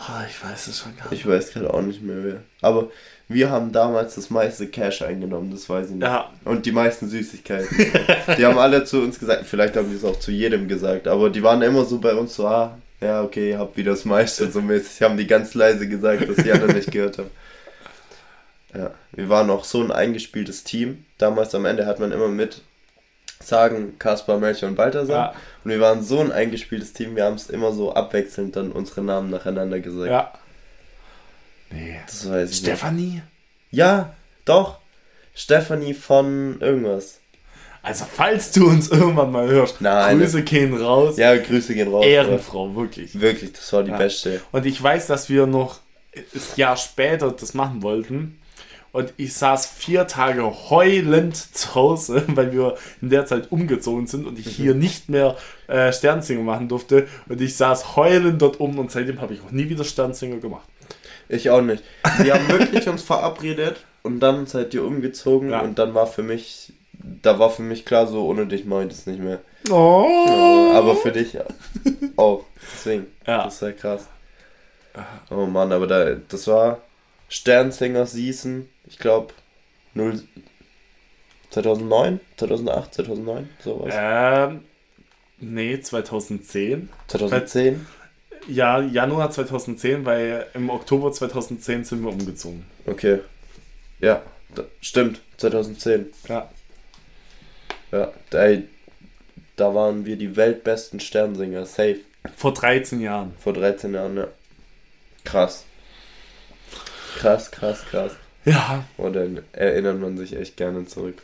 Oh, 0.00 0.24
ich 0.26 0.42
weiß 0.42 0.68
es 0.68 0.78
schon 0.78 0.96
gar 0.96 1.10
nicht. 1.10 1.20
Ich 1.20 1.26
weiß 1.28 1.52
gerade 1.52 1.72
auch 1.74 1.82
nicht 1.82 2.00
mehr 2.02 2.24
wer. 2.24 2.36
Aber 2.62 2.90
wir 3.28 3.50
haben 3.50 3.70
damals 3.70 4.14
das 4.14 4.30
meiste 4.30 4.66
Cash 4.66 5.02
eingenommen, 5.02 5.50
das 5.50 5.68
weiß 5.68 5.88
ich 5.88 5.94
nicht. 5.94 6.02
Ja, 6.02 6.30
Und 6.44 6.64
die 6.64 6.72
meisten 6.72 7.08
Süßigkeiten. 7.08 7.68
die 8.38 8.46
haben 8.46 8.58
alle 8.58 8.84
zu 8.84 9.00
uns 9.02 9.18
gesagt, 9.18 9.46
vielleicht 9.46 9.76
haben 9.76 9.90
die 9.90 9.96
es 9.96 10.04
auch 10.04 10.18
zu 10.18 10.30
jedem 10.32 10.68
gesagt, 10.68 11.06
aber 11.06 11.28
die 11.30 11.42
waren 11.42 11.60
immer 11.62 11.84
so 11.84 11.98
bei 11.98 12.14
uns 12.14 12.34
so, 12.34 12.46
ah, 12.46 12.78
ja, 13.00 13.22
okay, 13.22 13.50
ihr 13.50 13.58
habt 13.58 13.76
wieder 13.76 13.92
das 13.92 14.04
meiste, 14.04 14.50
so 14.50 14.60
mäßig. 14.60 15.02
Haben 15.02 15.16
die 15.16 15.26
ganz 15.26 15.54
leise 15.54 15.86
gesagt, 15.88 16.28
dass 16.28 16.36
die 16.44 16.52
anderen 16.52 16.74
nicht 16.76 16.90
gehört 16.90 17.18
haben. 17.18 17.30
Ja, 18.74 18.92
wir 19.12 19.28
waren 19.28 19.50
auch 19.50 19.64
so 19.64 19.82
ein 19.82 19.90
eingespieltes 19.90 20.64
Team. 20.64 21.04
Damals 21.18 21.54
am 21.54 21.64
Ende 21.64 21.86
hat 21.86 21.98
man 21.98 22.12
immer 22.12 22.28
mit 22.28 22.62
sagen 23.42 23.98
Kaspar, 23.98 24.38
Melchior 24.38 24.70
und 24.70 24.76
Balthasar. 24.76 25.32
Ja. 25.32 25.40
Und 25.64 25.70
wir 25.70 25.80
waren 25.80 26.02
so 26.02 26.20
ein 26.20 26.32
eingespieltes 26.32 26.92
Team, 26.92 27.16
wir 27.16 27.24
haben 27.24 27.36
es 27.36 27.48
immer 27.50 27.72
so 27.72 27.92
abwechselnd 27.94 28.56
dann 28.56 28.72
unsere 28.72 29.02
Namen 29.02 29.30
nacheinander 29.30 29.80
gesagt. 29.80 30.10
ja. 30.10 30.32
Nee. 31.72 32.00
Das 32.04 32.28
weiß 32.28 32.50
ich 32.50 32.56
nicht. 32.56 32.66
Stefanie? 32.66 33.22
Ja, 33.70 34.14
doch. 34.44 34.78
Stefanie 35.34 35.94
von 35.94 36.60
irgendwas. 36.60 37.20
Also, 37.82 38.04
falls 38.12 38.50
du 38.50 38.66
uns 38.68 38.90
irgendwann 38.90 39.30
mal 39.30 39.48
hörst, 39.48 39.80
Nein. 39.80 40.18
Grüße 40.18 40.42
gehen 40.42 40.76
raus. 40.76 41.16
Ja, 41.16 41.34
Grüße 41.36 41.72
gehen 41.74 41.88
raus. 41.88 42.04
Ehrenfrau, 42.04 42.74
wirklich. 42.74 43.18
Wirklich, 43.20 43.52
das 43.52 43.72
war 43.72 43.84
die 43.84 43.90
Ja. 43.92 43.96
beste. 43.98 44.40
Und 44.50 44.66
ich 44.66 44.82
weiß, 44.82 45.06
dass 45.06 45.28
wir 45.28 45.46
noch 45.46 45.78
das 46.34 46.56
Jahr 46.56 46.76
später 46.76 47.30
das 47.30 47.54
machen 47.54 47.82
wollten. 47.82 48.39
Und 48.92 49.12
ich 49.16 49.34
saß 49.34 49.66
vier 49.66 50.06
Tage 50.08 50.42
heulend 50.70 51.36
zu 51.36 51.74
Hause, 51.74 52.24
weil 52.28 52.52
wir 52.52 52.76
in 53.00 53.10
der 53.10 53.24
Zeit 53.26 53.52
umgezogen 53.52 54.06
sind 54.06 54.26
und 54.26 54.38
ich 54.38 54.46
Mhm. 54.46 54.62
hier 54.62 54.74
nicht 54.74 55.08
mehr 55.08 55.36
äh, 55.68 55.92
Sternsinger 55.92 56.42
machen 56.42 56.68
durfte. 56.68 57.06
Und 57.28 57.40
ich 57.40 57.56
saß 57.56 57.94
heulend 57.96 58.42
dort 58.42 58.58
um 58.58 58.78
und 58.78 58.90
seitdem 58.90 59.20
habe 59.20 59.34
ich 59.34 59.40
auch 59.42 59.52
nie 59.52 59.68
wieder 59.68 59.84
Sternsinger 59.84 60.38
gemacht. 60.38 60.66
Ich 61.28 61.48
auch 61.50 61.60
nicht. 61.62 61.84
Wir 62.18 62.34
haben 62.34 62.48
wirklich 62.48 62.88
uns 62.88 63.02
verabredet 63.02 63.76
und 64.02 64.18
dann 64.18 64.46
seid 64.46 64.74
ihr 64.74 64.84
umgezogen 64.84 65.50
Ja. 65.50 65.60
und 65.60 65.78
dann 65.78 65.94
war 65.94 66.08
für 66.08 66.24
mich, 66.24 66.72
da 67.22 67.38
war 67.38 67.50
für 67.50 67.62
mich 67.62 67.84
klar, 67.86 68.08
so 68.08 68.26
ohne 68.26 68.46
dich 68.46 68.64
mache 68.64 68.82
ich 68.82 68.88
das 68.88 69.06
nicht 69.06 69.20
mehr. 69.20 69.38
Oh. 69.70 70.72
Aber 70.74 70.96
für 70.96 71.12
dich 71.12 71.34
ja. 71.34 71.44
auch. 72.16 72.44
Deswegen. 72.74 73.06
Ja. 73.26 73.44
Das 73.44 73.54
ist 73.54 73.62
ja 73.62 73.70
krass. 73.72 74.08
Oh 75.30 75.46
Mann, 75.46 75.70
aber 75.70 75.86
da, 75.86 76.16
das 76.28 76.48
war 76.48 76.80
Sternsinger 77.28 78.06
Season, 78.06 78.68
ich 78.90 78.98
glaube 78.98 79.32
2009, 81.50 82.20
2008, 82.36 82.94
2009, 82.94 83.48
sowas. 83.62 83.94
Ähm, 83.96 84.64
nee, 85.38 85.80
2010. 85.80 86.88
2010. 87.08 87.86
Ja, 88.48 88.80
Januar 88.80 89.30
2010, 89.30 90.04
weil 90.04 90.46
im 90.54 90.70
Oktober 90.70 91.12
2010 91.12 91.84
sind 91.84 92.02
wir 92.02 92.10
umgezogen. 92.10 92.64
Okay. 92.86 93.20
Ja, 94.00 94.22
stimmt, 94.80 95.20
2010. 95.36 96.06
Ja. 96.28 96.48
Ja, 97.92 98.12
da, 98.30 98.46
da 99.56 99.74
waren 99.74 100.06
wir 100.06 100.16
die 100.16 100.36
weltbesten 100.36 101.00
Sternsinger, 101.00 101.66
safe. 101.66 102.00
Vor 102.36 102.54
13 102.54 103.00
Jahren. 103.00 103.34
Vor 103.40 103.52
13 103.52 103.94
Jahren, 103.94 104.16
ja. 104.16 104.28
Krass. 105.24 105.64
Krass, 107.18 107.50
krass, 107.50 107.84
krass. 107.90 108.12
Ja, 108.44 108.84
Und 108.96 109.12
dann 109.14 109.40
erinnert 109.52 110.00
man 110.00 110.16
sich 110.16 110.34
echt 110.34 110.56
gerne 110.56 110.86
zurück. 110.86 111.22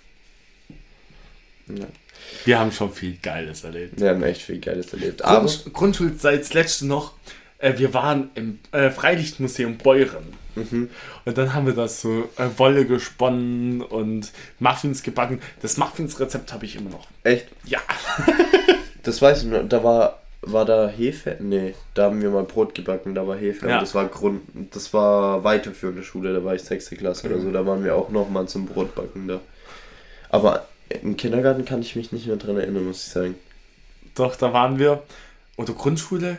Ja. 1.68 1.86
wir 2.44 2.58
haben 2.58 2.70
schon 2.70 2.92
viel 2.92 3.16
Geiles 3.22 3.64
erlebt. 3.64 3.98
Wir 4.00 4.10
haben 4.10 4.22
echt 4.22 4.42
viel 4.42 4.60
Geiles 4.60 4.92
erlebt. 4.92 5.22
Aber, 5.22 5.40
Grund, 5.46 5.72
Grundschulzeit, 5.72 6.40
das 6.40 6.52
letzte 6.54 6.86
noch, 6.86 7.14
äh, 7.58 7.76
wir 7.78 7.92
waren 7.94 8.30
im 8.34 8.58
äh, 8.72 8.90
Freilichtmuseum 8.90 9.78
Beuren. 9.78 10.32
mhm. 10.54 10.90
Und 11.24 11.38
dann 11.38 11.54
haben 11.54 11.66
wir 11.66 11.72
das 11.74 12.00
so 12.02 12.28
äh, 12.36 12.46
Wolle 12.58 12.84
gesponnen 12.86 13.82
und 13.82 14.30
Muffins 14.60 15.02
gebacken. 15.02 15.40
Das 15.62 15.76
Muffins-Rezept 15.76 16.52
habe 16.52 16.66
ich 16.66 16.76
immer 16.76 16.90
noch. 16.90 17.08
echt, 17.24 17.46
Ja. 17.64 17.80
das 19.02 19.20
weiß 19.20 19.42
ich 19.42 19.48
noch, 19.48 19.66
da 19.68 19.82
war, 19.82 20.22
war 20.42 20.64
da 20.64 20.88
Hefe? 20.88 21.36
Nee, 21.40 21.74
da 21.94 22.04
haben 22.04 22.22
wir 22.22 22.30
mal 22.30 22.44
Brot 22.44 22.74
gebacken, 22.74 23.14
da 23.14 23.26
war 23.26 23.36
Hefe. 23.36 23.68
Ja. 23.68 23.74
Und 23.76 23.82
das 23.82 23.94
war 23.94 24.06
Grund, 24.06 24.42
das 24.72 24.92
war 24.94 25.44
weiterführende 25.44 26.02
Schule, 26.02 26.32
da 26.32 26.44
war 26.44 26.54
ich 26.54 26.62
6. 26.62 26.90
Klasse 26.90 27.26
oder 27.26 27.40
so, 27.40 27.50
da 27.50 27.66
waren 27.66 27.84
wir 27.84 27.94
auch 27.96 28.10
nochmal 28.10 28.46
zum 28.46 28.66
Brotbacken 28.66 29.28
da. 29.28 29.40
Aber 30.28 30.66
im 30.88 31.16
Kindergarten 31.16 31.64
kann 31.64 31.80
ich 31.80 31.96
mich 31.96 32.12
nicht 32.12 32.26
mehr 32.26 32.36
dran 32.36 32.56
erinnern, 32.56 32.86
muss 32.86 33.06
ich 33.06 33.12
sagen. 33.12 33.34
Doch, 34.14 34.36
da 34.36 34.52
waren 34.52 34.78
wir. 34.78 35.02
Oder 35.56 35.72
Grundschule? 35.72 36.38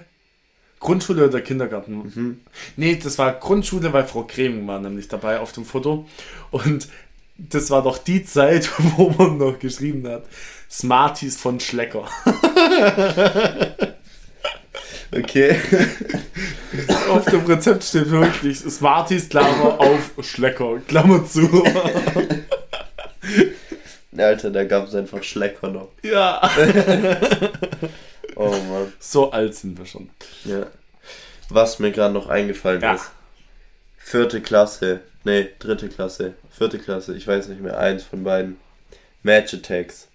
Grundschule 0.80 1.28
oder 1.28 1.42
Kindergarten? 1.42 1.94
Mhm. 1.94 2.40
Nee, 2.76 3.00
das 3.02 3.18
war 3.18 3.34
Grundschule, 3.34 3.92
weil 3.94 4.06
Frau 4.06 4.24
Kreming 4.24 4.68
war 4.68 4.80
nämlich 4.80 5.08
dabei 5.08 5.40
auf 5.40 5.52
dem 5.52 5.66
Foto. 5.66 6.08
Und 6.52 6.88
das 7.38 7.70
war 7.70 7.84
doch 7.84 7.98
die 7.98 8.24
Zeit, 8.24 8.70
wo 8.98 9.10
man 9.10 9.38
noch 9.38 9.60
geschrieben 9.60 10.08
hat, 10.08 10.26
Smarties 10.70 11.38
von 11.38 11.60
Schlecker. 11.60 12.08
Okay. 15.12 15.60
Auf 17.10 17.26
dem 17.26 17.46
Rezept 17.46 17.84
steht 17.84 18.10
wirklich 18.12 18.60
Smarties, 18.60 19.30
Klammer 19.30 19.80
auf 19.80 20.12
Schlecker, 20.22 20.80
Klammer 20.88 21.26
zu. 21.26 21.64
Alter, 24.18 24.50
da 24.52 24.64
gab 24.66 24.88
es 24.88 24.96
einfach 24.96 25.24
Schlecker 25.24 25.70
noch. 25.70 25.90
ja. 26.04 26.42
Oh 28.40 28.50
Mann. 28.52 28.94
So 29.00 29.32
alt 29.32 29.56
sind 29.56 29.80
wir 29.80 29.88
schon. 29.88 30.12
Ja. 30.46 30.68
Was 31.50 31.80
mir 31.80 31.92
gerade 31.92 32.14
noch 32.14 32.28
eingefallen 32.30 32.82
Ja. 32.82 32.94
ist. 32.94 33.10
Vierte 33.98 34.42
Klasse. 34.42 35.00
Nee, 35.24 35.50
dritte 35.58 35.90
Klasse. 35.90 36.36
Vierte 36.56 36.78
Klasse, 36.78 37.16
ich 37.16 37.26
weiß 37.28 37.48
nicht 37.48 37.62
mehr. 37.62 37.80
Eins 37.80 38.04
von 38.04 38.24
beiden. 38.24 38.58
Match 39.24 39.56
Attacks. 39.56 40.08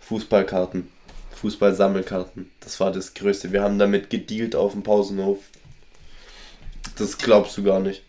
Fußballkarten. 0.00 0.90
Fußball-Sammelkarten. 1.36 2.50
Das 2.60 2.80
war 2.80 2.90
das 2.92 3.14
Größte. 3.14 3.52
Wir 3.52 3.62
haben 3.62 3.78
damit 3.78 4.10
gedealt 4.10 4.56
auf 4.56 4.72
dem 4.72 4.82
Pausenhof. 4.82 5.38
Das 6.98 7.18
glaubst 7.18 7.56
du 7.58 7.62
gar 7.64 7.80
nicht. 7.80 8.02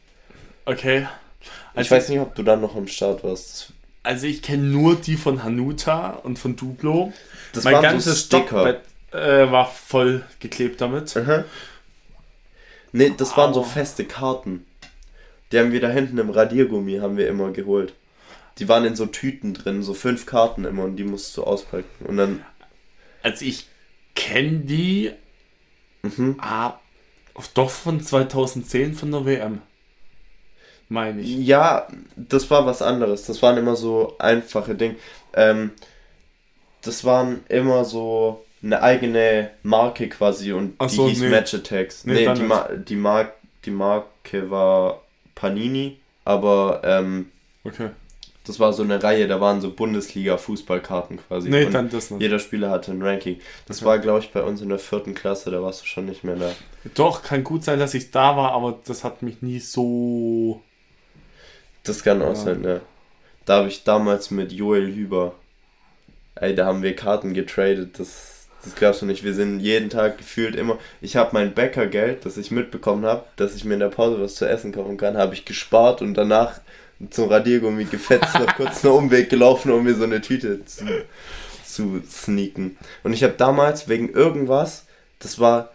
Okay. 0.65 1.07
Ich 1.41 1.49
Also, 1.79 1.91
weiß 1.91 2.09
nicht, 2.09 2.19
ob 2.19 2.35
du 2.35 2.43
dann 2.43 2.61
noch 2.61 2.75
am 2.75 2.87
Start 2.87 3.23
warst. 3.23 3.71
also 4.03 4.25
ich 4.27 4.41
kenne 4.41 4.63
nur 4.63 4.95
die 4.95 5.15
von 5.17 5.43
Hanuta 5.43 6.11
und 6.11 6.39
von 6.39 6.55
Duplo. 6.55 7.13
Das 7.53 7.63
mein 7.63 7.75
so 7.75 7.81
ganzes 7.81 8.21
Sticker. 8.25 8.47
Stockbett 8.47 8.81
äh, 9.13 9.51
war 9.51 9.67
voll 9.69 10.25
geklebt 10.39 10.81
damit. 10.81 11.15
Aha. 11.15 11.43
Nee, 12.91 13.13
das 13.15 13.35
waren 13.37 13.53
so 13.53 13.61
Aber- 13.61 13.69
feste 13.69 14.05
Karten. 14.05 14.65
Die 15.51 15.59
haben 15.59 15.71
wir 15.71 15.79
da 15.79 15.89
hinten 15.89 16.17
im 16.17 16.29
Radiergummi 16.29 16.97
haben 16.97 17.15
wir 17.17 17.27
immer 17.29 17.51
geholt. 17.51 17.93
Die 18.59 18.67
waren 18.67 18.85
in 18.85 18.95
so 18.95 19.05
Tüten 19.05 19.53
drin, 19.53 19.83
so 19.83 19.93
fünf 19.93 20.25
Karten 20.25 20.65
immer 20.65 20.83
und 20.83 20.95
die 20.97 21.03
musst 21.03 21.37
du 21.37 21.43
auspacken. 21.43 22.05
Und 22.05 22.17
dann, 22.17 22.43
Also 23.27 23.43
ich 23.43 23.67
kenne 24.15 24.59
die 24.59 25.11
mhm. 26.01 26.37
ah, 26.39 26.79
doch 27.53 27.69
von 27.69 27.99
2010 27.99 28.93
von 28.93 29.11
der 29.11 29.25
WM. 29.25 29.61
Meine 30.87 31.21
ich. 31.21 31.35
ja, 31.45 31.89
das 32.15 32.49
war 32.49 32.65
was 32.65 32.81
anderes. 32.81 33.25
Das 33.25 33.41
waren 33.41 33.57
immer 33.57 33.75
so 33.75 34.15
einfache 34.17 34.75
Dinge. 34.75 34.95
Ähm, 35.33 35.71
das 36.81 37.03
waren 37.03 37.43
immer 37.49 37.83
so 37.83 38.45
eine 38.63 38.81
eigene 38.81 39.51
Marke 39.61 40.07
quasi 40.07 40.53
und 40.53 40.75
Ach 40.77 40.87
die 40.87 40.95
so, 40.95 41.09
hieß 41.09 41.19
nee. 41.19 41.29
Match 41.29 41.53
Attacks. 41.53 42.05
Nee, 42.05 42.25
Nee, 42.25 42.33
die. 42.33 42.41
Ma 42.43 42.69
die, 42.69 42.95
Mar 42.95 43.33
die 43.65 43.71
Marke 43.71 44.49
war 44.49 45.01
Panini, 45.35 45.99
aber 46.23 46.79
ähm, 46.85 47.29
Okay. 47.65 47.89
Das 48.47 48.59
war 48.59 48.71
so 48.73 48.81
eine 48.81 49.03
Reihe, 49.03 49.27
da 49.27 49.41
waren 49.41 49.59
so 49.61 49.69
Bundesliga-Fußballkarten 49.71 51.19
quasi. 51.27 51.49
Nee, 51.49 51.65
dann 51.69 51.89
das 51.89 52.11
nicht. 52.11 52.21
Jeder 52.21 52.39
Spieler 52.39 52.69
hatte 52.69 52.91
ein 52.91 53.01
Ranking. 53.01 53.39
Das 53.67 53.77
Okay. 53.79 53.85
war, 53.87 53.99
glaube 53.99 54.19
ich, 54.19 54.31
bei 54.31 54.41
uns 54.41 54.61
in 54.61 54.69
der 54.69 54.79
vierten 54.79 55.13
Klasse, 55.13 55.51
da 55.51 55.61
warst 55.61 55.81
du 55.81 55.85
schon 55.85 56.05
nicht 56.05 56.23
mehr 56.23 56.37
da. 56.37 56.51
Doch, 56.95 57.23
kann 57.23 57.43
gut 57.43 57.63
sein, 57.65 57.77
dass 57.79 57.93
ich 57.93 58.11
da 58.11 58.37
war, 58.37 58.53
aber 58.53 58.79
das 58.85 59.03
hat 59.03 59.21
mich 59.21 59.41
nie 59.41 59.59
so. 59.59 60.61
Das 61.83 62.03
kann 62.03 62.21
auch 62.21 62.29
Ja. 62.29 62.35
sein, 62.35 62.63
ja. 62.63 62.79
Da 63.45 63.57
habe 63.57 63.67
ich 63.67 63.83
damals 63.83 64.31
mit 64.31 64.51
Joel 64.51 64.93
Hüber, 64.93 65.35
ey, 66.35 66.55
da 66.55 66.65
haben 66.65 66.83
wir 66.83 66.95
Karten 66.95 67.33
getradet, 67.33 67.97
das, 67.99 68.47
das 68.63 68.75
glaubst 68.75 69.01
du 69.01 69.05
nicht. 69.05 69.23
Wir 69.23 69.33
sind 69.33 69.59
jeden 69.61 69.89
Tag 69.89 70.17
gefühlt 70.17 70.55
immer, 70.55 70.77
ich 71.01 71.15
habe 71.15 71.31
mein 71.33 71.53
Bäckergeld, 71.53 72.25
das 72.25 72.37
ich 72.37 72.51
mitbekommen 72.51 73.05
habe, 73.05 73.23
dass 73.37 73.55
ich 73.55 73.63
mir 73.65 73.75
in 73.75 73.79
der 73.81 73.87
Pause 73.89 74.21
was 74.21 74.35
zu 74.35 74.45
essen 74.47 74.71
kaufen 74.73 74.97
kann, 74.97 75.17
habe 75.17 75.33
ich 75.33 75.45
gespart 75.45 76.01
und 76.01 76.13
danach 76.13 76.59
zum 77.09 77.29
Radiergummi 77.29 77.85
gefetzt, 77.85 78.33
noch 78.39 78.55
kurz 78.55 78.83
einen 78.83 78.93
Umweg 78.93 79.29
gelaufen, 79.29 79.71
um 79.71 79.83
mir 79.83 79.95
so 79.95 80.03
eine 80.03 80.21
Tüte 80.21 80.65
zu, 80.65 80.85
zu 81.65 82.01
sneaken. 82.09 82.77
Und 83.03 83.13
ich 83.13 83.23
habe 83.23 83.33
damals 83.37 83.87
wegen 83.87 84.09
irgendwas, 84.09 84.85
das 85.19 85.39
war 85.39 85.71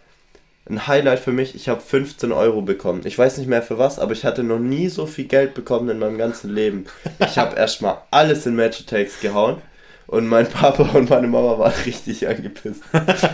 ein 0.69 0.87
Highlight 0.87 1.19
für 1.19 1.31
mich, 1.31 1.55
ich 1.55 1.67
habe 1.67 1.81
15 1.81 2.31
Euro 2.31 2.61
bekommen. 2.61 3.01
Ich 3.05 3.17
weiß 3.17 3.37
nicht 3.37 3.47
mehr 3.47 3.61
für 3.61 3.77
was, 3.77 3.99
aber 3.99 4.13
ich 4.13 4.23
hatte 4.23 4.43
noch 4.43 4.59
nie 4.59 4.87
so 4.87 5.05
viel 5.05 5.25
Geld 5.25 5.53
bekommen 5.53 5.89
in 5.89 5.99
meinem 5.99 6.17
ganzen 6.17 6.53
Leben. 6.53 6.85
Ich 7.19 7.37
habe 7.37 7.55
erstmal 7.55 7.97
alles 8.11 8.45
in 8.45 8.55
Match 8.55 8.81
Attacks 8.81 9.19
gehauen. 9.19 9.61
Und 10.05 10.27
mein 10.27 10.47
Papa 10.47 10.83
und 10.97 11.09
meine 11.09 11.27
Mama 11.27 11.57
waren 11.57 11.73
richtig 11.85 12.27
angepisst. 12.27 12.83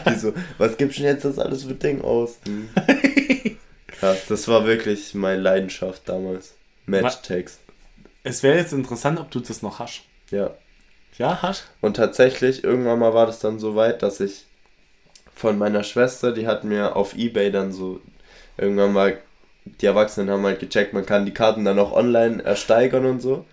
Die 0.07 0.15
so, 0.15 0.33
was 0.57 0.77
gibst 0.77 0.97
du 0.97 1.03
denn 1.03 1.13
jetzt 1.13 1.25
das 1.25 1.39
alles 1.39 1.63
für 1.63 1.73
Ding 1.73 2.01
aus? 2.01 2.37
Hm. 2.45 2.69
Krass, 3.99 4.27
das 4.29 4.47
war 4.47 4.65
wirklich 4.65 5.13
meine 5.13 5.41
Leidenschaft 5.41 6.03
damals. 6.07 6.53
Match 6.85 7.15
Attacks. 7.15 7.59
Es 8.29 8.43
wäre 8.43 8.57
jetzt 8.57 8.73
interessant, 8.73 9.19
ob 9.19 9.31
du 9.31 9.39
das 9.39 9.63
noch 9.63 9.79
hast. 9.79 10.03
Ja. 10.29 10.51
Ja, 11.17 11.41
hast? 11.41 11.67
Und 11.81 11.95
tatsächlich, 11.95 12.63
irgendwann 12.63 12.99
mal 12.99 13.15
war 13.15 13.25
das 13.25 13.39
dann 13.39 13.57
so 13.57 13.75
weit, 13.75 14.03
dass 14.03 14.19
ich 14.19 14.45
von 15.35 15.57
meiner 15.57 15.83
Schwester, 15.83 16.31
die 16.31 16.45
hat 16.45 16.63
mir 16.63 16.95
auf 16.95 17.15
Ebay 17.15 17.51
dann 17.51 17.71
so 17.71 17.99
irgendwann 18.55 18.93
mal, 18.93 19.17
die 19.65 19.85
Erwachsenen 19.87 20.29
haben 20.29 20.45
halt 20.45 20.59
gecheckt, 20.59 20.93
man 20.93 21.07
kann 21.07 21.25
die 21.25 21.33
Karten 21.33 21.65
dann 21.65 21.79
auch 21.79 21.91
online 21.91 22.43
ersteigern 22.43 23.05
und 23.05 23.19
so. 23.19 23.45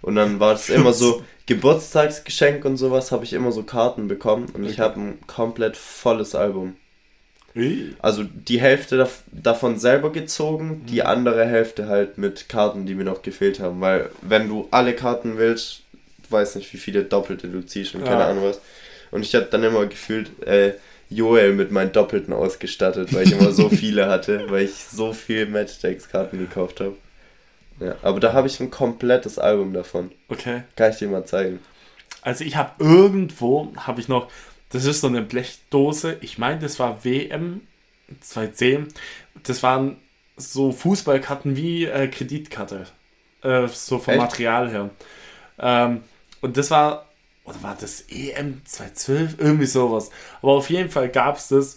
Und 0.00 0.14
dann 0.14 0.38
war 0.38 0.54
es 0.54 0.68
immer 0.68 0.92
so, 0.92 1.24
Geburtstagsgeschenk 1.46 2.64
und 2.64 2.76
sowas, 2.76 3.10
habe 3.10 3.24
ich 3.24 3.32
immer 3.32 3.50
so 3.50 3.64
Karten 3.64 4.06
bekommen 4.06 4.46
und 4.54 4.64
ich 4.64 4.78
habe 4.78 5.00
ein 5.00 5.26
komplett 5.26 5.76
volles 5.76 6.36
Album. 6.36 6.76
Also 8.00 8.22
die 8.24 8.60
Hälfte 8.60 8.96
dav- 8.96 9.22
davon 9.32 9.78
selber 9.78 10.12
gezogen, 10.12 10.84
die 10.88 11.02
andere 11.02 11.44
Hälfte 11.46 11.88
halt 11.88 12.16
mit 12.18 12.48
Karten, 12.48 12.86
die 12.86 12.94
mir 12.94 13.04
noch 13.04 13.22
gefehlt 13.22 13.58
haben. 13.60 13.80
Weil 13.80 14.10
wenn 14.22 14.48
du 14.48 14.68
alle 14.70 14.94
Karten 14.94 15.38
willst, 15.38 15.82
du 15.92 16.30
weißt 16.30 16.56
nicht, 16.56 16.72
wie 16.72 16.78
viele 16.78 17.02
Doppelte 17.04 17.48
du 17.48 17.64
ziehst 17.66 17.94
und 17.94 18.04
keine 18.04 18.20
Ja. 18.20 18.28
Ahnung 18.28 18.44
was. 18.44 18.60
Und 19.10 19.22
ich 19.22 19.34
habe 19.34 19.46
dann 19.50 19.64
immer 19.64 19.86
gefühlt 19.86 20.30
äh, 20.46 20.74
Joel 21.10 21.54
mit 21.54 21.72
meinen 21.72 21.92
Doppelten 21.92 22.32
ausgestattet, 22.34 23.12
weil 23.14 23.24
ich 23.24 23.32
immer 23.32 23.50
so 23.52 23.68
viele 23.70 24.08
hatte, 24.08 24.50
weil 24.50 24.64
ich 24.66 24.74
so 24.74 25.12
viel 25.12 25.46
Matchdex-Karten 25.46 26.38
gekauft 26.38 26.80
habe. 26.80 26.94
Ja, 27.80 27.96
aber 28.02 28.20
da 28.20 28.32
habe 28.32 28.48
ich 28.48 28.60
ein 28.60 28.70
komplettes 28.70 29.38
Album 29.38 29.72
davon. 29.72 30.10
Okay. 30.28 30.62
Kann 30.76 30.90
ich 30.90 30.98
dir 30.98 31.08
mal 31.08 31.24
zeigen. 31.24 31.60
Also 32.22 32.44
ich 32.44 32.56
habe 32.56 32.72
irgendwo, 32.84 33.72
habe 33.76 34.00
ich 34.00 34.08
noch, 34.08 34.28
das 34.70 34.84
ist 34.84 35.00
so 35.00 35.06
eine 35.06 35.22
Blechdose, 35.22 36.18
ich 36.20 36.38
meine, 36.38 36.60
das 36.60 36.78
war 36.78 37.04
WM 37.04 37.62
2010. 38.20 38.88
Das 39.42 39.62
waren 39.62 39.96
so 40.36 40.72
Fußballkarten 40.72 41.56
wie 41.56 41.84
äh, 41.84 42.08
Kreditkarte. 42.08 42.86
Äh, 43.42 43.68
so 43.68 43.98
vom 43.98 44.14
Echt? 44.14 44.22
Material 44.22 44.70
her. 44.70 44.90
Ähm, 45.58 46.02
und 46.40 46.56
das 46.56 46.70
war, 46.70 47.06
oder 47.44 47.62
war 47.62 47.76
das 47.80 48.02
EM 48.08 48.62
2012? 48.64 49.36
Irgendwie 49.38 49.66
sowas. 49.66 50.10
Aber 50.42 50.52
auf 50.52 50.70
jeden 50.70 50.90
Fall 50.90 51.08
gab 51.08 51.36
es 51.36 51.48
das. 51.48 51.76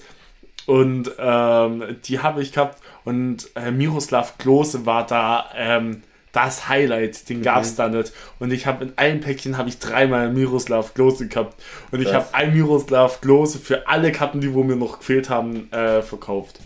Und 0.67 1.11
ähm, 1.17 1.97
die 2.05 2.19
habe 2.19 2.41
ich 2.41 2.51
gehabt. 2.51 2.81
Und 3.03 3.49
äh, 3.55 3.71
Miroslav 3.71 4.37
Klose 4.37 4.85
war 4.85 5.05
da 5.05 5.49
ähm, 5.55 6.03
das 6.31 6.69
Highlight. 6.69 7.29
Den 7.29 7.41
gab 7.41 7.63
es 7.63 7.75
da 7.75 7.89
nicht. 7.89 8.13
Und 8.39 8.51
ich 8.51 8.65
habe 8.67 8.85
in 8.85 8.97
einem 8.97 9.21
Päckchen 9.21 9.57
habe 9.57 9.69
ich 9.69 9.79
dreimal 9.79 10.31
Miroslav 10.31 10.93
Klose 10.93 11.27
gehabt. 11.27 11.61
Und 11.91 12.01
ich 12.01 12.07
Krass. 12.09 12.25
habe 12.25 12.35
ein 12.35 12.53
Miroslav 12.53 13.21
Klose 13.21 13.59
für 13.59 13.87
alle 13.87 14.11
Karten, 14.11 14.41
die 14.41 14.53
wo 14.53 14.63
mir 14.63 14.75
noch 14.75 14.99
gefehlt 14.99 15.29
haben, 15.29 15.71
äh, 15.71 16.01
verkauft. 16.01 16.59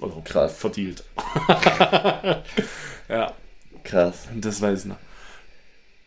Oder 0.00 0.14
Krass. 0.24 0.56
verdealt. 0.56 1.04
ja, 3.08 3.32
Krass. 3.84 4.28
das 4.34 4.60
weiß 4.60 4.80
ich 4.80 4.86
noch. 4.86 4.96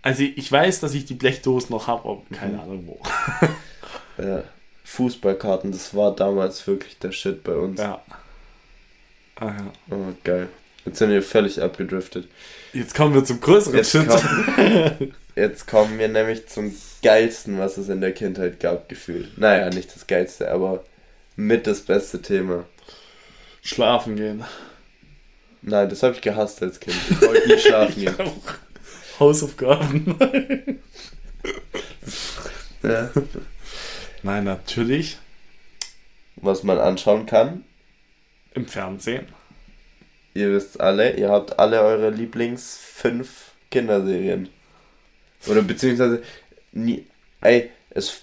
Also 0.01 0.23
ich 0.23 0.51
weiß, 0.51 0.79
dass 0.79 0.93
ich 0.93 1.05
die 1.05 1.15
Blechdosen 1.15 1.71
noch 1.71 1.87
habe, 1.87 2.07
aber 2.07 2.21
keine 2.33 2.61
Ahnung 2.61 2.83
wo. 2.87 2.99
Ja. 4.17 4.43
Fußballkarten, 4.83 5.71
das 5.71 5.93
war 5.93 6.15
damals 6.15 6.65
wirklich 6.65 6.97
der 6.97 7.11
Shit 7.11 7.43
bei 7.43 7.53
uns. 7.53 7.79
Ja. 7.79 8.01
Ah, 9.35 9.47
ja. 9.47 9.73
Oh, 9.91 10.13
geil. 10.23 10.49
Jetzt 10.87 10.99
sind 10.99 11.09
wir 11.09 11.21
völlig 11.21 11.61
abgedriftet. 11.61 12.29
Jetzt 12.71 12.95
kommen 12.95 13.13
wir 13.13 13.25
zum 13.25 13.41
größeren 13.41 13.75
Jetzt, 13.75 13.91
Shit. 13.91 14.07
komm, 14.07 15.13
jetzt 15.35 15.67
kommen 15.67 15.99
wir 15.99 16.07
nämlich 16.07 16.47
zum 16.47 16.73
geilsten, 17.03 17.59
was 17.59 17.75
es 17.77 17.89
in 17.89 17.99
der 17.99 18.13
Kindheit 18.13 18.61
gab, 18.61 18.87
gefühlt. 18.87 19.37
Naja, 19.37 19.69
nicht 19.69 19.93
das 19.93 20.07
geilste, 20.07 20.49
aber 20.49 20.85
mit 21.35 21.67
das 21.67 21.81
beste 21.81 22.21
Thema. 22.21 22.63
Schlafen 23.61 24.15
gehen. 24.15 24.45
Nein, 25.61 25.89
das 25.89 26.03
habe 26.03 26.15
ich 26.15 26.21
gehasst 26.21 26.63
als 26.63 26.79
Kind. 26.79 26.95
Ich 27.09 27.21
wollte 27.21 27.45
nie 27.49 27.59
schlafen 27.59 27.99
gehen. 27.99 28.15
Hausaufgaben. 29.19 30.79
Ja. 32.81 33.11
Nein, 34.23 34.45
natürlich. 34.45 35.17
Was 36.37 36.63
man 36.63 36.77
anschauen 36.79 37.25
kann, 37.25 37.65
Im 38.53 38.67
Fernsehen. 38.67 39.27
Ihr 40.37 40.51
wisst 40.53 40.79
alle, 40.81 41.15
ihr 41.17 41.29
habt 41.29 41.59
alle 41.59 41.81
eure 41.81 42.09
Lieblings 42.09 42.77
fünf 42.77 43.51
Kinderserien. 43.71 44.49
Oder 45.47 45.61
beziehungsweise, 45.61 46.21
nie, 46.71 47.05
ey, 47.41 47.69
es 47.91 48.21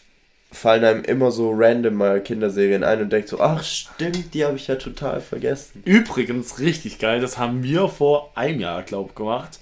fallen 0.52 0.84
einem 0.84 1.04
immer 1.04 1.32
so 1.32 1.52
random 1.52 1.94
mal 1.94 2.22
Kinderserien 2.22 2.84
ein 2.84 3.00
und 3.02 3.10
denkt 3.12 3.28
so, 3.28 3.40
ach 3.40 3.62
stimmt, 3.64 4.34
die 4.34 4.44
habe 4.44 4.56
ich 4.56 4.68
ja 4.68 4.76
total 4.76 5.20
vergessen. 5.20 5.82
Übrigens, 5.84 6.58
richtig 6.60 6.98
geil, 6.98 7.20
das 7.20 7.38
haben 7.38 7.62
wir 7.64 7.88
vor 7.88 8.32
einem 8.36 8.60
Jahr, 8.60 8.82
glaube 8.84 9.10
ich, 9.10 9.14
gemacht. 9.16 9.58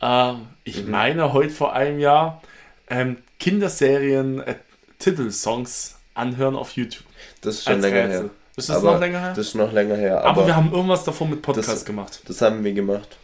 Ähm, 0.00 0.48
ich 0.64 0.84
Mhm. 0.84 0.90
meine, 0.90 1.32
heute 1.32 1.50
vor 1.50 1.72
einem 1.74 1.98
Jahr 2.00 2.42
ähm, 2.90 3.18
Kinderserien, 3.38 4.40
äh, 4.40 4.56
Titelsongs 4.98 5.96
anhören 6.14 6.56
auf 6.56 6.72
YouTube. 6.72 7.04
Das 7.42 7.56
ist 7.56 7.64
schon 7.64 7.80
länger 7.80 8.08
Rätsel. 8.08 8.22
her. 8.24 8.30
Ist 8.56 8.68
das 8.68 8.76
Aber 8.76 8.92
noch 8.94 9.00
länger 9.00 9.20
her? 9.20 9.32
Das 9.34 9.46
ist 9.48 9.54
noch 9.54 9.72
länger 9.72 9.96
her. 9.96 10.18
aber, 10.20 10.28
Aber, 10.28 10.46
wir 10.46 10.54
haben 10.56 10.72
irgendwas 10.72 11.04
davon 11.04 11.30
mit 11.30 11.42
Podcast 11.42 11.68
das- 11.68 11.84
gemacht. 11.84 12.20
das 12.26 12.40
haben 12.40 12.62
wir 12.64 12.72
gemacht. 12.72 13.16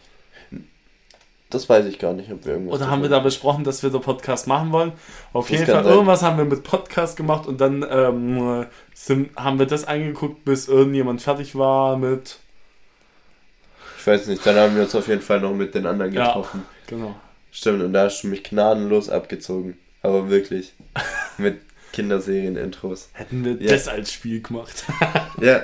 Das 1.49 1.67
weiß 1.67 1.85
ich 1.87 1.99
gar 1.99 2.13
nicht, 2.13 2.31
ob 2.31 2.45
wir 2.45 2.53
irgendwas. 2.53 2.79
Oder 2.79 2.89
haben 2.89 3.01
wir 3.01 3.09
da 3.09 3.19
besprochen, 3.19 3.65
dass 3.65 3.83
wir 3.83 3.89
den 3.89 3.99
Podcast 3.99 4.47
machen 4.47 4.71
wollen? 4.71 4.93
Auf 5.33 5.49
Das 5.49 5.59
jeden 5.59 5.65
Fall, 5.71 5.83
sein. 5.83 5.93
irgendwas 5.93 6.21
haben 6.23 6.37
wir 6.37 6.45
mit 6.45 6.63
Podcast 6.63 7.17
gemacht 7.17 7.45
und 7.45 7.59
dann 7.59 7.85
ähm, 7.89 8.65
sind, 8.93 9.35
haben 9.35 9.59
wir 9.59 9.65
das 9.65 9.83
angeguckt, 9.85 10.45
bis 10.45 10.69
irgendjemand 10.69 11.21
fertig 11.21 11.53
war 11.57 11.97
mit. 11.97 12.37
Ich 13.99 14.07
weiß 14.07 14.27
nicht, 14.27 14.45
dann 14.45 14.55
haben 14.55 14.75
wir 14.77 14.83
uns 14.83 14.95
auf 14.95 15.09
jeden 15.09 15.21
Fall 15.21 15.41
noch 15.41 15.53
mit 15.53 15.75
den 15.75 15.85
anderen 15.85 16.13
Ja. 16.13 16.27
getroffen. 16.27 16.63
Genau. 16.87 17.15
Stimmt, 17.51 17.83
und 17.83 17.91
da 17.91 18.05
hast 18.05 18.21
du 18.21 18.27
mich 18.27 18.43
gnadenlos 18.43 19.09
abgezogen. 19.09 19.77
Aber 20.03 20.29
wirklich. 20.29 20.73
Mit 21.37 21.59
Kinderserien-Intros. 21.93 23.09
Hätten 23.13 23.43
wir 23.45 23.53
Ja. 23.61 23.71
das 23.71 23.87
als 23.87 24.11
Spiel 24.13 24.41
gemacht. 24.41 24.83
Ja, 25.41 25.63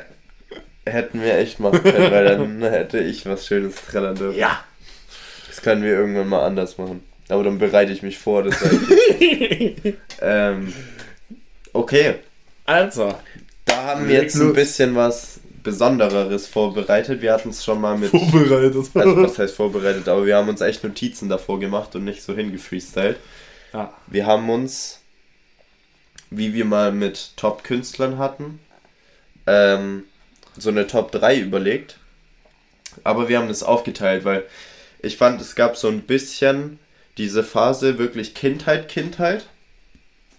hätten 0.85 1.21
wir 1.21 1.35
echt 1.37 1.59
machen 1.59 1.83
können, 1.83 2.11
weil 2.11 2.25
dann 2.25 2.61
hätte 2.61 2.99
ich 2.99 3.25
was 3.25 3.45
Schönes 3.45 3.75
trällern 3.89 4.15
dürfen. 4.15 4.37
ja. 4.39 4.63
Das 5.47 5.61
können 5.63 5.81
wir 5.83 5.91
irgendwann 5.93 6.27
mal 6.29 6.45
anders 6.45 6.77
machen. 6.77 7.03
Aber 7.29 7.43
dann 7.43 7.57
bereite 7.57 7.91
ich 7.91 8.03
mich 8.03 8.17
vor, 8.19 8.43
das 8.43 8.55
ähm, 10.21 10.73
okay, 11.73 12.15
Also, 12.65 13.13
da 13.65 13.83
haben 13.83 14.07
wir 14.07 14.15
jetzt 14.21 14.35
ein 14.35 14.53
bisschen 14.53 14.95
was 14.95 15.39
Besondereres 15.63 16.47
vorbereitet. 16.47 17.21
Wir 17.21 17.33
hatten 17.33 17.49
es 17.49 17.63
schon 17.65 17.81
mal 17.81 17.97
mit. 17.97 18.09
vorbereitet. 18.11 18.75
Also, 18.93 19.17
was 19.17 19.37
heißt 19.39 19.55
vorbereitet? 19.55 20.07
Aber 20.07 20.25
wir 20.25 20.37
haben 20.37 20.47
uns 20.47 20.61
echt 20.61 20.83
Notizen 20.83 21.27
davor 21.27 21.59
gemacht 21.59 21.95
und 21.95 22.05
nicht 22.05 22.23
so 22.23 22.33
hingefreestylt. 22.35 23.17
ja. 23.73 23.91
Wir 24.07 24.25
haben 24.25 24.49
uns, 24.49 25.01
wie 26.29 26.53
wir 26.53 26.65
mal 26.65 26.91
mit 26.91 27.31
Top-Künstlern 27.37 28.17
hatten, 28.17 28.59
ähm, 29.45 30.03
so 30.57 30.69
eine 30.69 30.87
Top 30.87 31.11
3 31.11 31.39
überlegt. 31.39 31.97
Aber 33.03 33.29
wir 33.29 33.37
haben 33.37 33.47
das 33.47 33.63
aufgeteilt, 33.63 34.25
weil 34.25 34.43
ich 34.99 35.17
fand, 35.17 35.39
es 35.39 35.55
gab 35.55 35.77
so 35.77 35.87
ein 35.87 36.01
bisschen 36.01 36.79
diese 37.17 37.43
Phase 37.43 37.97
wirklich 37.97 38.33
Kindheit, 38.33 38.89
Kindheit. 38.89 39.47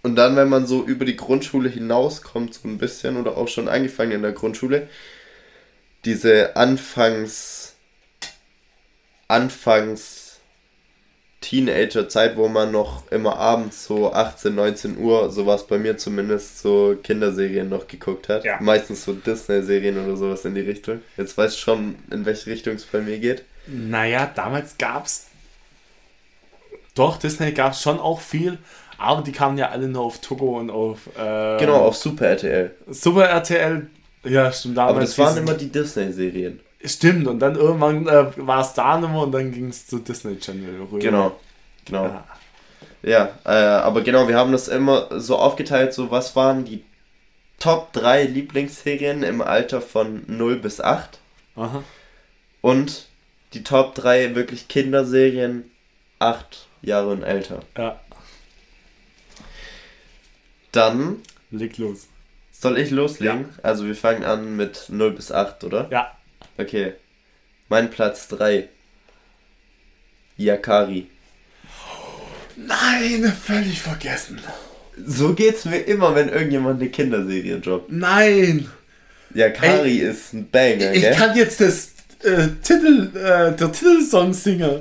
Und 0.03 0.16
dann, 0.16 0.36
wenn 0.36 0.49
man 0.49 0.66
so 0.66 0.84
über 0.84 1.05
die 1.05 1.16
Grundschule 1.16 1.68
hinauskommt, 1.68 2.55
so 2.55 2.68
ein 2.68 2.78
bisschen, 2.78 3.16
oder 3.16 3.36
auch 3.36 3.49
schon 3.49 3.68
angefangen 3.68 4.12
in 4.12 4.22
der 4.22 4.32
Grundschule, 4.32 4.89
diese 6.05 6.57
Anfangs, 6.57 7.74
Anfangs 9.26 10.27
Teenager-Zeit, 11.41 12.36
wo 12.36 12.49
man 12.49 12.72
noch 12.72 13.11
immer 13.12 13.36
abends 13.36 13.84
so 13.84 14.12
18, 14.12 14.55
19 14.55 14.99
Uhr, 14.99 15.30
sowas 15.30 15.66
bei 15.66 15.78
mir 15.78 15.97
zumindest, 15.97 16.61
so 16.61 16.97
Kinderserien 17.03 17.68
noch 17.68 17.86
geguckt 17.86 18.28
hat. 18.28 18.45
Ja. 18.45 18.59
Meistens 18.61 19.05
so 19.05 19.12
Disney-Serien 19.12 20.05
oder 20.05 20.16
sowas 20.16 20.45
in 20.45 20.55
die 20.55 20.62
Richtung. 20.62 21.01
Jetzt 21.16 21.39
weißt 21.39 21.55
du 21.57 21.61
schon, 21.61 21.95
in 22.11 22.26
welche 22.26 22.51
Richtung 22.51 22.74
es 22.74 22.84
bei 22.84 23.01
mir 23.01 23.18
geht. 23.18 23.45
Naja, 23.66 24.30
damals 24.34 24.76
gab's. 24.78 25.26
Doch, 26.95 27.18
Disney 27.18 27.53
gab's 27.53 27.82
schon 27.82 28.01
auch 28.01 28.20
viel, 28.20 28.59
aber 28.99 29.22
die 29.22 29.30
kamen 29.30 29.57
ja 29.59 29.68
alle 29.68 29.86
nur 29.86 30.03
auf 30.03 30.20
Togo 30.20 30.59
und 30.59 30.70
auf. 30.70 31.07
Äh, 31.16 31.59
Genau, 31.59 31.76
auf 31.76 31.97
Super 31.97 32.26
RTL. 32.26 32.74
Super 32.89 33.26
RTL. 33.28 33.86
Ja, 34.24 34.51
stimmt. 34.51 34.76
Damals 34.76 34.91
Aber 34.91 35.01
das 35.03 35.18
waren 35.18 35.36
immer 35.36 35.55
die 35.55 35.70
Disney-Serien. 35.70 36.61
Stimmt, 36.84 37.26
und 37.26 37.40
dann 37.40 37.56
irgendwann 37.56 38.06
äh, 38.06 38.26
war 38.36 38.60
es 38.60 38.72
da 38.74 38.96
mehr 38.98 39.10
und 39.20 39.32
dann 39.32 39.50
ging 39.50 39.68
es 39.68 39.86
zu 39.86 39.98
Disney 39.98 40.38
Channel 40.38 40.80
rüber. 40.82 40.98
Genau. 40.98 41.36
Genau. 41.84 42.04
Ja. 42.04 42.24
Ja, 43.02 43.30
äh, 43.44 43.50
aber 43.50 44.02
genau, 44.02 44.26
wir 44.28 44.36
haben 44.36 44.52
das 44.52 44.68
immer 44.68 45.08
so 45.20 45.36
aufgeteilt, 45.36 45.94
so 45.94 46.10
was 46.10 46.34
waren 46.34 46.64
die 46.64 46.84
Top 47.58 47.92
3 47.92 48.24
Lieblingsserien 48.24 49.22
im 49.22 49.40
Alter 49.40 49.80
von 49.80 50.22
0 50.26 50.56
bis 50.56 50.80
8 50.80 51.18
Aha. 51.56 51.82
und 52.60 53.06
die 53.54 53.62
Top 53.64 53.94
3 53.94 54.34
wirklich 54.34 54.68
Kinderserien 54.68 55.70
8 56.18 56.66
Jahre 56.82 57.10
und 57.10 57.22
älter. 57.22 57.60
Ja, 57.76 58.00
Dann 60.72 61.22
leg 61.50 61.78
los. 61.78 62.08
soll 62.52 62.78
ich 62.78 62.90
loslegen? 62.90 63.48
Also 63.62 63.86
wir 63.86 63.96
fangen 63.96 64.24
an 64.24 64.56
mit 64.56 64.86
0 64.88 65.12
bis 65.12 65.32
8, 65.32 65.64
oder? 65.64 65.88
Ja. 65.90 66.12
Okay. 66.59 66.94
Mein 67.68 67.90
Platz 67.90 68.28
3. 68.28 68.68
Yakari. 70.36 71.09
Nein, 72.56 73.32
völlig 73.44 73.80
vergessen. 73.80 74.40
So 75.06 75.34
geht's 75.34 75.64
mir 75.64 75.78
immer, 75.78 76.14
wenn 76.14 76.28
irgendjemand 76.28 76.80
eine 76.80 76.90
Kinderserie 76.90 77.61
droppt. 77.61 77.92
Nein! 77.92 78.68
Yakari 79.34 79.98
ist 79.98 80.32
ein 80.32 80.50
Banger, 80.50 80.92
Ich 80.92 81.02
gell? 81.02 81.14
kann 81.14 81.36
jetzt 81.36 81.61
das 81.61 81.92
äh, 82.24 82.48
Titel, 82.62 83.11
äh, 83.16 83.54
der 83.54 83.72
Titelsong 83.72 84.32
singen. 84.32 84.80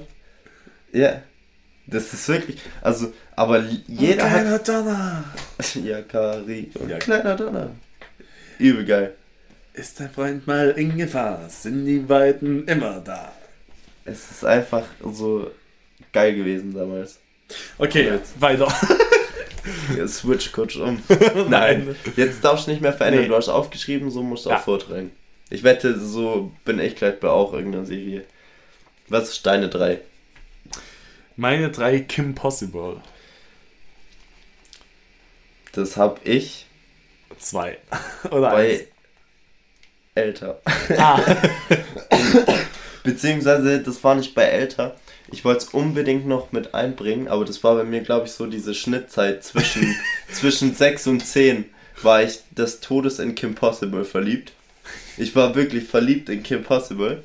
Ja. 0.93 1.21
Das 1.85 2.11
ist 2.13 2.27
wirklich, 2.27 2.57
also, 2.81 3.13
aber 3.35 3.63
jeder 3.87 4.29
hat 4.29 4.41
Kleiner 4.41 4.59
Donner. 4.59 5.23
Yakari 5.75 6.69
und 6.73 6.89
Ja. 6.89 6.97
kleiner 6.97 7.35
Donner. 7.35 7.69
Übel 8.59 8.85
geil. 8.85 9.15
Ist 9.77 9.99
dein 9.99 10.09
Freund 10.09 10.47
mal 10.47 10.71
in 10.71 10.97
Gefahr, 10.97 11.47
sind 11.49 11.85
die 11.85 11.99
beiden 11.99 12.67
immer 12.67 12.99
da. 12.99 13.31
Es 14.05 14.31
ist 14.31 14.43
einfach 14.43 14.85
so 15.13 15.51
geil 16.11 16.35
gewesen 16.35 16.73
damals. 16.73 17.19
Okay, 17.77 18.05
Jetzt. 18.09 18.41
weiter. 18.41 18.67
Switch 20.07 20.51
kurz 20.51 20.75
um. 20.77 21.01
Nein. 21.49 21.95
Jetzt 22.15 22.43
darfst 22.43 22.65
du 22.67 22.71
nicht 22.71 22.81
mehr 22.81 22.93
verändern. 22.93 23.23
Nee. 23.23 23.27
Du 23.27 23.35
hast 23.35 23.49
aufgeschrieben, 23.49 24.09
so 24.09 24.23
musst 24.23 24.45
du 24.45 24.49
Ja. 24.49 24.57
auch 24.57 24.63
vortragen. 24.63 25.11
Ich 25.49 25.63
wette, 25.63 25.99
so 25.99 26.51
bin 26.65 26.79
ich 26.79 26.95
gleich 26.95 27.19
bei 27.19 27.29
auch 27.29 27.53
irgendeiner 27.53 27.85
Serie. 27.85 28.23
Was 29.09 29.29
ist 29.29 29.45
deine 29.45 29.69
drei? 29.69 29.99
Meine 31.35 31.69
drei 31.69 31.99
Kim 31.99 32.33
Possible. 32.33 32.97
Das 35.73 35.97
hab 35.97 36.25
ich 36.25 36.65
Zwei. 37.37 37.77
Oder 38.31 38.49
bei 38.49 38.87
älter. 40.17 40.59
Ah, 40.97 41.19
Beziehungsweise, 43.03 43.79
das 43.79 44.03
war 44.03 44.15
nicht 44.15 44.35
bei 44.35 44.43
älter. 44.43 44.95
Ich 45.31 45.45
wollte 45.45 45.65
es 45.65 45.69
unbedingt 45.73 46.27
noch 46.27 46.51
mit 46.51 46.73
einbringen, 46.73 47.27
aber 47.27 47.45
das 47.45 47.63
war 47.63 47.75
bei 47.75 47.83
mir, 47.83 48.01
glaube 48.01 48.27
ich, 48.27 48.31
so 48.31 48.47
diese 48.47 48.73
Schnittzeit 48.73 49.43
zwischen, 49.43 49.95
zwischen 50.31 50.73
6 50.73 51.07
und 51.07 51.25
10 51.25 51.65
war 52.01 52.23
ich 52.23 52.39
des 52.51 52.79
Todes 52.79 53.19
in 53.19 53.35
Kim 53.35 53.55
Possible 53.55 54.05
verliebt. 54.05 54.51
Ich 55.17 55.35
war 55.35 55.55
wirklich 55.55 55.85
verliebt 55.85 56.29
in 56.29 56.43
Kim 56.43 56.63
Possible. 56.63 57.23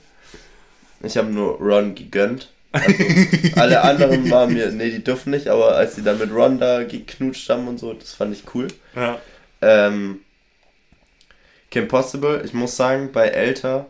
Ich 1.03 1.17
habe 1.17 1.31
nur 1.31 1.59
Ron 1.59 1.95
gegönnt. 1.95 2.49
Also, 2.73 3.61
alle 3.61 3.83
anderen 3.83 4.31
waren 4.31 4.55
mir, 4.55 4.71
nee, 4.71 4.91
die 4.91 5.05
dürfen 5.05 5.31
nicht, 5.31 5.49
aber 5.49 5.77
als 5.77 5.95
sie 5.97 6.03
dann 6.03 6.19
mit 6.19 6.33
Ron 6.33 6.59
da 6.59 6.85
geknutscht 6.85 7.51
haben 7.51 7.69
und 7.69 7.79
so, 7.79 7.93
das 7.93 8.15
fand 8.15 8.35
ich 8.35 8.45
cool. 8.55 8.69
ja. 8.97 9.21
Ähm, 9.61 10.21
Kim 11.73 11.89
Possible, 11.89 12.43
ich 12.45 12.53
muss 12.53 12.77
sagen, 12.77 13.13
bei 13.13 13.29
älter 13.29 13.87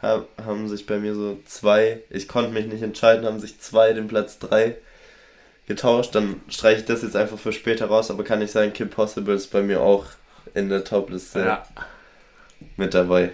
ha- 0.00 0.24
haben 0.44 0.68
sich 0.68 0.86
bei 0.86 0.98
mir 1.00 1.16
so 1.16 1.40
zwei, 1.44 1.98
ich 2.08 2.28
konnte 2.28 2.52
mich 2.52 2.66
nicht 2.66 2.82
entscheiden, 2.82 3.26
haben 3.26 3.40
sich 3.40 3.58
zwei 3.60 3.92
den 3.92 4.06
Platz 4.06 4.38
drei 4.38 4.76
getauscht. 5.66 6.14
Dann 6.14 6.40
streiche 6.48 6.80
ich 6.82 6.86
das 6.86 7.02
jetzt 7.02 7.16
einfach 7.16 7.36
für 7.36 7.52
später 7.52 7.86
raus, 7.86 8.12
aber 8.12 8.22
kann 8.22 8.40
ich 8.40 8.52
sagen, 8.52 8.72
Kim 8.72 8.90
Possible 8.90 9.34
ist 9.34 9.48
bei 9.48 9.60
mir 9.60 9.80
auch 9.80 10.06
in 10.54 10.68
der 10.68 10.84
Top-Liste 10.84 11.40
ja. 11.40 11.66
mit 12.76 12.94
dabei. 12.94 13.30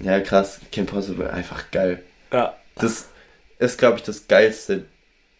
Ja, 0.00 0.20
krass, 0.20 0.58
Kim 0.72 0.86
Possible, 0.86 1.30
einfach 1.30 1.70
geil. 1.70 2.02
Ja. 2.32 2.56
Das 2.76 3.10
ist, 3.58 3.76
glaube 3.76 3.98
ich, 3.98 4.04
das 4.04 4.26
geilste 4.26 4.86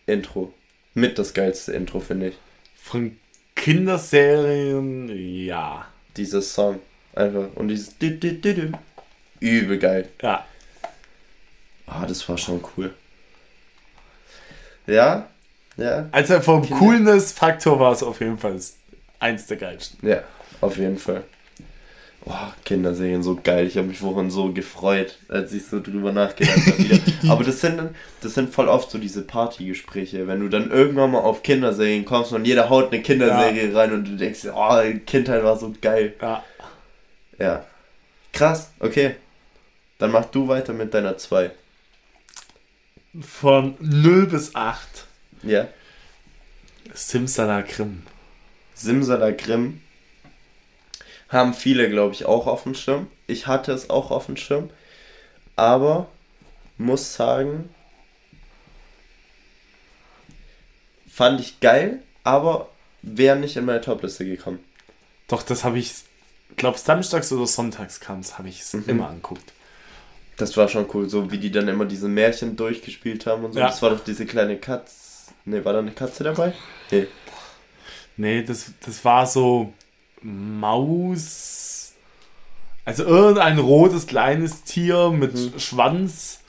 Intro. 0.04 0.52
Mit 0.92 1.18
das 1.18 1.32
geilste 1.32 1.72
Intro, 1.72 2.00
finde 2.00 2.28
ich. 2.28 2.34
Von 2.74 3.16
Kinderserien, 3.54 5.08
ja. 5.08 5.86
Dieser 6.16 6.42
Song. 6.42 6.80
Einfach. 7.14 7.48
Und 7.54 7.68
dieses. 7.68 7.94
Übel 9.40 9.78
geil. 9.78 10.08
Ja. 10.22 10.46
Ah, 11.86 12.06
das 12.06 12.28
war 12.28 12.38
schon 12.38 12.62
cool. 12.76 12.94
Ja, 14.86 15.28
ja, 15.76 16.08
Also 16.12 16.40
vom 16.40 16.68
Coolness-Faktor 16.68 17.78
war 17.80 17.92
es 17.92 18.02
auf 18.02 18.20
jeden 18.20 18.38
Fall 18.38 18.58
eins 19.18 19.46
der 19.46 19.56
geilsten. 19.56 20.08
ja, 20.08 20.22
auf 20.60 20.76
jeden 20.76 20.98
Fall. 20.98 21.24
Boah, 22.24 22.54
Kinderserien 22.64 23.22
so 23.22 23.38
geil. 23.42 23.66
Ich 23.66 23.78
habe 23.78 23.88
mich 23.88 23.98
vorhin 23.98 24.30
so 24.30 24.52
gefreut, 24.52 25.18
als 25.28 25.52
ich 25.52 25.66
so 25.66 25.80
drüber 25.80 26.12
nachgedacht 26.12 26.58
habe. 26.66 27.00
Aber 27.30 27.44
das 27.44 27.60
sind, 27.60 27.80
das 28.20 28.34
sind 28.34 28.52
voll 28.52 28.68
oft 28.68 28.90
so 28.90 28.98
diese 28.98 29.22
Partygespräche, 29.22 30.26
wenn 30.26 30.40
du 30.40 30.48
dann 30.48 30.70
irgendwann 30.70 31.12
mal 31.12 31.20
auf 31.20 31.42
Kinderserien 31.42 32.04
kommst 32.04 32.32
und 32.32 32.44
jeder 32.44 32.68
haut 32.68 32.92
eine 32.92 33.02
Kinderserie 33.02 33.74
rein 33.74 33.92
und 33.92 34.04
du 34.06 34.16
denkst, 34.16 34.46
oh, 34.54 34.82
Kindheit 35.06 35.42
war 35.42 35.58
so 35.58 35.72
geil. 35.80 36.14
Ja. 36.20 36.44
Ja. 37.38 37.64
Krass, 38.32 38.70
okay. 38.80 39.16
Dann 39.98 40.12
mach 40.12 40.26
du 40.26 40.46
weiter 40.46 40.74
mit 40.74 40.92
deiner 40.92 41.16
2. 41.16 41.50
Von 43.20 43.74
0 43.80 44.26
bis 44.26 44.54
8. 44.54 45.06
Ja. 45.42 45.68
Simsalakrim. 46.92 48.02
Simsalakrim 48.74 49.80
haben 51.30 51.54
viele, 51.54 51.88
glaube 51.88 52.14
ich, 52.14 52.26
auch 52.26 52.46
auf 52.46 52.64
dem 52.64 52.74
Schirm. 52.74 53.06
Ich 53.26 53.46
hatte 53.46 53.72
es 53.72 53.88
auch 53.88 54.10
auf 54.10 54.26
dem 54.26 54.36
Schirm. 54.36 54.68
Aber 55.56 56.08
muss 56.76 57.14
sagen, 57.14 57.68
fand 61.08 61.40
ich 61.40 61.60
geil, 61.60 62.02
aber 62.24 62.68
wäre 63.02 63.36
nicht 63.36 63.56
in 63.56 63.64
meine 63.64 63.80
Topliste 63.80 64.24
gekommen. 64.24 64.58
Doch, 65.28 65.42
das 65.42 65.64
habe 65.64 65.78
ich, 65.78 65.92
glaube 66.56 66.78
samstags 66.78 67.30
oder 67.32 67.46
sonntags 67.46 68.00
kam 68.00 68.20
es, 68.20 68.38
habe 68.38 68.48
ich 68.48 68.60
es 68.60 68.72
Mhm. 68.72 68.84
immer 68.88 69.08
anguckt. 69.08 69.52
Das 70.36 70.56
war 70.56 70.68
schon 70.68 70.86
cool, 70.94 71.08
so 71.08 71.30
wie 71.30 71.38
die 71.38 71.50
dann 71.50 71.68
immer 71.68 71.84
diese 71.84 72.08
Märchen 72.08 72.56
durchgespielt 72.56 73.26
haben 73.26 73.44
und 73.44 73.52
so. 73.52 73.60
Ja. 73.60 73.66
Das 73.68 73.82
war 73.82 73.90
doch 73.90 74.02
diese 74.02 74.24
kleine 74.26 74.56
Katze. 74.56 74.94
Ne, 75.44 75.64
war 75.64 75.74
da 75.74 75.78
eine 75.80 75.92
Katze 75.92 76.24
dabei? 76.24 76.54
Nee. 76.90 77.06
Nee, 78.16 78.42
das, 78.42 78.72
das 78.84 79.04
war 79.04 79.26
so 79.26 79.72
Maus. 80.22 81.92
Also 82.84 83.04
irgendein 83.04 83.58
rotes 83.58 84.06
kleines 84.06 84.64
Tier 84.64 85.10
mit 85.10 85.34
Mhm. 85.34 85.58
Schwanz. 85.58 86.40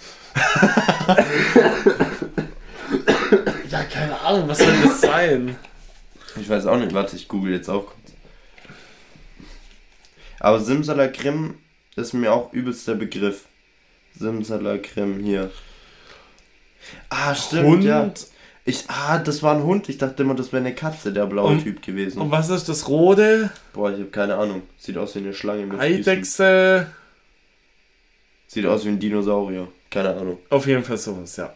ja, 3.70 3.84
keine 3.84 4.20
Ahnung, 4.22 4.48
was 4.48 4.60
soll 4.60 4.74
das 4.84 5.02
sein? 5.02 5.56
Ich 6.40 6.50
weiß 6.50 6.66
auch 6.68 6.78
nicht, 6.78 6.94
warte, 6.94 7.16
ich 7.16 7.28
google 7.28 7.54
jetzt 7.54 7.70
auch 7.70 7.86
kurz. 7.88 7.98
Aber 10.40 10.60
Simsalakrim 10.60 11.56
ist 11.96 12.14
mir 12.14 12.34
auch 12.34 12.52
übelst 12.54 12.88
der 12.88 12.96
Begriff. 12.96 13.46
Simsalakrim 14.18 15.20
hier. 15.20 15.52
Ah, 17.10 17.36
stimmt, 17.36 17.66
Hund. 17.68 17.84
ja. 17.84 18.12
Ich, 18.64 18.84
ah, 18.90 19.18
das 19.18 19.42
war 19.42 19.56
ein 19.56 19.64
Hund. 19.64 19.90
Ich 19.90 19.98
dachte 19.98 20.22
immer, 20.24 20.36
das 20.36 20.52
wäre 20.54 20.64
eine 20.64 20.76
Katze, 20.76 21.12
der 21.12 21.26
blaue 21.26 21.54
Und- 21.54 21.64
Typ 21.64 21.82
gewesen. 21.82 22.22
Und 22.22 22.30
was 22.32 22.50
ist 22.50 22.70
das 22.70 22.88
rote? 22.88 23.50
Boah, 23.74 23.90
ich 23.92 23.98
habe 24.00 24.10
keine 24.12 24.36
Ahnung. 24.36 24.62
Sieht 24.78 24.98
aus 24.98 25.16
wie 25.16 25.20
eine 25.20 25.34
Schlange 25.34 25.66
mit 25.66 25.80
Füßen. 25.82 25.82
Eidechse. 26.12 26.88
Sieht 28.48 28.66
aus 28.66 28.86
wie 28.86 28.90
ein 28.90 29.00
Dinosaurier. 29.00 29.68
Keine 29.90 30.10
Ahnung. 30.16 30.38
Auf 30.50 30.68
jeden 30.68 30.84
Fall 30.84 30.98
sowas, 30.98 31.36
ja. 31.38 31.54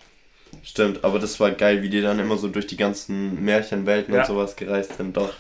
Stimmt, 0.63 1.03
aber 1.03 1.19
das 1.19 1.39
war 1.39 1.51
geil, 1.51 1.81
wie 1.83 1.89
die 1.89 2.01
dann 2.01 2.17
immer 2.19 2.37
so 2.37 2.47
durch 2.47 2.65
die 2.65 2.77
ganzen 2.77 3.43
Märchenwelten 3.43 4.13
Ja. 4.13 4.21
und 4.21 4.27
sowas 4.27 4.55
gereist 4.55 4.97
sind. 4.97 5.15
Doch. 5.15 5.33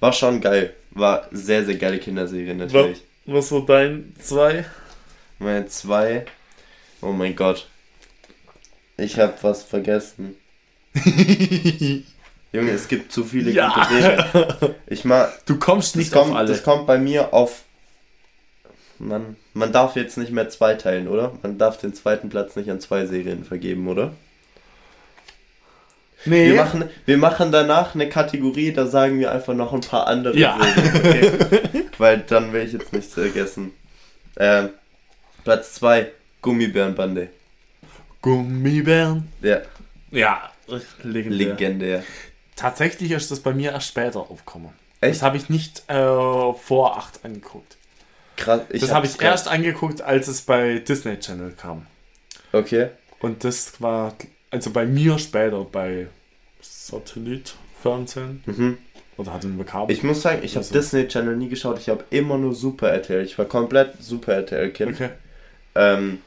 War 0.00 0.12
schon 0.12 0.40
geil. 0.40 0.74
War 0.90 1.26
sehr, 1.30 1.64
sehr 1.64 1.76
geile 1.76 1.98
Kinderserie 1.98 2.54
natürlich. 2.54 3.02
Was 3.26 3.50
war 3.52 3.64
dein 3.64 4.14
zwei? 4.20 4.64
Meine 5.38 5.66
zwei. 5.68 6.26
Oh 7.00 7.12
mein 7.12 7.36
Gott. 7.36 7.68
Ich 8.96 9.18
hab 9.18 9.42
was 9.44 9.62
vergessen. 9.62 10.34
Junge, 12.52 12.70
es 12.70 12.88
gibt 12.88 13.12
zu 13.12 13.24
viele 13.24 13.50
Ja. 13.50 13.68
gute 13.74 13.88
Serien. 14.02 14.74
Ich 14.86 15.04
mag. 15.04 15.44
Du 15.46 15.58
kommst 15.58 15.96
nicht 15.96 16.12
kommt, 16.12 16.30
auf 16.32 16.36
alle. 16.36 16.48
das 16.48 16.62
kommt 16.62 16.86
bei 16.86 16.98
mir 16.98 17.32
auf. 17.34 17.62
Man, 18.98 19.36
man 19.54 19.70
darf 19.72 19.94
jetzt 19.96 20.16
nicht 20.18 20.32
mehr 20.32 20.48
zweiteilen, 20.48 21.08
oder? 21.08 21.32
Man 21.42 21.56
darf 21.58 21.78
den 21.78 21.94
zweiten 21.94 22.30
Platz 22.30 22.56
nicht 22.56 22.68
an 22.70 22.80
zwei 22.80 23.06
Serien 23.06 23.44
vergeben, 23.44 23.86
oder? 23.86 24.12
nee. 26.24 26.48
Wir 26.48 26.56
machen, 26.56 26.84
wir 27.06 27.16
machen 27.18 27.52
danach 27.52 27.94
eine 27.94 28.08
Kategorie, 28.08 28.72
da 28.72 28.86
sagen 28.86 29.20
wir 29.20 29.30
einfach 29.30 29.54
noch 29.54 29.72
ein 29.72 29.82
paar 29.82 30.06
andere 30.08 30.36
Ja. 30.36 30.58
Serien, 30.60 30.94
okay? 31.36 31.84
Weil 31.98 32.18
dann 32.26 32.52
will 32.52 32.62
ich 32.64 32.72
jetzt 32.72 32.92
nichts 32.92 33.14
vergessen. 33.14 33.72
Ähm, 34.36 34.70
Platz 35.44 35.74
2, 35.74 36.10
Gummibärenbande. 36.42 37.28
Gummibären. 38.20 39.28
Ja, 39.42 39.60
Ja, 40.10 40.50
legendär. 41.02 41.48
legendär. 41.48 42.02
Tatsächlich 42.56 43.10
ist 43.12 43.30
das 43.30 43.40
bei 43.40 43.52
mir 43.52 43.72
erst 43.72 43.88
später 43.88 44.20
aufgekommen. 44.20 44.70
Echt? 45.00 45.16
Das 45.16 45.22
habe 45.22 45.36
ich 45.36 45.48
nicht 45.48 45.88
äh, 45.88 45.94
vor 45.94 46.96
8 46.96 47.24
angeguckt. 47.24 47.76
Krass. 48.36 48.62
das 48.72 48.92
habe 48.92 49.06
ich 49.06 49.20
erst 49.20 49.48
angeguckt, 49.48 50.00
als 50.00 50.28
es 50.28 50.42
bei 50.42 50.78
Disney 50.78 51.18
Channel 51.18 51.52
kam. 51.52 51.86
Okay. 52.52 52.88
Und 53.20 53.44
das 53.44 53.80
war, 53.80 54.14
also 54.50 54.70
bei 54.70 54.86
mir 54.86 55.18
später 55.18 55.64
bei 55.64 56.06
Satellitfernsehen. 56.60 58.42
Mhm. 58.46 58.78
Oder 59.16 59.34
hatten 59.34 59.58
wir 59.58 59.64
Kabel? 59.64 59.94
Ich 59.94 60.04
muss 60.04 60.22
sagen, 60.22 60.40
ich 60.44 60.52
habe 60.54 60.64
Also. 60.64 60.72
Disney 60.72 61.08
Channel 61.08 61.36
nie 61.36 61.48
geschaut. 61.48 61.78
Ich 61.78 61.88
habe 61.88 62.04
immer 62.10 62.38
nur 62.38 62.54
Super 62.54 62.90
RTL. 62.90 63.24
Ich 63.24 63.36
war 63.36 63.46
komplett 63.46 64.00
Super 64.00 64.34
RTL 64.34 64.70
Kind. 64.70 64.94
Okay. 64.94 65.10
Ähm, 65.74 66.22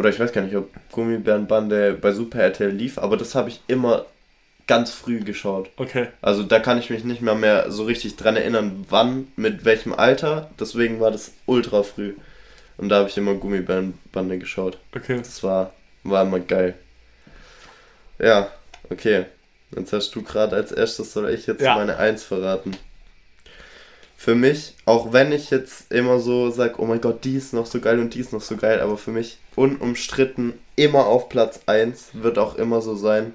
oder 0.00 0.08
ich 0.08 0.18
weiß 0.18 0.32
gar 0.32 0.40
nicht, 0.40 0.56
ob 0.56 0.70
Gummibärenbande 0.92 1.92
bei 1.92 2.12
Super 2.12 2.40
RTL 2.40 2.70
lief, 2.70 2.96
aber 2.96 3.18
das 3.18 3.34
habe 3.34 3.50
ich 3.50 3.60
immer 3.66 4.06
ganz 4.66 4.92
früh 4.92 5.20
geschaut. 5.20 5.68
Okay. 5.76 6.06
Also 6.22 6.42
da 6.42 6.58
kann 6.58 6.78
ich 6.78 6.88
mich 6.88 7.04
nicht 7.04 7.20
mehr, 7.20 7.34
mehr 7.34 7.70
so 7.70 7.84
richtig 7.84 8.16
dran 8.16 8.34
erinnern, 8.34 8.86
wann, 8.88 9.28
mit 9.36 9.66
welchem 9.66 9.92
Alter. 9.92 10.48
Deswegen 10.58 11.00
war 11.00 11.10
das 11.10 11.32
ultra 11.44 11.82
früh. 11.82 12.14
Und 12.78 12.88
da 12.88 12.96
habe 13.00 13.10
ich 13.10 13.18
immer 13.18 13.34
Gummibärenbande 13.34 14.38
geschaut. 14.38 14.78
Okay. 14.96 15.18
Das 15.18 15.42
war, 15.42 15.74
war 16.02 16.22
immer 16.22 16.40
geil. 16.40 16.76
Ja, 18.18 18.50
okay. 18.88 19.26
Jetzt 19.76 19.92
hast 19.92 20.14
du 20.14 20.22
gerade 20.22 20.56
als 20.56 20.72
erstes, 20.72 21.12
soll 21.12 21.28
ich 21.28 21.46
jetzt 21.46 21.60
Ja. 21.60 21.74
meine 21.74 21.98
Eins 21.98 22.24
verraten. 22.24 22.74
Für 24.20 24.34
mich, 24.34 24.74
auch 24.84 25.14
wenn 25.14 25.32
ich 25.32 25.48
jetzt 25.48 25.90
immer 25.90 26.20
so 26.20 26.50
sage, 26.50 26.74
oh 26.76 26.84
mein 26.84 27.00
Gott, 27.00 27.24
die 27.24 27.36
ist 27.36 27.54
noch 27.54 27.64
so 27.64 27.80
geil 27.80 27.98
und 27.98 28.12
die 28.12 28.20
ist 28.20 28.34
noch 28.34 28.42
so 28.42 28.58
geil, 28.58 28.80
aber 28.80 28.98
für 28.98 29.12
mich 29.12 29.38
unumstritten 29.56 30.58
immer 30.76 31.06
auf 31.06 31.30
Platz 31.30 31.60
1 31.64 32.10
wird 32.12 32.36
auch 32.36 32.56
immer 32.56 32.82
so 32.82 32.94
sein, 32.94 33.32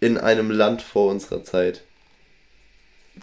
in 0.00 0.18
einem 0.18 0.50
Land 0.50 0.82
vor 0.82 1.10
unserer 1.10 1.44
Zeit. 1.44 1.82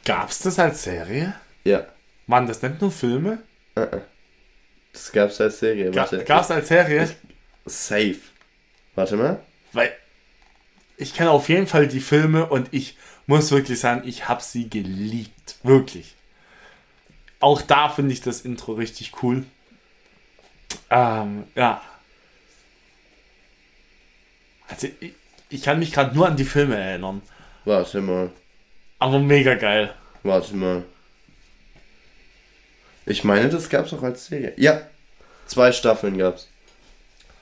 Gab's 0.04 0.40
das 0.40 0.58
als 0.58 0.82
Serie? 0.82 1.36
Ja, 1.64 1.86
Waren 2.26 2.48
das 2.48 2.64
nicht 2.64 2.82
nur 2.82 2.92
Filme? 2.92 3.44
äh, 3.76 3.82
äh. 3.82 4.02
das 4.94 5.12
gab's 5.12 5.40
als 5.40 5.60
Serie. 5.60 5.92
Ga 5.92 6.02
Warte. 6.02 6.24
gab's 6.24 6.50
als 6.50 6.70
Serie? 6.70 7.08
Safe. 7.68 8.18
Warte 8.96 9.16
mal. 9.16 9.40
Weil 9.74 9.92
ich 10.98 11.14
kenne 11.14 11.30
auf 11.30 11.50
jeden 11.50 11.68
Fall 11.68 11.88
die 11.88 12.00
Filme 12.00 12.48
und 12.48 12.70
ich 12.72 12.98
muss 13.28 13.52
wirklich 13.52 13.80
sagen, 13.80 14.02
ich 14.08 14.28
habe 14.28 14.42
sie 14.42 14.72
geliebt. 14.72 15.58
Wirklich. 15.62 16.16
Auch 17.42 17.62
da 17.62 17.90
finde 17.90 18.14
ich 18.14 18.22
das 18.22 18.42
Intro 18.42 18.74
richtig 18.74 19.12
cool. 19.22 19.44
Ähm, 20.90 21.44
ja. 21.56 21.82
Also 24.70 24.88
ich, 25.00 25.14
ich 25.50 25.62
kann 25.64 25.80
mich 25.80 25.92
gerade 25.92 26.16
nur 26.16 26.28
an 26.28 26.38
die 26.38 26.46
Filme 26.46 26.78
erinnern. 26.78 27.22
Warte 27.66 28.02
mal. 28.02 28.30
Aber 29.00 29.20
mega 29.20 29.56
geil. 29.56 29.94
Warte 30.24 30.56
mal. 30.56 30.84
Ich 33.06 33.24
meine, 33.24 33.50
das 33.50 33.70
gab's 33.70 33.92
auch 33.94 34.04
als 34.04 34.28
Serie. 34.28 34.54
Ja, 34.58 34.82
zwei 35.48 35.72
Staffeln 35.72 36.18
gab's. 36.18 36.48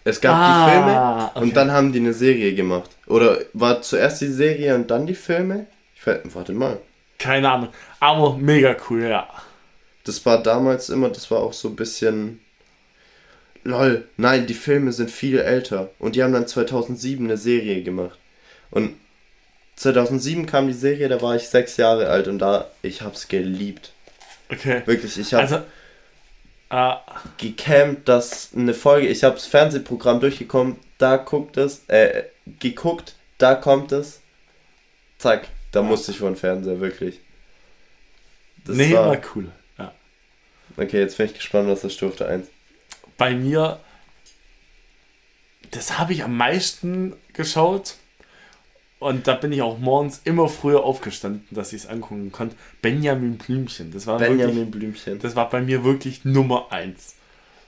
Es 0.05 0.21
gab 0.21 0.33
Ah, 0.35 0.65
die 0.65 0.71
Filme 0.71 1.29
okay. 1.35 1.39
und 1.41 1.57
dann 1.57 1.71
haben 1.71 1.91
die 1.91 1.99
eine 1.99 2.13
Serie 2.13 2.55
gemacht. 2.55 2.89
Oder 3.05 3.39
war 3.53 3.81
zuerst 3.81 4.21
die 4.21 4.27
Serie 4.27 4.73
und 4.75 4.89
dann 4.89 5.05
die 5.05 5.13
Filme? 5.15 5.67
Ich 5.95 6.07
warte 6.33 6.53
mal. 6.53 6.79
Keine 7.19 7.51
Ahnung. 7.51 7.69
Aber 7.99 8.37
mega 8.37 8.75
cool, 8.89 9.03
ja. 9.03 9.27
Das 10.09 10.25
war 10.25 10.41
damals 10.41 10.89
immer, 10.89 11.09
das 11.09 11.29
war 11.29 11.39
auch 11.39 11.53
so 11.53 11.67
ein 11.67 11.75
bisschen. 11.75 12.39
Lol, 13.63 14.07
nein, 14.17 14.47
die 14.47 14.55
Filme 14.55 14.91
sind 14.91 15.11
viel 15.11 15.37
älter. 15.37 15.91
Und 15.99 16.15
die 16.15 16.23
haben 16.23 16.33
dann 16.33 16.47
2007 16.47 17.25
eine 17.25 17.37
Serie 17.37 17.83
gemacht. 17.83 18.17
Und 18.71 18.95
2007 19.75 20.47
kam 20.47 20.65
die 20.65 20.73
Serie, 20.73 21.09
da 21.09 21.21
war 21.21 21.35
ich 21.35 21.47
sechs 21.47 21.77
Jahre 21.77 22.09
alt 22.09 22.27
und 22.27 22.39
da, 22.39 22.71
ich 22.81 23.03
hab's 23.03 23.27
geliebt. 23.27 23.93
Okay. 24.51 24.81
Wirklich, 24.85 25.15
ich 25.19 25.31
hab 25.35 25.41
Also, 25.41 25.61
äh, 26.71 26.95
gecampt, 27.37 28.09
dass 28.09 28.49
eine 28.55 28.73
Folge, 28.73 29.07
ich 29.07 29.23
habe 29.23 29.35
das 29.35 29.45
Fernsehprogramm 29.45 30.21
durchgekommen, 30.21 30.77
da 30.97 31.17
guckt 31.17 31.57
es, 31.57 31.83
äh, 31.87 32.23
geguckt, 32.59 33.13
da 33.37 33.53
kommt 33.53 33.91
es, 33.91 34.21
zack, 35.19 35.47
da 35.71 35.83
musste 35.83 36.13
ich 36.13 36.17
vor 36.17 36.31
den 36.31 36.35
Fernseher, 36.35 36.79
wirklich. 36.79 37.19
Das 38.65 38.75
nee, 38.75 38.91
war, 38.91 39.09
war 39.09 39.21
cool. 39.35 39.51
Okay, 40.77 40.99
jetzt 40.99 41.17
bin 41.17 41.25
ich 41.27 41.33
gespannt, 41.33 41.67
was 41.69 41.81
das 41.81 41.93
Stufe 41.93 42.25
1. 42.27 42.47
bei 43.17 43.33
mir, 43.35 43.79
das 45.71 45.99
habe 45.99 46.13
ich 46.13 46.23
am 46.23 46.37
meisten 46.37 47.13
geschaut. 47.33 47.95
Und 48.99 49.27
da 49.27 49.35
bin 49.35 49.53
ich 49.53 49.61
auch 49.61 49.77
morgens 49.79 50.19
immer 50.25 50.49
früher 50.49 50.83
aufgestanden, 50.83 51.45
dass 51.51 51.71
ich 51.71 51.83
es 51.83 51.89
angucken 51.89 52.33
konnte. 52.33 52.55
Benjamin 52.81 53.37
Blümchen. 53.37 53.91
Das 53.93 54.05
war, 54.07 54.19
wirklich, 54.19 54.39
Benjamin 54.39 54.71
Blümchen. 54.71 55.19
das 55.19 55.37
war 55.37 55.49
bei 55.49 55.61
mir 55.61 55.85
wirklich 55.85 56.25
Nummer 56.25 56.67
eins. 56.71 57.15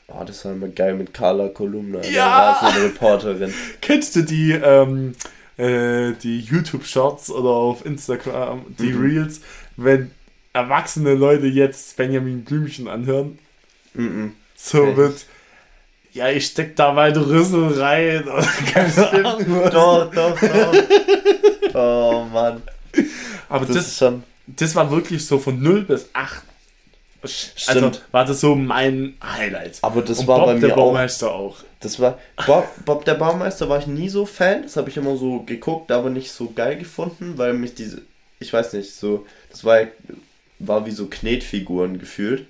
Oh, 0.08 0.24
das 0.26 0.43
war 0.43 0.52
immer 0.52 0.68
geil 0.68 0.93
mit 0.95 1.14
Carla 1.14 1.47
Kolumna, 1.47 2.04
Ja! 2.04 2.60
der 2.76 2.84
Reporterin. 2.84 3.54
Kennst 3.82 4.18
du 4.18 4.24
die, 4.24 4.52
ähm, 4.52 5.14
äh, 5.56 6.12
die 6.22 6.41
YouTube-Shorts 6.41 7.30
oder 7.32 7.49
auf 7.49 7.86
Instagram, 7.86 8.66
die 8.78 8.91
Mhm. 8.91 9.02
Reels, 9.02 9.39
wenn 9.78 10.12
erwachsene 10.54 11.14
Leute 11.14 11.47
jetzt 11.47 11.95
Benjamin 11.97 12.43
Blümchen 12.43 12.88
anhören? 12.88 13.39
Mhm. 13.93 14.34
So 14.56 14.86
Echt? 14.86 14.97
wird, 14.97 15.26
ja, 16.14 16.30
ich 16.30 16.45
steck 16.47 16.76
da 16.76 16.91
meine 16.93 17.26
Rüssel 17.26 17.80
rein 17.82 18.24
oder 18.28 18.43
keine 18.74 19.10
Ahnung. 19.12 19.45
was. 19.64 19.74
Doch, 19.74 20.12
doch, 20.14 20.39
doch. 20.39 21.74
oh 21.74 22.26
Mann, 22.32 22.62
Aber 23.49 23.66
das, 23.66 23.76
das, 23.76 23.88
ist 23.88 23.97
schon. 23.97 24.24
das 24.47 24.76
war 24.76 24.91
wirklich 24.91 25.26
so 25.26 25.39
von 25.39 25.62
0 25.62 25.84
bis 25.84 26.10
8. 26.14 26.43
Also 27.24 27.36
Stimmt. 27.56 28.02
war 28.12 28.26
das 28.26 28.41
so 28.41 28.56
mein 28.56 29.16
Highlight. 29.24 29.78
Aber 29.84 30.02
das 30.02 30.20
Und 30.20 30.28
war 30.28 30.39
Bob 30.39 30.45
bei 30.47 30.54
der 30.56 30.70
mir 30.70 30.74
auch 30.74 30.78
Baumeister 30.78 31.32
auch. 31.32 31.58
Das 31.80 31.99
war. 31.99 32.18
Bob, 32.47 32.68
Bob 32.84 33.06
der 33.06 33.14
Baumeister 33.14 33.70
war 33.70 33.78
ich 33.78 33.86
nie 33.86 34.10
so 34.10 34.26
Fan. 34.26 34.64
Das 34.64 34.76
habe 34.76 34.89
ich 34.89 34.97
immer 34.97 35.16
so 35.18 35.41
geguckt, 35.43 35.91
aber 35.91 36.10
nicht 36.10 36.32
so 36.32 36.52
geil 36.52 36.78
gefunden, 36.78 37.38
weil 37.38 37.54
mich 37.54 37.76
diese. 37.76 38.02
Ich 38.39 38.52
weiß 38.52 38.74
nicht, 38.74 38.91
so. 38.95 39.28
Das 39.52 39.64
war, 39.64 39.82
war 40.68 40.86
wie 40.86 40.91
so 40.91 41.07
Knetfiguren 41.07 41.99
gefühlt. 41.99 42.45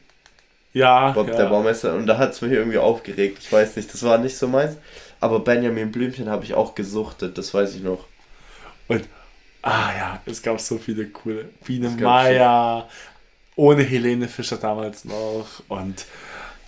Ja, 0.74 1.12
Bob 1.12 1.28
ja. 1.28 1.36
der 1.36 1.46
Baumeister. 1.46 1.96
Und 1.96 2.08
da 2.08 2.18
hat 2.18 2.32
es 2.32 2.42
mich 2.42 2.52
irgendwie 2.52 2.78
aufgeregt. 2.78 3.40
Ich 3.42 3.52
weiß 3.52 3.76
nicht, 3.76 3.94
das 3.94 4.04
war 4.04 4.18
nicht 4.18 4.38
so 4.38 4.48
meins. 4.48 4.78
Aber 5.20 5.40
Benjamin 5.40 5.92
Blümchen 5.92 6.30
habe 6.30 6.46
ich 6.46 6.54
auch 6.54 6.76
gesuchtet, 6.76 7.38
das 7.38 7.54
weiß 7.54 7.76
ich 7.76 7.84
noch. 7.84 8.06
Und 8.88 9.08
Ah 9.62 9.94
ja, 9.96 10.22
es 10.26 10.42
gab 10.42 10.60
so 10.60 10.78
viele 10.78 11.08
coole. 11.08 11.50
Biene 11.64 11.90
Maya, 11.90 12.90
ohne 13.56 13.84
Helene 13.84 14.28
Fischer 14.28 14.58
damals 14.58 15.06
noch. 15.06 15.48
Und 15.68 16.06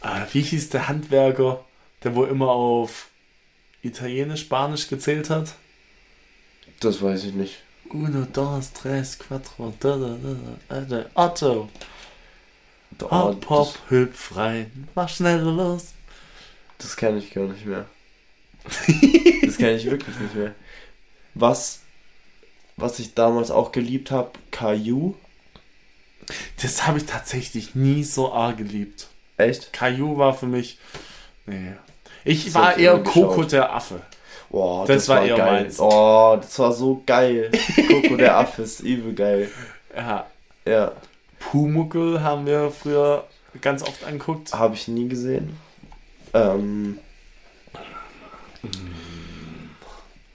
äh, 0.04 0.22
wie 0.32 0.42
hieß 0.42 0.70
der 0.70 0.88
Handwerker, 0.88 1.64
der 2.04 2.16
wo 2.16 2.26
immer 2.26 2.50
auf 2.50 3.10
Italienisch, 3.82 4.42
Spanisch 4.42 4.88
gezählt 4.88 5.30
hat? 5.30 5.56
Das 6.82 7.02
weiß 7.02 7.24
ich 7.26 7.34
nicht. 7.34 7.64
Uno, 7.90 8.26
dos, 8.26 8.72
tres, 8.74 9.18
quattro, 9.20 9.74
da, 9.80 9.98
da, 9.98 10.18
da, 10.18 10.36
da, 10.70 10.82
da, 10.82 11.06
Otto. 11.14 11.70
Oh, 13.02 13.10
Hop, 13.10 13.50
hop, 13.50 13.80
hüpf 13.90 14.36
rein, 14.36 14.88
mach 14.96 15.10
schneller 15.10 15.52
los. 15.52 15.94
Das, 16.78 16.96
kenne 16.96 17.18
ich 17.18 17.34
gar 17.34 17.46
nicht 17.46 17.66
mehr. 17.66 17.86
das 18.64 19.58
kenne 19.58 19.76
ich 19.76 19.86
wirklich 19.86 20.18
nicht 20.20 20.36
mehr. 20.36 20.54
Was, 21.34 21.82
was 22.78 23.00
ich 23.00 23.14
damals 23.14 23.52
auch 23.52 23.72
geliebt 23.72 24.12
habe, 24.12 24.32
Caillou. 24.52 25.16
Das 26.62 26.88
habe 26.88 27.00
ich 27.00 27.06
tatsächlich 27.06 27.76
nie 27.76 28.04
so 28.04 28.32
arg 28.32 28.58
geliebt. 28.58 29.08
Echt? 29.38 29.74
Caillou 29.74 30.18
war 30.18 30.34
für 30.34 30.46
mich. 30.46 30.78
Nee. 31.46 31.74
Ich 32.24 32.46
Das 32.46 32.54
war 32.56 32.78
eher. 32.78 33.00
Coco 33.04 33.44
der 33.44 33.74
Affe. 33.74 34.02
Boah, 34.54 34.86
Das 34.86 35.10
war 35.10 35.26
eher 35.26 35.36
geil. 35.36 35.64
meins. 35.64 35.80
Oh, 35.80 36.38
das 36.40 36.58
war 36.60 36.72
so 36.72 37.02
geil. 37.08 37.50
Coco 37.88 38.16
der 38.18 38.38
Affe 38.38 38.62
ist 38.62 38.82
übel 38.82 39.14
geil. 39.16 39.50
Ja. 39.96 40.28
Ja, 40.66 40.92
Pumuckl 41.40 42.22
haben 42.22 42.46
wir 42.46 42.70
früher 42.72 43.26
ganz 43.62 43.82
oft 43.82 44.06
anguckt. 44.06 44.54
habe 44.54 44.76
ich 44.76 44.88
nie 44.88 45.08
gesehen. 45.10 45.58
Ähm, 46.36 47.00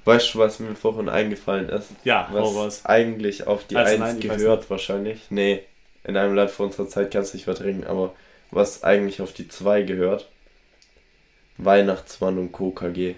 weißt 0.05 0.35
du, 0.35 0.39
was 0.41 0.59
mir 0.59 0.75
vorhin 0.75 1.09
eingefallen 1.09 1.69
ist? 1.69 1.91
Ja, 2.05 2.29
Was 2.33 2.43
raus. 2.55 2.81
eigentlich 2.85 3.47
auf 3.47 3.65
die 3.67 3.77
Also 3.77 3.93
1 3.93 4.01
nein, 4.01 4.21
gehört 4.21 4.69
wahrscheinlich. 4.71 5.27
Nee, 5.31 5.63
in 6.05 6.17
einem 6.17 6.35
Land 6.35 6.51
vor 6.51 6.67
unserer 6.67 6.89
Zeit 6.89 7.11
kannst 7.13 7.33
du 7.33 7.37
nicht 7.37 7.45
verdrängen, 7.45 7.87
aber 7.87 8.13
was 8.51 8.83
eigentlich 8.85 9.21
auf 9.21 9.33
die 9.33 9.49
2 9.49 9.83
gehört? 9.83 10.29
Weihnachtsmann 11.59 12.39
und 12.39 12.53
KKG. 12.53 13.15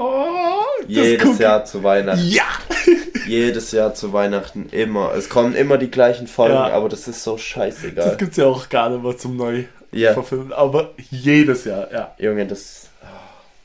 Oh, 0.00 0.62
Jedes 0.86 1.38
Jahr 1.38 1.64
zu 1.64 1.82
Weihnachten. 1.82 2.24
Ja! 2.24 2.44
Jedes 3.26 3.72
Jahr 3.72 3.94
zu 3.94 4.12
Weihnachten 4.12 4.68
immer. 4.70 5.12
Es 5.14 5.28
kommen 5.28 5.54
immer 5.56 5.76
die 5.76 5.90
gleichen 5.90 6.28
Folgen, 6.28 6.54
Ja. 6.54 6.68
aber 6.68 6.88
das 6.88 7.08
ist 7.08 7.24
so 7.24 7.32
Das 7.32 7.42
scheißegal. 7.42 8.16
gibt's 8.16 8.36
ja 8.36 8.46
auch 8.46 8.68
gar 8.68 8.88
nicht 8.90 9.02
mehr 9.02 9.18
zum 9.18 9.36
neu 9.36 9.64
Ja, 9.90 10.12
verfilmen. 10.14 10.52
Aber 10.52 10.92
jedes 11.10 11.64
Jahr, 11.64 11.92
ja. 11.92 12.14
Junge, 12.18 12.46
das 12.46 12.88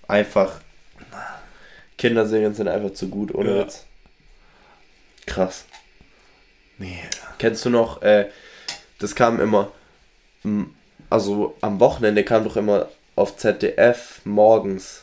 einfach. 0.08 0.54
Kinderserien 1.98 2.56
sind 2.56 2.68
einfach 2.68 2.94
zu 2.94 3.10
gut, 3.10 3.34
ohne 3.36 3.56
Ja. 3.56 3.62
Witz. 3.64 3.86
Krass. 5.28 5.66
Nee. 6.80 7.00
Kennst 7.38 7.64
du 7.64 7.70
noch, 7.70 8.02
äh, 8.02 8.28
das 9.00 9.14
kam 9.16 9.40
immer, 9.40 9.72
also 11.10 11.56
am 11.62 11.80
Wochenende 11.80 12.24
kam 12.24 12.44
doch 12.44 12.58
immer 12.58 12.88
auf 13.16 13.38
ZDF 13.38 14.22
morgens 14.26 15.03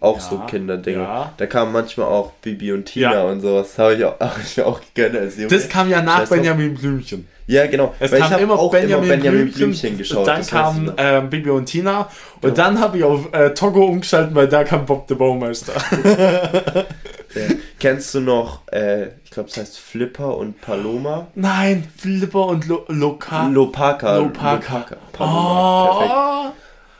auch 0.00 0.16
Ja, 0.16 0.22
so 0.22 0.38
Kinderdinge. 0.46 1.02
ja. 1.02 1.32
Da 1.36 1.46
kam 1.46 1.72
manchmal 1.72 2.06
auch 2.06 2.32
Bibi 2.42 2.72
und 2.72 2.86
Tina 2.86 3.12
Ja. 3.12 3.22
und 3.24 3.40
sowas. 3.42 3.78
Habe 3.78 3.94
ich, 3.94 4.04
auch- 4.04 4.18
hab 4.18 4.38
ich 4.42 4.60
auch 4.62 4.80
gegönnt 4.94 5.16
als 5.16 5.36
Junge. 5.36 5.48
Das 5.48 5.68
kam 5.68 5.88
ja 5.90 6.00
nach. 6.02 6.26
Benjamin 6.28 6.74
Blümchen. 6.74 7.28
ja, 7.46 7.66
genau. 7.66 7.94
Es 8.00 8.10
Weil 8.12 8.20
kam 8.20 8.40
immer 8.40 8.58
auch 8.58 8.70
Benjamin, 8.70 9.04
immer 9.04 9.16
Benjamin 9.16 9.40
Blümchen, 9.52 9.58
Blümchen 9.70 9.98
geschaut. 9.98 10.26
Dann 10.26 10.38
das 10.38 10.52
weiß 10.52 10.68
ich 10.70 10.76
kam 10.76 10.84
noch. 10.86 10.94
ähm, 10.96 11.28
Bibi 11.30 11.50
und 11.50 11.66
Tina. 11.66 12.08
Und 12.40 12.48
Ja. 12.56 12.64
dann 12.64 12.80
habe 12.80 12.98
ich 12.98 13.04
auf 13.04 13.32
äh, 13.32 13.50
Togo 13.54 13.84
umgeschaltet, 13.86 14.34
weil 14.34 14.48
da 14.48 14.64
kam 14.64 14.86
Bob 14.86 15.06
der 15.06 15.16
Baumeister. 15.16 15.72
Ja. 15.74 16.84
Kennst 17.78 18.14
du 18.14 18.20
noch, 18.20 18.60
äh, 18.72 19.08
ich 19.24 19.30
glaube, 19.30 19.48
es 19.48 19.56
heißt 19.56 19.78
Flipper 19.78 20.36
und 20.36 20.60
Paloma? 20.60 21.28
Nein, 21.34 21.86
Flipper 21.96 22.46
und 22.46 22.66
Lo 22.66 22.84
Loka. 22.88 23.46
Lopaka. 23.48 24.16
Lopaka. 24.16 24.84
Paloma. 25.12 25.92
Perfekt. 25.92 26.12
oh, 26.14 26.50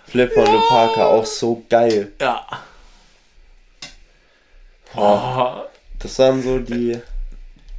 Flipper 0.07 0.41
und 0.43 0.53
Lopaka, 0.53 1.07
auch 1.09 1.25
so 1.27 1.63
geil. 1.69 2.13
ja. 2.21 2.47
Oh, 4.97 5.63
Das 5.99 6.19
waren 6.19 6.43
so 6.43 6.59
die 6.59 6.99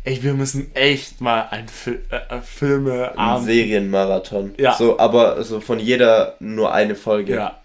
ey, 0.03 0.23
wir 0.23 0.33
müssen 0.33 0.73
echt 0.75 1.21
mal 1.21 1.47
ein 1.51 1.67
Fil 1.67 2.03
äh, 2.09 2.37
äh, 2.37 2.41
Filme 2.41 3.13
ein 3.17 3.43
Serienmarathon. 3.43 4.55
Ja. 4.57 4.73
So, 4.73 4.97
aber 4.99 5.43
so 5.43 5.59
von 5.61 5.79
jeder 5.79 6.35
nur 6.39 6.73
eine 6.73 6.95
Folge. 6.95 7.35
Ja. 7.35 7.57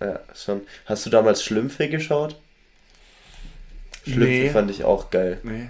Ja, 0.00 0.20
schon. 0.34 0.62
Hast 0.86 1.06
du 1.06 1.10
damals 1.10 1.42
Schlümpfe 1.42 1.88
geschaut? 1.88 2.36
Schlümpfe 4.04 4.24
Nee. 4.26 4.50
fand 4.50 4.70
ich 4.70 4.84
auch 4.84 5.10
geil. 5.10 5.40
Nee. 5.42 5.68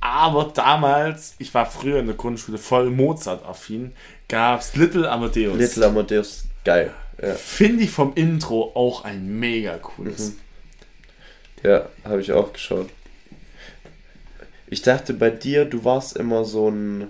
Aber 0.00 0.52
damals, 0.54 1.34
ich 1.38 1.52
war 1.54 1.66
früher 1.66 1.98
in 1.98 2.06
der 2.06 2.14
Grundschule 2.14 2.56
voll 2.56 2.88
Mozart-affin, 2.88 3.92
gab's 4.28 4.76
Little 4.76 5.10
Amadeus. 5.10 5.58
Little 5.58 5.86
Amadeus, 5.86 6.44
geil. 6.64 6.92
Ja, 7.20 7.34
Finde 7.34 7.82
ich 7.82 7.90
vom 7.90 8.14
Intro 8.14 8.72
auch 8.74 9.04
ein 9.04 9.38
mega 9.40 9.76
cooles. 9.78 10.30
Mhm. 10.30 10.36
Ja 11.62 11.86
habe 12.04 12.20
ich 12.20 12.32
auch 12.32 12.52
geschaut. 12.52 12.88
Ich 14.68 14.82
dachte 14.82 15.14
bei 15.14 15.30
dir, 15.30 15.64
du 15.64 15.84
warst 15.84 16.16
immer 16.16 16.44
so 16.44 16.68
ein. 16.70 17.08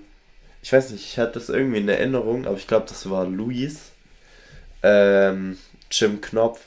Ich 0.63 0.73
weiß 0.73 0.91
nicht, 0.91 1.05
ich 1.05 1.19
hatte 1.19 1.35
das 1.35 1.49
irgendwie 1.49 1.79
in 1.79 1.89
Erinnerung, 1.89 2.47
aber 2.47 2.57
ich 2.57 2.67
glaube, 2.67 2.87
das 2.89 3.09
war 3.11 3.27
Luis. 3.27 3.91
Ähm, 4.83 5.59
Jim 5.91 6.21
Knopf. 6.21 6.61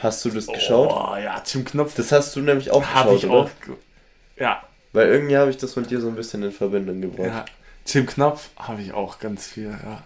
Hast 0.00 0.24
du 0.24 0.30
das 0.30 0.46
geschaut? 0.46 0.90
Oh 0.92 1.16
ja, 1.16 1.40
Tim 1.40 1.64
Knopf, 1.64 1.94
Das 1.96 2.12
hast 2.12 2.36
du 2.36 2.40
nämlich 2.40 2.70
auch 2.70 2.84
habe 2.84 3.14
geschaut, 3.14 3.24
ich 3.24 3.30
oder? 3.30 3.74
auch. 3.74 4.40
Ja, 4.40 4.62
Weil 4.92 5.08
irgendwie 5.08 5.36
habe 5.36 5.50
ich 5.50 5.56
das 5.56 5.74
mit 5.74 5.90
dir 5.90 6.00
so 6.00 6.08
ein 6.08 6.14
bisschen 6.14 6.42
in 6.44 6.52
Verbindung 6.52 7.00
gebracht. 7.00 7.28
ja. 7.28 7.44
Tim 7.84 8.06
Knopf 8.06 8.50
habe 8.56 8.80
ich 8.82 8.92
auch 8.92 9.18
ganz 9.18 9.46
viel, 9.48 9.70
ja. 9.70 10.02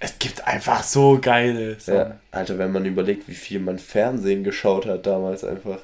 Es 0.00 0.18
gibt 0.18 0.46
einfach 0.46 0.82
so 0.82 1.18
geile 1.20 1.78
Sachen. 1.78 1.94
Ja, 2.10 2.18
Alter, 2.32 2.58
wenn 2.58 2.72
man 2.72 2.84
überlegt, 2.84 3.28
wie 3.28 3.34
viel 3.34 3.60
man 3.60 3.78
Fernsehen 3.78 4.42
geschaut 4.44 4.86
hat 4.86 5.06
damals 5.06 5.44
einfach. 5.44 5.78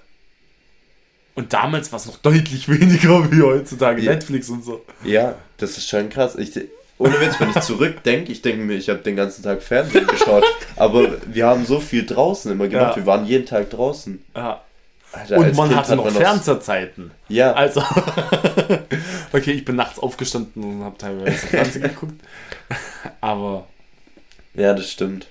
Und 1.35 1.53
damals 1.53 1.91
war 1.93 1.99
es 1.99 2.07
noch 2.07 2.19
deutlich 2.19 2.69
weniger 2.69 3.31
wie 3.33 3.43
heutzutage, 3.43 4.03
Ja. 4.03 4.13
Netflix 4.13 4.49
und 4.49 4.65
so. 4.65 4.85
Ja, 5.05 5.35
das 5.57 5.79
ist 5.79 5.89
schon 5.89 6.09
krass. 6.11 6.37
Ich, 6.37 6.53
ohne 6.99 7.19
Witz, 7.21 7.41
wenn 7.41 7.51
ich 7.51 7.61
zurückdenke, 7.61 8.31
ich 8.31 8.43
denke 8.43 8.63
mir, 8.63 8.75
ich 8.75 8.89
habe 8.89 9.01
den 9.01 9.17
ganzen 9.17 9.43
Tag 9.43 9.63
Fernsehen 9.63 10.07
geschaut. 10.07 10.45
Aber 10.77 11.17
wir 11.27 11.47
haben 11.47 11.65
so 11.65 11.81
viel 11.81 12.05
draußen 12.07 12.53
immer 12.53 12.69
gemacht. 12.69 12.91
Ja. 12.93 12.97
Wir 12.97 13.07
waren 13.07 13.25
jeden 13.27 13.47
Tag 13.47 13.71
draußen. 13.71 14.23
Ja. 14.37 14.61
Alter, 15.15 15.37
Und 15.37 15.57
man 15.57 15.69
Kind 15.69 15.79
hatte 15.81 15.91
hat 15.91 15.97
noch 15.97 16.05
man 16.05 16.15
Fernsehzeiten. 16.15 17.11
Ja, 17.29 17.53
Also, 17.53 17.83
okay, 19.33 19.53
ich 19.53 19.65
bin 19.65 19.77
nachts 19.77 19.99
aufgestanden 19.99 20.63
und 20.63 20.85
habe 20.85 20.97
teilweise 20.97 21.47
Fernsehen 21.47 21.83
geguckt. 21.83 22.15
Aber 23.21 23.67
ja, 24.55 24.73
das 24.75 24.91
stimmt. 24.91 25.27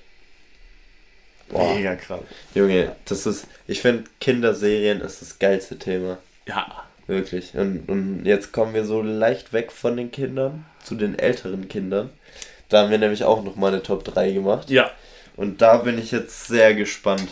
Boah, 1.52 1.74
mega 1.74 1.94
krass. 1.94 2.20
Junge, 2.54 2.96
das 3.04 3.26
ist, 3.26 3.46
ich 3.68 3.80
finde, 3.80 4.04
Kinderserien 4.20 5.00
ist 5.00 5.22
das 5.22 5.38
geilste 5.38 5.78
Thema. 5.78 6.18
Ja, 6.46 6.84
Wirklich. 7.06 7.54
Und, 7.54 7.88
und 7.88 8.24
jetzt 8.24 8.52
kommen 8.52 8.74
wir 8.74 8.84
so 8.84 9.02
leicht 9.02 9.52
weg 9.52 9.72
von 9.72 9.96
den 9.96 10.10
Kindern 10.10 10.64
zu 10.82 10.94
den 10.94 11.18
älteren 11.18 11.68
Kindern. 11.68 12.10
Da 12.68 12.82
haben 12.82 12.90
wir 12.90 12.98
nämlich 12.98 13.24
auch 13.24 13.42
noch 13.42 13.56
mal 13.56 13.68
eine 13.68 13.82
Top 13.82 14.04
3 14.04 14.32
gemacht. 14.32 14.70
ja. 14.70 14.90
Und 15.34 15.62
da 15.62 15.78
bin 15.78 15.98
ich 15.98 16.10
jetzt 16.10 16.46
sehr 16.46 16.74
gespannt. 16.74 17.28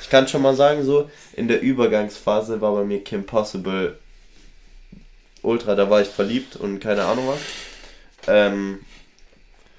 Ich 0.00 0.08
kann 0.08 0.28
schon 0.28 0.42
mal 0.42 0.54
sagen, 0.54 0.84
so 0.84 1.10
in 1.34 1.48
der 1.48 1.60
Übergangsphase 1.60 2.60
war 2.60 2.72
bei 2.72 2.84
mir 2.84 3.02
Kim 3.02 3.26
Possible 3.26 3.98
ultra, 5.42 5.74
da 5.74 5.90
war 5.90 6.02
ich 6.02 6.08
verliebt 6.08 6.54
und 6.54 6.78
keine 6.78 7.04
Ahnung 7.04 7.26
was. 7.26 7.38
Ähm, 8.28 8.80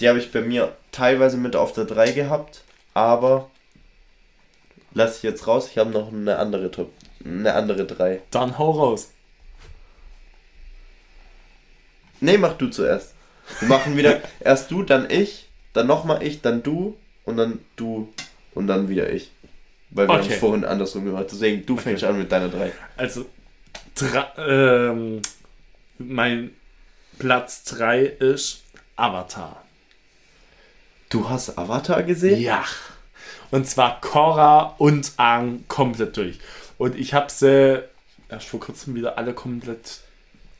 die 0.01 0.09
habe 0.09 0.19
ich 0.19 0.31
bei 0.33 0.41
mir 0.41 0.75
teilweise 0.91 1.37
mit 1.37 1.55
auf 1.55 1.73
der 1.73 1.85
3 1.85 2.11
gehabt, 2.11 2.63
aber 2.93 3.49
lass 4.93 5.17
ich 5.17 5.23
jetzt 5.23 5.47
raus, 5.47 5.69
ich 5.71 5.77
habe 5.77 5.89
noch 5.91 6.11
eine 6.11 6.37
andere 6.37 6.71
Top, 6.71 6.91
eine 7.23 7.53
andere 7.53 7.85
3. 7.85 8.21
Dann 8.31 8.57
hau 8.57 8.71
raus. 8.71 9.11
Nee, 12.19 12.37
mach 12.37 12.53
du 12.53 12.67
zuerst. 12.67 13.13
Wir 13.59 13.67
machen 13.67 13.97
wieder 13.97 14.21
erst 14.39 14.71
du, 14.71 14.83
dann 14.83 15.09
ich, 15.09 15.49
dann 15.73 15.87
nochmal 15.87 16.23
ich, 16.23 16.41
dann 16.41 16.61
du 16.63 16.97
und 17.25 17.37
dann 17.37 17.59
du 17.75 18.13
und 18.53 18.67
dann 18.67 18.89
wieder 18.89 19.11
ich. 19.11 19.31
Weil 19.89 20.07
wir 20.07 20.13
haben 20.15 20.21
Okay. 20.23 20.33
es 20.33 20.39
vorhin 20.39 20.63
andersrum 20.63 21.03
gemacht. 21.05 21.27
Deswegen, 21.31 21.65
du 21.65 21.75
fängst 21.77 22.03
an 22.03 22.17
mit 22.17 22.31
deiner 22.31 22.47
3. 22.47 22.71
Also, 22.95 23.25
ähm, 24.37 25.21
mein 25.97 26.55
Platz 27.19 27.63
3 27.65 27.99
ist 28.03 28.63
Avatar. 28.95 29.63
Du 31.11 31.29
hast 31.29 31.57
Avatar 31.57 32.03
gesehen? 32.03 32.41
Ja. 32.41 32.63
Und 33.51 33.67
zwar 33.67 33.99
Korra 34.01 34.75
und 34.77 35.11
Aang 35.17 35.65
komplett 35.67 36.15
durch. 36.17 36.39
Und 36.77 36.95
ich 36.95 37.13
habe 37.13 37.29
sie 37.29 37.83
erst 38.29 38.47
vor 38.47 38.59
kurzem 38.61 38.95
wieder 38.95 39.17
alle 39.17 39.33
komplett 39.33 39.99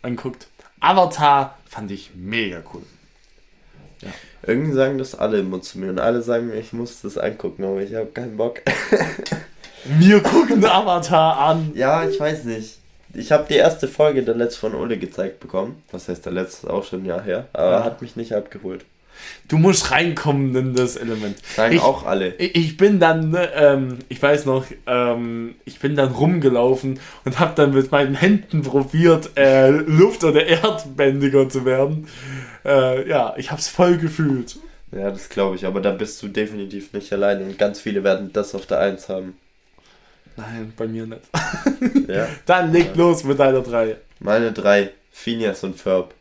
anguckt. 0.02 0.48
Avatar 0.82 1.58
fand 1.70 1.90
ich 1.92 2.12
mega 2.16 2.62
cool. 2.74 2.84
Irgendwie 4.46 4.74
sagen 4.74 4.98
das 4.98 5.16
alle 5.16 5.40
immer 5.40 5.62
zu 5.62 5.78
mir 5.80 5.90
und 5.90 6.00
alle 6.00 6.22
sagen 6.22 6.48
mir, 6.48 6.56
ich 6.56 6.74
muss 6.74 7.02
das 7.02 7.18
angucken, 7.18 7.64
aber 7.64 7.82
ich 7.82 7.94
habe 7.96 8.08
keinen 8.08 8.36
Bock. 8.38 8.62
Wir 9.86 10.22
gucken 10.22 10.64
Avatar 10.66 11.38
an. 11.40 11.72
ja, 11.76 12.04
ich 12.08 12.20
weiß 12.20 12.44
nicht. 12.44 12.78
ich 13.16 13.32
habe 13.32 13.46
die 13.50 13.56
erste 13.56 13.88
Folge 13.88 14.22
der 14.24 14.36
letzte 14.36 14.60
von 14.60 14.76
Ole 14.76 14.98
gezeigt 14.98 15.40
bekommen. 15.40 15.82
Was 15.92 16.08
heißt 16.08 16.26
der 16.26 16.34
letzte? 16.34 16.68
Ist 16.68 16.72
auch 16.74 16.84
schon 16.84 17.02
ein 17.04 17.06
Jahr 17.06 17.22
her. 17.24 17.48
Aber 17.54 17.72
Ja. 17.72 17.84
hat 17.84 18.02
mich 18.02 18.16
nicht 18.16 18.34
abgeholt. 18.34 18.86
Du 19.48 19.58
musst 19.58 19.92
reinkommen 19.92 20.56
in 20.56 20.74
das 20.76 20.96
Element. 20.96 21.38
Sagen 21.56 21.76
Ich- 21.76 21.82
auch 21.82 22.06
alle. 22.06 22.36
Ich 22.38 22.78
bin 22.78 23.00
dann, 23.00 23.32
ne, 23.32 23.50
ähm, 23.54 24.00
ich 24.10 24.22
weiß 24.22 24.46
noch, 24.46 24.66
ähm, 24.88 25.56
ich 25.66 25.80
bin 25.80 25.96
dann 25.96 26.12
rumgelaufen 26.12 27.00
und 27.26 27.40
habe 27.40 27.54
dann 27.56 27.74
mit 27.74 27.92
meinen 27.92 28.16
Händen 28.16 28.62
probiert, 28.62 29.32
äh, 29.38 29.70
Luft- 29.70 30.24
oder 30.24 30.46
Erdbändiger 30.46 31.50
zu 31.50 31.66
werden. 31.66 32.08
Äh, 32.66 33.08
ja, 33.10 33.34
ich 33.38 33.52
habe 33.52 33.60
es 33.60 33.68
voll 33.68 33.98
gefühlt. 33.98 34.58
Ja, 34.94 35.10
das 35.12 35.30
glaube 35.30 35.56
ich. 35.56 35.66
Aber 35.66 35.82
da 35.82 35.92
bist 35.92 36.22
du 36.24 36.28
definitiv 36.28 36.94
nicht 36.94 37.12
allein. 37.14 37.42
Und 37.44 37.58
ganz 37.58 37.80
viele 37.82 38.04
werden 38.04 38.32
das 38.34 38.56
auf 38.56 38.66
der 38.66 38.80
Eins 38.80 39.10
haben. 39.10 39.38
Nein, 40.38 40.72
bei 40.78 40.88
mir 40.88 41.06
nicht. 41.08 41.22
Ja. 42.08 42.28
Dann 42.46 42.72
leg 42.72 42.96
los 42.96 43.24
mit 43.26 43.38
deiner 43.40 43.62
3. 43.62 43.98
Meine 44.20 44.52
drei. 44.54 44.92
Phineas 45.12 45.64
und 45.64 45.78
Ferb. 45.78 46.14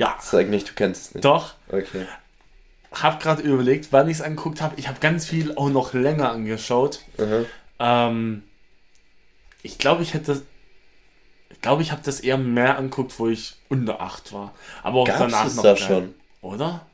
Ja, 0.00 0.16
Sag 0.20 0.48
nicht, 0.48 0.68
du 0.70 0.72
kennst 0.74 1.02
es 1.08 1.14
nicht. 1.14 1.24
doch. 1.24 1.54
Okay. 1.68 2.06
Hab 2.92 3.20
gerade 3.22 3.42
überlegt, 3.42 3.88
wann 3.92 4.08
ich 4.08 4.16
es 4.16 4.22
angeguckt 4.22 4.60
habe. 4.62 4.74
Ich 4.78 4.88
habe 4.88 4.98
ganz 4.98 5.26
viel 5.26 5.54
auch 5.56 5.68
noch 5.68 5.92
länger 5.92 6.30
angeschaut. 6.32 7.00
Aha. 7.18 8.08
Ähm, 8.08 8.42
ich 9.62 9.78
glaube, 9.78 10.02
ich 10.02 10.14
hätte. 10.14 10.42
Ich 11.50 11.60
glaube, 11.60 11.82
ich 11.82 11.92
habe 11.92 12.00
das 12.02 12.20
eher 12.20 12.38
mehr 12.38 12.78
angeguckt, 12.78 13.18
wo 13.18 13.28
ich 13.28 13.56
unter 13.68 14.00
8 14.00 14.32
war. 14.32 14.54
Aber 14.82 15.00
auch 15.00 15.06
Gab's 15.06 15.18
danach 15.18 15.46
es 15.46 15.56
noch. 15.56 15.62
da 15.62 15.76
schon? 15.76 16.14
Oder? 16.40 16.86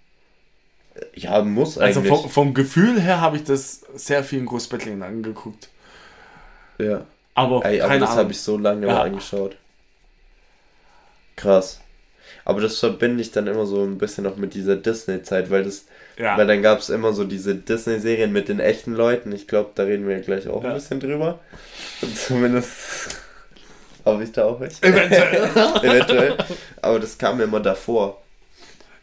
Ja, 1.15 1.43
muss 1.43 1.79
Also 1.79 2.01
eigentlich. 2.01 2.21
vom, 2.23 2.29
vom 2.31 2.55
Gefühl 2.55 3.01
her 3.01 3.21
habe 3.21 3.37
ich 3.37 3.45
das 3.45 3.83
sehr 3.95 4.25
viel 4.25 4.41
in 4.41 4.47
Großbettlingen 4.47 5.03
angeguckt. 5.05 5.69
ja. 6.79 7.03
Aber 7.35 7.65
Ey, 7.67 7.81
aber 7.83 7.89
keine 7.91 8.01
das 8.07 8.17
habe 8.17 8.33
ich 8.33 8.41
so 8.41 8.57
lange 8.59 8.87
Ja. 8.89 9.03
angeschaut. 9.03 9.57
Krass. 11.37 11.81
Aber 12.45 12.61
das 12.61 12.79
verbinde 12.79 13.21
ich 13.23 13.33
dann 13.33 13.47
immer 13.47 13.67
so 13.67 13.83
ein 13.83 13.99
bisschen 13.99 14.25
noch 14.25 14.37
mit 14.37 14.55
dieser 14.55 14.77
Disney-Zeit, 14.77 15.51
weil 15.51 15.65
das, 15.65 15.87
ja. 16.19 16.37
weil 16.37 16.47
dann 16.47 16.63
gab 16.63 16.79
es 16.81 16.91
immer 16.91 17.13
so 17.13 17.25
diese 17.25 17.55
Disney-Serien 17.55 18.33
mit 18.33 18.49
den 18.49 18.61
echten 18.61 18.95
Leuten. 18.95 19.33
Ich 19.33 19.49
glaube, 19.49 19.71
da 19.75 19.83
reden 19.85 20.07
wir 20.09 20.21
gleich 20.21 20.47
auch 20.49 20.63
Ja. 20.63 20.71
ein 20.71 20.75
bisschen 20.77 21.01
drüber. 21.01 21.41
Zumindest 22.15 23.17
habe 24.05 24.23
ich 24.23 24.33
da 24.33 24.45
auch 24.45 24.61
recht. 24.61 24.85
Eventuell. 24.85 25.45
Eventuell. 25.83 26.37
Aber 26.83 27.01
das 27.01 27.19
kam 27.19 27.39
mir 27.39 27.45
immer 27.45 27.61
davor. 27.61 28.23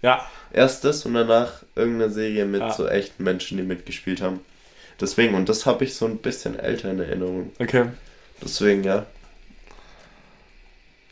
ja. 0.02 0.26
Erst 0.56 0.86
das 0.86 1.04
und 1.08 1.16
danach 1.16 1.64
irgendeine 1.76 2.12
Serie 2.12 2.46
mit 2.46 2.62
Ja. 2.62 2.72
so 2.72 2.88
echten 2.88 3.24
Menschen, 3.24 3.58
die 3.58 3.64
mitgespielt 3.64 4.22
haben. 4.22 4.40
Deswegen, 5.02 5.34
und 5.34 5.50
das 5.50 5.66
habe 5.66 5.84
ich 5.84 5.96
so 5.96 6.06
ein 6.06 6.18
bisschen 6.20 6.60
älter 6.60 6.92
in 6.92 7.00
Erinnerung. 7.00 7.52
Okay. 7.58 7.86
Deswegen, 8.40 8.84
ja. 8.84 9.08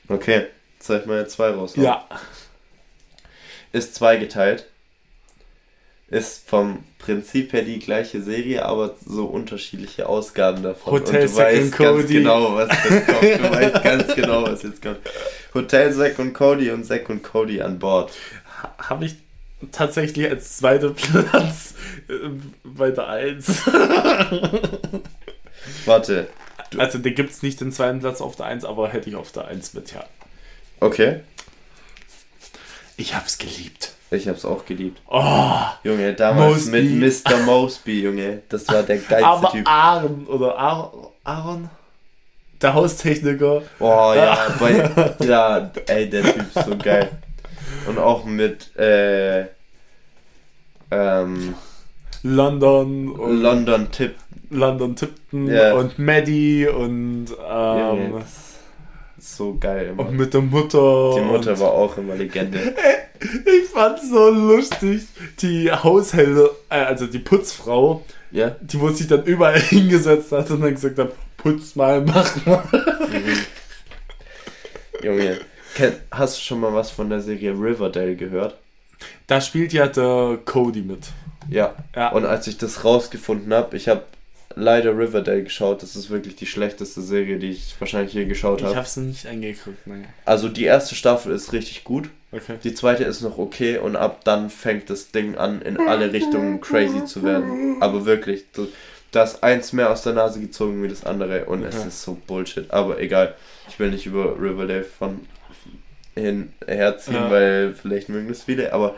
Okay, 0.08 0.46
zeig 0.84 1.06
mal 1.06 1.20
jetzt 1.20 1.34
zwei 1.34 1.50
raus. 1.50 1.76
Ja. 1.76 2.06
Ist 3.72 3.96
zweigeteilt. 3.96 4.68
Ist 6.10 6.48
vom 6.50 6.84
Prinzip 7.00 7.54
her 7.54 7.62
die 7.62 7.80
gleiche 7.80 8.22
Serie, 8.22 8.66
aber 8.66 8.96
so 9.06 9.26
unterschiedliche 9.26 10.10
Ausgaben 10.10 10.62
davon. 10.62 10.94
Hotel 10.94 11.22
und 11.22 11.30
du 11.30 11.36
Zack 11.36 11.46
weißt 11.46 11.64
und 11.64 11.78
ganz 11.78 12.02
Cody. 12.02 12.14
genau, 12.14 12.56
was 12.56 12.70
jetzt 12.84 13.08
kommt. 13.08 13.24
Du 13.24 13.52
weißt 13.52 13.84
ganz 13.84 14.16
genau, 14.16 14.44
was 14.44 14.64
jetzt 14.64 14.82
kommt. 14.82 15.00
Hotel 15.54 15.94
Zack 15.94 16.20
und 16.20 16.34
Cody 16.34 16.70
und 16.72 16.84
Zack 16.86 17.10
und 17.10 17.24
Cody 17.24 17.62
an 17.62 17.80
Bord. 17.80 18.12
Habe 18.78 19.06
ich 19.06 19.16
tatsächlich 19.72 20.30
als 20.30 20.58
zweiter 20.58 20.90
Platz 20.92 21.76
äh, 22.10 22.14
bei 22.64 22.92
der 22.92 23.08
1. 23.08 23.68
Warte. 25.86 26.28
Also 26.78 26.98
den 27.00 27.16
gibt 27.16 27.32
es 27.32 27.42
nicht 27.42 27.62
den 27.62 27.72
zweiten 27.72 28.00
Platz 28.00 28.22
auf 28.22 28.36
der 28.36 28.48
1, 28.48 28.66
aber 28.66 28.90
hätte 28.90 29.10
ich 29.10 29.16
auf 29.16 29.32
der 29.32 29.46
1 29.46 29.74
mit, 29.74 29.94
ja. 29.94 30.06
Okay. 30.82 31.22
Ich 32.98 33.16
hab's 33.16 33.38
geliebt. 33.38 33.94
Ich 34.12 34.28
hab's 34.28 34.44
auch 34.44 34.66
geliebt. 34.66 35.02
Oh, 35.10 35.62
Junge, 35.84 36.14
damals 36.14 36.66
Mosby. 36.66 36.82
mit 36.84 37.26
Mr. 37.26 37.38
Mosby, 37.46 38.02
Junge. 38.02 38.42
Das 38.50 38.68
war 38.68 38.84
der 38.84 38.98
geilste 38.98 39.26
aber 39.26 39.52
Typ. 39.52 39.68
Aaron 39.70 40.28
oder 40.28 40.58
Aaron? 41.24 41.70
Der 42.62 42.74
Haustechniker. 42.74 43.62
Oh 43.80 44.14
ja, 44.16 44.54
bei, 44.60 45.16
ja, 45.26 45.72
ey, 45.88 46.10
der 46.10 46.24
Typ 46.24 46.46
ist 46.56 46.66
so 46.66 46.78
geil. 46.78 47.10
Und 47.88 47.98
auch 47.98 48.26
mit 48.26 48.76
äh, 48.76 49.46
ähm, 50.92 51.56
London 52.24 53.10
und 53.12 53.42
London 53.42 53.90
Tip. 53.92 54.16
London 54.50 54.96
Tipton 54.98 55.48
Ja. 55.48 55.74
und 55.76 55.98
Maddie 55.98 56.68
und, 56.68 57.28
Junge, 57.30 58.02
ähm, 58.02 58.18
ist 58.18 58.51
so 59.22 59.58
geil 59.60 59.88
immer. 59.92 60.08
und 60.08 60.18
mit 60.18 60.34
der 60.34 60.42
Mutter. 60.42 61.14
Die 61.16 61.22
Mutter 61.22 61.60
war 61.60 61.72
auch 61.72 61.98
immer 61.98 62.16
Legende. 62.16 62.60
Ich 63.24 63.70
fand's 63.70 64.10
so 64.10 64.32
lustig. 64.32 65.04
Die 65.42 65.72
Haushälter, 65.72 66.50
äh, 66.70 66.80
also 66.86 67.06
die 67.06 67.20
Putzfrau, 67.20 68.04
Ja? 68.32 68.56
die 68.62 68.80
wo 68.82 68.90
sich 68.90 69.06
dann 69.08 69.24
überall 69.26 69.60
hingesetzt 69.60 70.32
hat 70.32 70.50
und 70.50 70.62
dann 70.62 70.72
gesagt 70.74 70.98
hat, 70.98 71.12
putz 71.38 71.76
mal, 71.76 72.02
mach 72.02 72.46
mal. 72.48 72.64
Junge, 75.04 75.40
kenn, 75.76 75.94
hast 76.12 76.38
du 76.38 76.42
schon 76.42 76.60
mal 76.62 76.74
was 76.74 76.90
von 76.90 77.10
der 77.12 77.22
Serie 77.22 77.52
Riverdale 77.52 78.16
gehört? 78.16 78.58
Da 79.28 79.40
spielt 79.40 79.72
ja 79.74 79.88
der 79.88 80.40
Cody 80.46 80.82
mit. 80.82 81.08
Ja. 81.48 81.76
Ja. 81.96 82.10
Und 82.14 82.26
als 82.26 82.48
ich 82.48 82.58
das 82.58 82.84
rausgefunden 82.84 83.54
habe, 83.54 83.78
ich 83.78 83.88
habe 83.88 84.04
leider 84.56 84.98
Riverdale 84.98 85.44
geschaut. 85.44 85.82
Das 85.84 85.96
ist 85.96 86.10
wirklich 86.10 86.36
die 86.36 86.46
schlechteste 86.46 87.02
Serie, 87.02 87.38
die 87.38 87.50
ich 87.52 87.76
wahrscheinlich 87.80 88.14
je 88.14 88.26
geschaut 88.26 88.60
Ich 88.62 88.66
habe. 88.68 88.76
hab's 88.78 88.98
nicht 88.98 89.26
angeguckt, 89.28 89.86
ne. 89.88 90.04
Also 90.26 90.50
die 90.50 90.66
erste 90.66 90.96
Staffel 90.96 91.34
ist 91.34 91.54
richtig 91.54 91.84
gut. 91.84 92.10
Okay. 92.32 92.56
Die 92.64 92.74
zweite 92.74 93.04
ist 93.04 93.22
noch 93.22 93.38
okay 93.38 93.78
und 93.78 93.96
ab 93.98 94.22
dann 94.24 94.50
fängt 94.50 94.90
das 94.90 95.12
Ding 95.12 95.36
an, 95.38 95.62
in 95.62 95.78
alle 95.80 96.14
Richtungen 96.14 96.62
crazy 96.62 97.04
zu 97.06 97.24
werden. 97.24 97.82
Aber 97.82 98.06
wirklich, 98.06 98.46
da 99.12 99.24
ist 99.24 99.44
eins 99.44 99.74
mehr 99.74 99.90
aus 99.92 100.04
der 100.04 100.14
Nase 100.14 100.40
gezogen 100.40 100.82
wie 100.82 100.88
das 100.88 101.04
andere 101.06 101.46
und 101.46 101.64
es 101.64 101.76
Okay. 101.78 101.88
ist 101.90 102.02
so 102.04 102.18
Bullshit. 102.28 102.72
Aber 102.72 103.00
egal, 103.02 103.36
ich 103.68 103.78
will 103.80 103.92
nicht 103.92 104.06
über 104.06 104.40
Riverdale 104.40 104.84
von 104.86 105.20
hin 106.16 106.54
herziehen, 106.66 107.16
Ja. 107.16 107.32
weil 107.32 107.74
vielleicht 107.74 108.08
mögen 108.10 108.28
das 108.30 108.44
viele. 108.44 108.72
Aber 108.74 108.96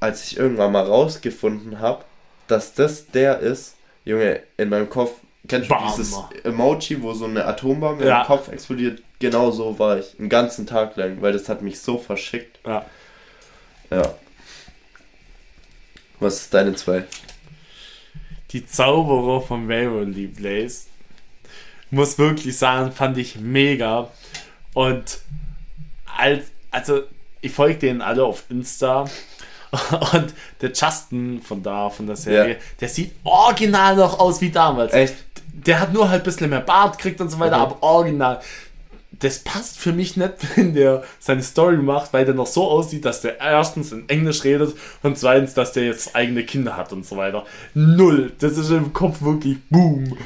als 0.00 0.24
ich 0.30 0.36
irgendwann 0.38 0.72
mal 0.72 0.84
rausgefunden 0.84 1.80
habe, 1.80 2.04
dass 2.48 2.74
das 2.74 3.06
der 3.08 3.40
ist, 3.40 3.74
Junge, 4.08 4.40
in 4.56 4.70
meinem 4.70 4.88
Kopf, 4.88 5.12
kennst 5.46 5.68
du 5.70 5.74
Bam. 5.74 5.86
dieses 5.86 6.16
Emoji, 6.42 7.02
wo 7.02 7.12
so 7.12 7.26
eine 7.26 7.44
Atombombe 7.44 8.06
Ja. 8.06 8.22
im 8.22 8.26
Kopf 8.26 8.48
explodiert? 8.48 9.02
Genau 9.18 9.50
so 9.50 9.78
war 9.78 9.98
ich, 9.98 10.18
einen 10.18 10.30
ganzen 10.30 10.66
Tag 10.66 10.96
lang, 10.96 11.20
weil 11.20 11.32
das 11.34 11.48
hat 11.50 11.60
mich 11.60 11.78
so 11.80 11.98
verschickt. 11.98 12.58
Ja. 12.66 12.86
Ja. 13.90 14.14
Was 16.20 16.36
ist 16.40 16.54
deine 16.54 16.74
zwei? 16.74 17.04
Die 18.52 18.64
Zauberer 18.66 19.42
von 19.42 19.68
Waverly 19.68 20.28
Place. 20.28 20.86
Muss 21.90 22.16
wirklich 22.18 22.56
sagen, 22.56 22.92
fand 22.92 23.18
ich 23.18 23.36
mega. 23.36 24.10
Und 24.72 25.18
als, 26.16 26.46
also 26.70 27.02
ich 27.42 27.52
folge 27.52 27.78
denen 27.78 28.00
alle 28.00 28.24
auf 28.24 28.44
Insta. 28.48 29.04
Und 30.12 30.32
der 30.60 30.72
Justin 30.72 31.42
von 31.42 31.62
da, 31.62 31.90
von 31.90 32.06
der 32.06 32.16
Serie, 32.16 32.54
Ja. 32.54 32.58
der 32.80 32.88
sieht 32.88 33.12
original 33.24 33.96
noch 33.96 34.18
aus 34.18 34.40
wie 34.40 34.50
damals. 34.50 34.92
Echt? 34.92 35.14
Der 35.52 35.80
hat 35.80 35.92
nur 35.92 36.08
halt 36.08 36.22
ein 36.22 36.24
bisschen 36.24 36.50
mehr 36.50 36.60
Bart 36.60 36.96
gekriegt 36.98 37.20
und 37.20 37.28
so 37.30 37.38
weiter, 37.38 37.56
Mhm. 37.58 37.62
aber 37.62 37.82
original. 37.82 38.40
Das 39.20 39.40
passt 39.40 39.78
für 39.78 39.92
mich 39.92 40.16
nicht, 40.16 40.32
wenn 40.56 40.74
der 40.74 41.02
seine 41.18 41.42
Story 41.42 41.76
macht, 41.78 42.12
weil 42.12 42.24
der 42.24 42.34
noch 42.34 42.46
so 42.46 42.68
aussieht, 42.70 43.04
dass 43.04 43.20
der 43.22 43.40
erstens 43.40 43.90
in 43.92 44.08
Englisch 44.08 44.44
redet 44.44 44.74
und 45.02 45.18
zweitens, 45.18 45.54
dass 45.54 45.72
der 45.72 45.84
jetzt 45.86 46.14
eigene 46.14 46.44
Kinder 46.44 46.76
hat 46.76 46.92
und 46.92 47.04
so 47.04 47.16
weiter. 47.16 47.44
Null. 47.74 48.32
Das 48.38 48.56
ist 48.56 48.70
im 48.70 48.92
Kopf 48.92 49.20
wirklich 49.22 49.58
boom. 49.70 50.16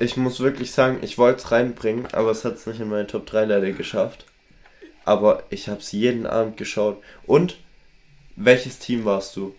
Ich 0.00 0.16
muss 0.16 0.40
wirklich 0.40 0.72
sagen, 0.72 0.98
ich 1.02 1.18
wollte 1.18 1.38
es 1.38 1.52
reinbringen, 1.52 2.08
aber 2.12 2.32
es 2.32 2.44
hat 2.44 2.54
es 2.56 2.66
nicht 2.66 2.80
in 2.80 2.88
meine 2.90 3.06
Top 3.06 3.26
3 3.26 3.44
leider 3.44 3.70
geschafft. 3.70 4.24
Aber 5.04 5.44
ich 5.50 5.68
habe 5.68 5.78
es 5.80 5.92
jeden 5.92 6.26
Abend 6.26 6.56
geschaut. 6.56 6.96
Und 7.26 7.56
welches 8.36 8.78
Team 8.78 9.04
warst 9.04 9.36
du? 9.36 9.54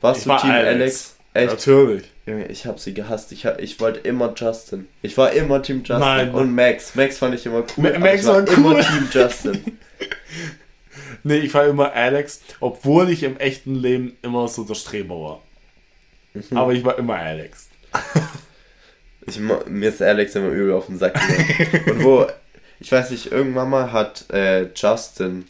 Warst 0.00 0.18
Ich 0.20 0.24
du 0.24 0.30
war 0.30 0.40
Team 0.40 0.50
Alex? 0.50 0.74
Alex. 0.74 1.14
Echt? 1.34 1.50
Natürlich. 1.52 2.04
Junge, 2.26 2.46
ich 2.48 2.66
habe 2.66 2.78
sie 2.78 2.94
gehasst. 2.94 3.32
Ich, 3.32 3.44
ich 3.44 3.80
wollte 3.80 4.00
immer 4.00 4.32
Justin. 4.36 4.86
Ich 5.02 5.16
war 5.16 5.32
immer 5.32 5.62
Team 5.62 5.78
Justin. 5.78 5.98
Nein. 6.00 6.34
Und 6.34 6.54
Max. 6.54 6.94
Max 6.94 7.18
fand 7.18 7.34
ich 7.34 7.46
immer 7.46 7.60
cool. 7.76 7.84
Ma- 7.84 7.88
aber 7.90 7.98
Max 8.00 8.20
ich 8.20 8.26
war 8.26 8.46
war 8.46 8.48
immer 8.56 8.74
cool. 8.76 8.80
Team 8.84 9.08
Justin. 9.12 9.78
Nee, 11.24 11.38
ich 11.38 11.52
war 11.52 11.66
immer 11.66 11.92
Alex, 11.92 12.40
obwohl 12.60 13.10
ich 13.10 13.22
im 13.24 13.36
echten 13.38 13.74
Leben 13.74 14.16
immer 14.22 14.46
so 14.46 14.62
der 14.64 14.74
Streber 14.74 15.16
war. 15.20 15.42
Mhm. 16.32 16.56
Aber 16.56 16.72
ich 16.72 16.84
war 16.84 16.96
immer 16.96 17.16
Alex. 17.16 17.68
Ich, 19.26 19.38
ma- 19.40 19.60
mir 19.66 19.88
ist 19.88 20.00
Alex 20.00 20.36
immer 20.36 20.48
übel 20.48 20.72
auf 20.72 20.86
den 20.86 20.96
Sack 20.98 21.14
gegangen. 21.14 21.90
Und 21.90 22.04
wo, 22.04 22.26
ich 22.80 22.90
weiß 22.92 23.10
nicht, 23.10 23.32
irgendwann 23.32 23.68
mal 23.68 23.92
hat 23.92 24.30
äh, 24.30 24.68
Justin 24.74 25.46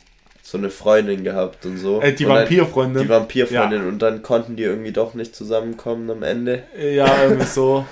so 0.51 0.57
eine 0.57 0.71
Freundin 0.71 1.25
gehabt 1.25 1.67
und 1.67 1.77
so. 1.77 2.01
Äh, 2.01 2.15
die 2.15 2.25
und 2.25 2.31
dann- 2.31 2.39
Vampirfreundin. 2.45 3.03
Die 3.03 3.09
Vampirfreundin 3.11 3.87
und 3.87 3.99
dann 3.99 4.23
konnten 4.23 4.57
die 4.57 4.63
irgendwie 4.63 4.93
doch 4.93 5.13
nicht 5.13 5.37
zusammenkommen 5.37 6.11
am 6.11 6.23
Ende. 6.23 6.63
Ja, 6.75 7.25
irgendwie 7.25 7.45
so. 7.45 7.85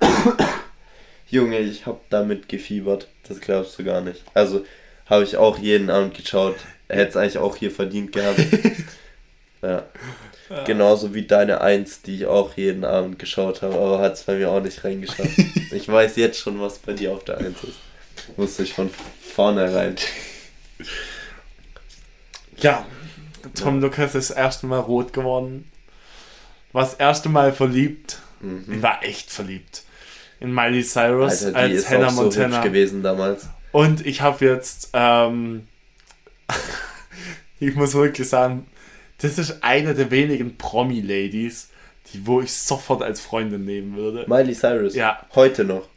Junge, 1.30 1.60
ich 1.60 1.86
hab 1.86 2.10
damit 2.10 2.50
gefiebert. 2.50 3.08
Das 3.26 3.40
glaubst 3.40 3.78
du 3.78 3.84
gar 3.84 4.02
nicht. 4.02 4.22
Also 4.34 4.66
habe 5.06 5.24
ich 5.24 5.38
auch 5.38 5.56
jeden 5.58 5.88
Abend 5.88 6.14
geschaut. 6.14 6.56
Hätte 6.90 7.08
es 7.08 7.16
eigentlich 7.16 7.38
auch 7.38 7.56
hier 7.56 7.70
verdient 7.70 8.12
gehabt. 8.12 8.40
ja. 9.62 9.84
Genauso 10.66 11.14
wie 11.14 11.22
deine 11.26 11.62
Eins, 11.62 12.02
die 12.02 12.16
ich 12.16 12.26
auch 12.26 12.58
jeden 12.58 12.84
Abend 12.84 13.18
geschaut 13.18 13.62
habe, 13.62 13.74
aber 13.74 14.00
hat 14.00 14.14
es 14.14 14.24
bei 14.24 14.34
mir 14.34 14.50
auch 14.50 14.60
nicht 14.60 14.84
reingeschafft. 14.84 15.38
ich 15.72 15.88
weiß 15.88 16.16
jetzt 16.16 16.38
schon, 16.38 16.60
was 16.60 16.78
bei 16.78 16.92
dir 16.92 17.12
auf 17.12 17.24
der 17.24 17.38
Eins 17.38 17.64
ist. 17.64 17.78
Wusste 18.36 18.64
ich 18.64 18.74
von 18.74 18.90
vornherein. 19.22 19.96
Ja, 22.62 22.86
Tom 23.54 23.80
Lukas 23.80 24.14
ist 24.14 24.30
das 24.30 24.36
erste 24.36 24.66
Mal 24.66 24.80
rot 24.80 25.12
geworden. 25.12 25.70
War 26.72 26.82
das 26.82 26.94
erste 26.94 27.28
Mal 27.28 27.52
verliebt. 27.52 28.18
Mhm. 28.40 28.64
Ich 28.68 28.82
war 28.82 29.04
echt 29.04 29.30
verliebt. 29.30 29.84
In 30.40 30.52
Miley 30.52 30.82
Cyrus 30.82 31.44
Alter, 31.44 31.50
die 31.50 31.56
als 31.56 31.72
ist 31.72 31.90
Hannah 31.90 32.10
so 32.10 32.22
Montana. 32.22 32.56
hübsch 32.56 32.64
gewesen 32.64 33.02
damals. 33.02 33.48
Und 33.72 34.04
ich 34.06 34.20
habe 34.20 34.44
jetzt, 34.44 34.90
ähm, 34.92 35.66
ich 37.60 37.74
muss 37.74 37.94
wirklich 37.94 38.28
sagen, 38.28 38.66
das 39.18 39.38
ist 39.38 39.62
eine 39.62 39.94
der 39.94 40.10
wenigen 40.10 40.56
Promi-Ladies, 40.56 41.68
die, 42.12 42.26
wo 42.26 42.40
ich 42.40 42.52
sofort 42.52 43.02
als 43.02 43.20
Freundin 43.20 43.64
nehmen 43.64 43.96
würde. 43.96 44.24
Miley 44.28 44.54
Cyrus. 44.54 44.94
Ja. 44.94 45.24
Heute 45.34 45.64
noch. 45.64 45.88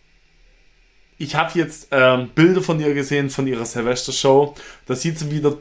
Ich 1.18 1.36
habe 1.36 1.58
jetzt 1.58 1.88
ähm, 1.92 2.30
Bilder 2.36 2.62
von 2.62 2.80
ihr 2.80 2.94
gesehen, 2.94 3.30
von 3.30 3.48
ihrer 3.48 3.66
Silvester-Show. 3.66 4.54
Da 4.86 4.96
sieht 4.96 5.18
sie 5.18 5.32
wieder 5.32 5.58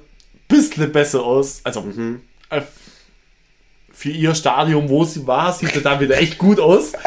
bisschen 0.56 0.92
besser 0.92 1.22
aus. 1.22 1.60
Also 1.64 1.80
Mhm. 1.82 2.20
äh, 2.50 2.62
für 3.92 4.10
ihr 4.10 4.34
Stadium, 4.34 4.88
wo 4.88 5.04
sie 5.04 5.26
war, 5.26 5.52
sieht 5.52 5.72
sie 5.72 5.80
da 5.80 5.98
wieder 6.00 6.18
echt 6.18 6.38
gut 6.38 6.58
aus. 6.60 6.92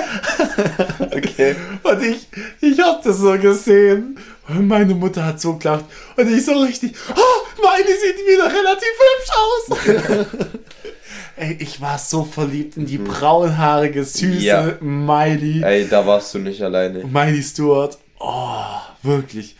Okay. 0.99 1.55
Und 1.83 2.03
ich, 2.03 2.27
ich 2.61 2.79
hab 2.79 3.03
das 3.03 3.17
so 3.17 3.37
gesehen. 3.37 4.17
Und 4.47 4.67
meine 4.67 4.93
Mutter 4.95 5.23
hat 5.25 5.39
so 5.41 5.55
gelacht. 5.57 5.85
Und 6.15 6.31
ich 6.31 6.43
so 6.45 6.59
richtig, 6.61 6.93
oh, 7.15 7.61
meine 7.63 7.85
sieht 7.87 8.17
wieder 8.25 8.45
relativ 8.45 9.87
hübsch 9.87 10.07
aus. 10.07 10.47
Ey, 11.35 11.57
ich 11.59 11.79
war 11.81 11.97
so 11.99 12.23
verliebt 12.23 12.77
in 12.77 12.85
die 12.87 12.97
braunhaarige, 12.97 14.03
süße 14.03 14.43
Ja. 14.43 14.73
Miley. 14.79 15.61
Ey, 15.63 15.87
da 15.87 16.05
warst 16.05 16.33
du 16.33 16.39
nicht 16.39 16.61
alleine. 16.63 17.03
Miley 17.05 17.43
Stewart. 17.43 17.97
Oh, 18.19 18.63
wirklich. 19.03 19.55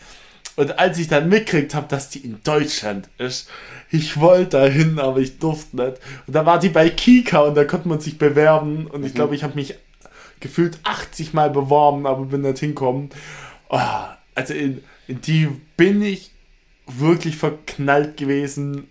Und 0.56 0.76
als 0.78 0.98
ich 0.98 1.06
dann 1.08 1.28
mitgekriegt 1.28 1.74
habe, 1.74 1.86
dass 1.88 2.08
die 2.10 2.18
in 2.24 2.40
Deutschland 2.42 3.08
ist, 3.18 3.48
ich 3.90 4.20
wollte 4.20 4.58
dahin, 4.58 4.98
aber 4.98 5.18
ich 5.18 5.38
durfte 5.38 5.76
nicht. 5.76 5.98
Und 6.26 6.34
da 6.34 6.44
war 6.44 6.58
die 6.58 6.68
bei 6.68 6.90
Kika 6.90 7.40
und 7.40 7.54
da 7.54 7.64
konnte 7.64 7.88
man 7.88 8.00
sich 8.00 8.18
bewerben. 8.18 8.86
Und 8.86 9.04
ich 9.04 9.14
glaube, 9.14 9.34
ich 9.34 9.42
habe 9.42 9.54
mich 9.54 9.74
gefühlt 10.40 10.78
80 10.84 11.32
Mal 11.32 11.50
beworben, 11.50 12.06
aber 12.06 12.24
bin 12.26 12.42
nicht 12.42 12.58
hinkommen. 12.58 13.10
Oh, 13.70 13.78
also 14.34 14.54
in, 14.54 14.84
in 15.06 15.20
die 15.20 15.48
bin 15.76 16.02
ich 16.02 16.30
wirklich 16.86 17.36
verknallt 17.36 18.16
gewesen. 18.16 18.88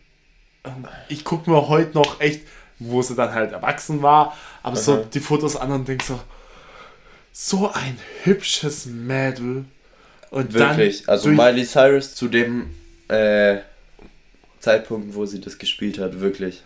Ich 1.10 1.24
gucke 1.24 1.50
mir 1.50 1.68
heute 1.68 1.98
noch 1.98 2.20
echt, 2.20 2.42
wo 2.80 3.02
sie 3.02 3.16
dann 3.16 3.34
halt 3.34 3.54
erwachsen 3.54 4.02
war, 4.02 4.36
aber 4.64 4.76
so 4.76 4.96
Aha. 4.96 5.04
die 5.14 5.20
Fotos 5.20 5.56
an 5.56 5.72
und 5.72 5.88
denk 5.88 6.04
so, 6.04 6.20
so 7.32 7.72
ein 7.72 7.98
hübsches 8.24 8.86
Mädel. 8.88 9.66
Und 10.30 10.54
Wirklich. 10.54 11.04
dann 11.04 11.10
Also 11.14 11.30
Miley 11.30 11.66
Cyrus 11.66 12.16
zu 12.16 12.28
dem 12.28 12.76
äh, 13.08 13.60
Zeitpunkt, 14.68 15.16
wo 15.16 15.26
sie 15.26 15.40
das 15.42 15.58
gespielt 15.58 15.98
hat, 16.00 16.20
wirklich. 16.20 16.62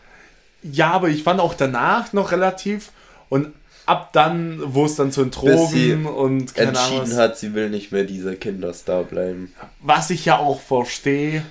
Ja, 0.63 0.91
aber 0.91 1.09
ich 1.09 1.23
fand 1.23 1.39
auch 1.39 1.53
danach 1.53 2.13
noch 2.13 2.31
relativ 2.31 2.89
und 3.29 3.47
ab 3.85 4.09
dann, 4.13 4.59
wo 4.63 4.85
es 4.85 4.95
dann 4.95 5.11
zu 5.11 5.21
den 5.23 5.31
Drogen 5.31 6.05
und 6.05 6.53
keine 6.55 6.69
Ahnung, 6.79 6.99
Entschieden 6.99 7.17
was, 7.17 7.23
hat, 7.23 7.37
sie 7.37 7.53
will 7.53 7.69
nicht 7.69 7.91
mehr 7.91 8.03
dieser 8.03 8.35
Kinderstar 8.35 9.03
bleiben. 9.03 9.53
was 9.81 10.09
ich 10.09 10.25
ja 10.25 10.37
auch 10.37 10.59
verstehe. 10.61 11.43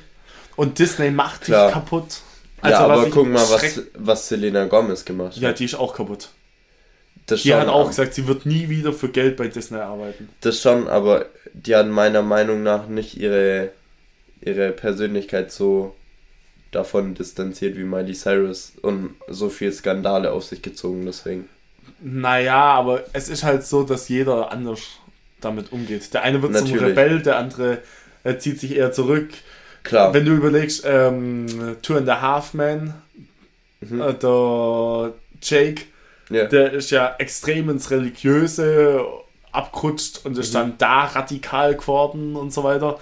Und 0.57 0.79
Disney 0.79 1.11
macht 1.11 1.43
dich 1.43 1.47
Klar. 1.55 1.71
kaputt. 1.73 2.21
ja, 2.63 2.79
aber 2.81 2.95
Also 2.95 3.11
guck 3.11 3.29
mal, 3.29 3.49
was, 3.51 3.81
was 3.95 4.29
Selena 4.29 4.67
Gomez 4.67 5.05
gemacht 5.05 5.35
hat. 5.37 5.43
Ja, 5.43 5.53
die 5.53 5.65
ist 5.65 5.75
auch 5.75 5.95
kaputt. 5.95 6.29
das 7.27 7.43
Die 7.43 7.49
schon, 7.51 7.61
hat 7.61 7.69
auch 7.69 7.89
gesagt, 7.89 8.15
sie 8.15 8.27
wird 8.27 8.45
nie 8.47 8.69
wieder 8.69 8.93
für 8.93 9.09
Geld 9.09 9.37
bei 9.37 9.49
Disney 9.49 9.79
arbeiten. 9.79 10.29
Das 10.41 10.61
schon, 10.61 10.89
aber 10.89 11.27
die 11.55 11.75
hat 11.75 11.87
meiner 11.89 12.23
Meinung 12.23 12.63
nach 12.63 12.89
nicht 12.89 13.17
ihre, 13.17 13.71
ihre 14.41 14.71
Persönlichkeit 14.73 15.51
so 15.51 15.95
davon 16.71 17.15
distanziert 17.15 17.77
wie 17.77 17.85
Miley 17.85 18.15
Cyrus 18.15 18.73
und 18.83 19.15
so 19.29 19.49
viel 19.49 19.73
Skandale 19.73 20.31
auf 20.33 20.45
sich 20.45 20.63
gezogen, 20.63 21.05
deswegen. 21.07 21.49
Naja, 22.01 22.57
aber 22.63 23.05
es 23.13 23.29
ist 23.29 23.43
halt 23.45 23.65
so, 23.67 23.83
dass 23.83 24.09
jeder 24.09 24.53
anders 24.53 24.81
damit 25.41 25.73
umgeht. 25.73 26.13
Der 26.15 26.23
eine 26.23 26.41
wird 26.43 26.57
zum 26.57 26.67
Natürlich. 26.67 26.91
Rebell, 26.91 27.23
der 27.23 27.37
andere 27.39 27.79
äh, 28.25 28.37
zieht 28.39 28.61
sich 28.61 28.77
eher 28.77 28.93
zurück. 28.93 29.31
Klar, 29.83 30.13
Wenn 30.15 30.27
du 30.27 30.33
überlegst, 30.33 30.83
ähm, 30.87 31.77
Two 31.83 31.97
and 31.97 32.09
a 32.09 32.21
Half 32.21 32.55
Men, 32.55 32.95
Mhm. 33.81 34.01
äh, 34.03 34.13
der 34.13 35.15
Jake, 35.43 35.83
ja. 36.29 36.45
der 36.45 36.73
ist 36.75 36.91
ja 36.91 37.15
extrem 37.19 37.71
ins 37.71 37.91
Religiöse 37.91 39.03
abgerutscht 39.53 40.21
und 40.25 40.35
Mhm. 40.35 40.41
ist 40.41 40.55
dann 40.55 40.75
da 40.79 41.05
radikal 41.05 41.75
geworden 41.77 42.37
und 42.37 42.53
so 42.53 42.63
weiter. 42.63 42.99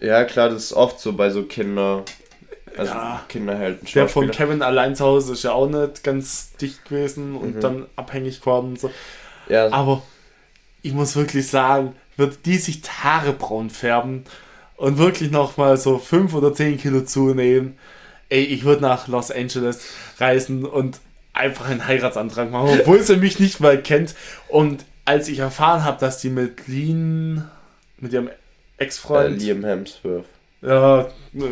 ja, 0.00 0.24
klar, 0.24 0.50
das 0.50 0.64
ist 0.64 0.72
oft 0.74 1.00
so 1.00 1.14
bei 1.14 1.30
so 1.30 1.44
Kinder, 1.44 2.04
also 2.78 2.92
Ja. 2.92 3.24
Kinderhelden. 3.28 3.86
Der 3.94 4.08
von. 4.08 4.30
Kevin 4.30 4.62
allein 4.62 4.94
zu 4.96 5.04
Hause 5.04 5.32
ist 5.34 5.42
ja 5.44 5.52
auch 5.52 5.68
nicht 5.68 6.02
ganz 6.04 6.52
dicht 6.60 6.84
gewesen 6.88 7.36
und 7.36 7.56
Mhm. 7.56 7.60
dann 7.60 7.86
abhängig 7.96 8.40
geworden 8.40 8.68
und 8.70 8.80
so. 8.80 8.90
Ja, 9.48 9.70
Aber 9.72 10.02
ich 10.82 10.92
muss 10.92 11.16
wirklich 11.16 11.48
sagen, 11.48 11.94
wird 12.16 12.46
die 12.46 12.58
sich 12.58 12.82
die 12.82 12.90
Haare 12.90 13.32
braun 13.32 13.70
färben 13.70 14.24
und 14.76 14.98
wirklich 14.98 15.30
nochmal 15.30 15.76
so 15.76 15.98
5 15.98 16.34
oder 16.34 16.52
10 16.54 16.78
Kilo 16.78 17.02
zunehmen, 17.02 17.78
ey, 18.28 18.42
ich 18.42 18.64
würde 18.64 18.82
nach 18.82 19.06
Los 19.08 19.30
Angeles 19.30 19.80
reisen 20.18 20.64
und 20.64 20.98
einfach 21.32 21.68
einen 21.68 21.86
Heiratsantrag 21.86 22.50
machen, 22.50 22.78
obwohl 22.80 23.02
sie 23.02 23.16
mich 23.16 23.38
nicht 23.38 23.60
mal 23.60 23.80
kennt. 23.80 24.14
Und 24.48 24.84
als 25.04 25.28
ich 25.28 25.38
erfahren 25.38 25.84
habe, 25.84 26.00
dass 26.00 26.18
die 26.20 26.30
mit 26.30 26.66
Lean, 26.66 27.48
mit 27.98 28.12
ihrem 28.12 28.28
äh, 28.28 28.32
Ex-Freund, 28.78 29.40
Liam 29.40 29.64
Hemsworth. 29.64 30.24
Ja, 30.62 31.06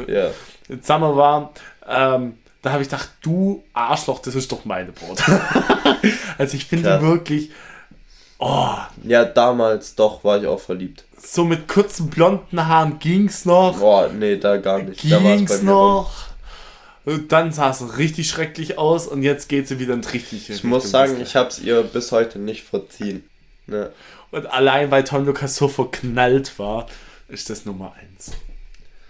Ja. 0.06 0.30
zusammen 0.80 1.16
war, 1.16 1.52
ähm, 1.88 2.38
da 2.62 2.72
habe 2.72 2.82
ich 2.82 2.88
gedacht, 2.88 3.10
du 3.22 3.62
Arschloch, 3.74 4.20
das 4.20 4.34
ist 4.34 4.50
doch 4.50 4.64
meine 4.64 4.92
Braut. 4.92 5.22
also 6.38 6.56
ich 6.56 6.64
finde 6.64 7.00
wirklich, 7.02 7.50
oh, 8.38 8.74
Ja, 9.02 9.24
damals 9.24 9.94
doch 9.94 10.24
war 10.24 10.38
ich 10.40 10.46
auch 10.46 10.60
verliebt. 10.60 11.04
so 11.18 11.44
mit 11.44 11.68
kurzen 11.68 12.08
blonden 12.08 12.66
Haaren 12.66 12.98
ging's 12.98 13.44
noch. 13.44 13.78
Boah, 13.78 14.08
nee, 14.08 14.36
da 14.36 14.56
gar 14.56 14.78
nicht. 14.80 15.10
Da 15.10 15.18
ging's 15.18 15.58
rum. 15.58 15.66
noch. 15.66 16.10
Und 17.04 17.32
dann 17.32 17.52
sah 17.52 17.68
es 17.70 17.98
richtig 17.98 18.30
schrecklich 18.30 18.78
aus 18.78 19.06
und 19.06 19.22
jetzt 19.22 19.50
geht 19.50 19.68
sie 19.68 19.78
wieder 19.78 19.92
in 19.92 20.00
die 20.00 20.08
richtige 20.08 20.54
Ich 20.54 20.64
muss 20.64 20.90
sagen, 20.90 21.20
ich 21.20 21.36
hab's 21.36 21.58
ihr 21.58 21.82
bis 21.82 22.12
heute 22.12 22.38
nicht 22.38 22.64
verziehen. 22.64 23.28
Ne? 23.66 23.92
Und 24.30 24.46
allein 24.46 24.90
weil 24.90 25.04
Tom 25.04 25.26
Lucas 25.26 25.56
so 25.56 25.68
verknallt 25.68 26.58
war, 26.58 26.86
ist 27.28 27.50
das 27.50 27.66
Nummer 27.66 27.92
eins. 28.00 28.32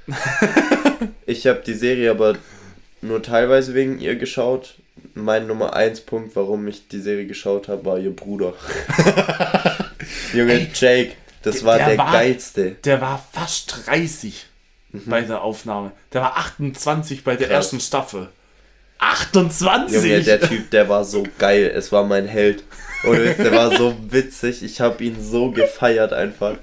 Ich 1.27 1.47
habe 1.47 1.63
die 1.67 1.75
Serie 1.75 2.11
aber 2.11 2.37
nur 3.03 3.23
teilweise 3.23 3.75
wegen 3.75 3.99
ihr 3.99 4.17
geschaut. 4.17 4.75
Mein 5.15 5.47
Nummer 5.47 5.75
1 5.75 6.03
Punkt, 6.03 6.37
warum 6.37 6.67
ich 6.69 6.89
die 6.89 7.01
Serie 7.01 7.27
geschaut 7.27 7.69
habe, 7.69 7.85
war 7.85 7.99
ihr 7.99 8.15
Bruder. 8.15 8.53
Junge, 10.33 10.53
Ey, 10.53 10.69
Jake, 10.75 11.13
das 11.43 11.57
der- 11.57 11.65
war 11.65 11.79
der 11.79 11.89
der, 11.89 11.99
war- 11.99 12.13
geilste. 12.13 12.71
Der 12.85 13.01
war 13.01 13.27
fast 13.33 13.87
30 13.87 14.47
bei 15.07 15.23
der 15.23 15.43
Aufnahme. 15.43 15.93
Der 16.13 16.21
war 16.23 16.37
28 16.37 17.25
bei 17.25 17.37
der 17.37 17.49
Krass. 17.49 17.57
ersten 17.67 17.81
Staffel. 17.81 18.29
28! 18.99 19.95
Junge, 19.97 20.23
der 20.23 20.41
Typ, 20.41 20.71
der 20.71 20.89
war 20.89 21.05
so 21.05 21.25
geil. 21.39 21.71
Es 21.75 21.91
war 21.93 22.05
mein 22.05 22.27
Held. 22.27 22.65
Und 23.03 23.19
der 23.19 23.53
war 23.53 23.77
so 23.77 23.95
witzig. 24.11 24.63
Ich 24.63 24.81
habe 24.81 25.03
ihn 25.05 25.17
so 25.23 25.51
gefeiert 25.51 26.13
einfach. 26.13 26.57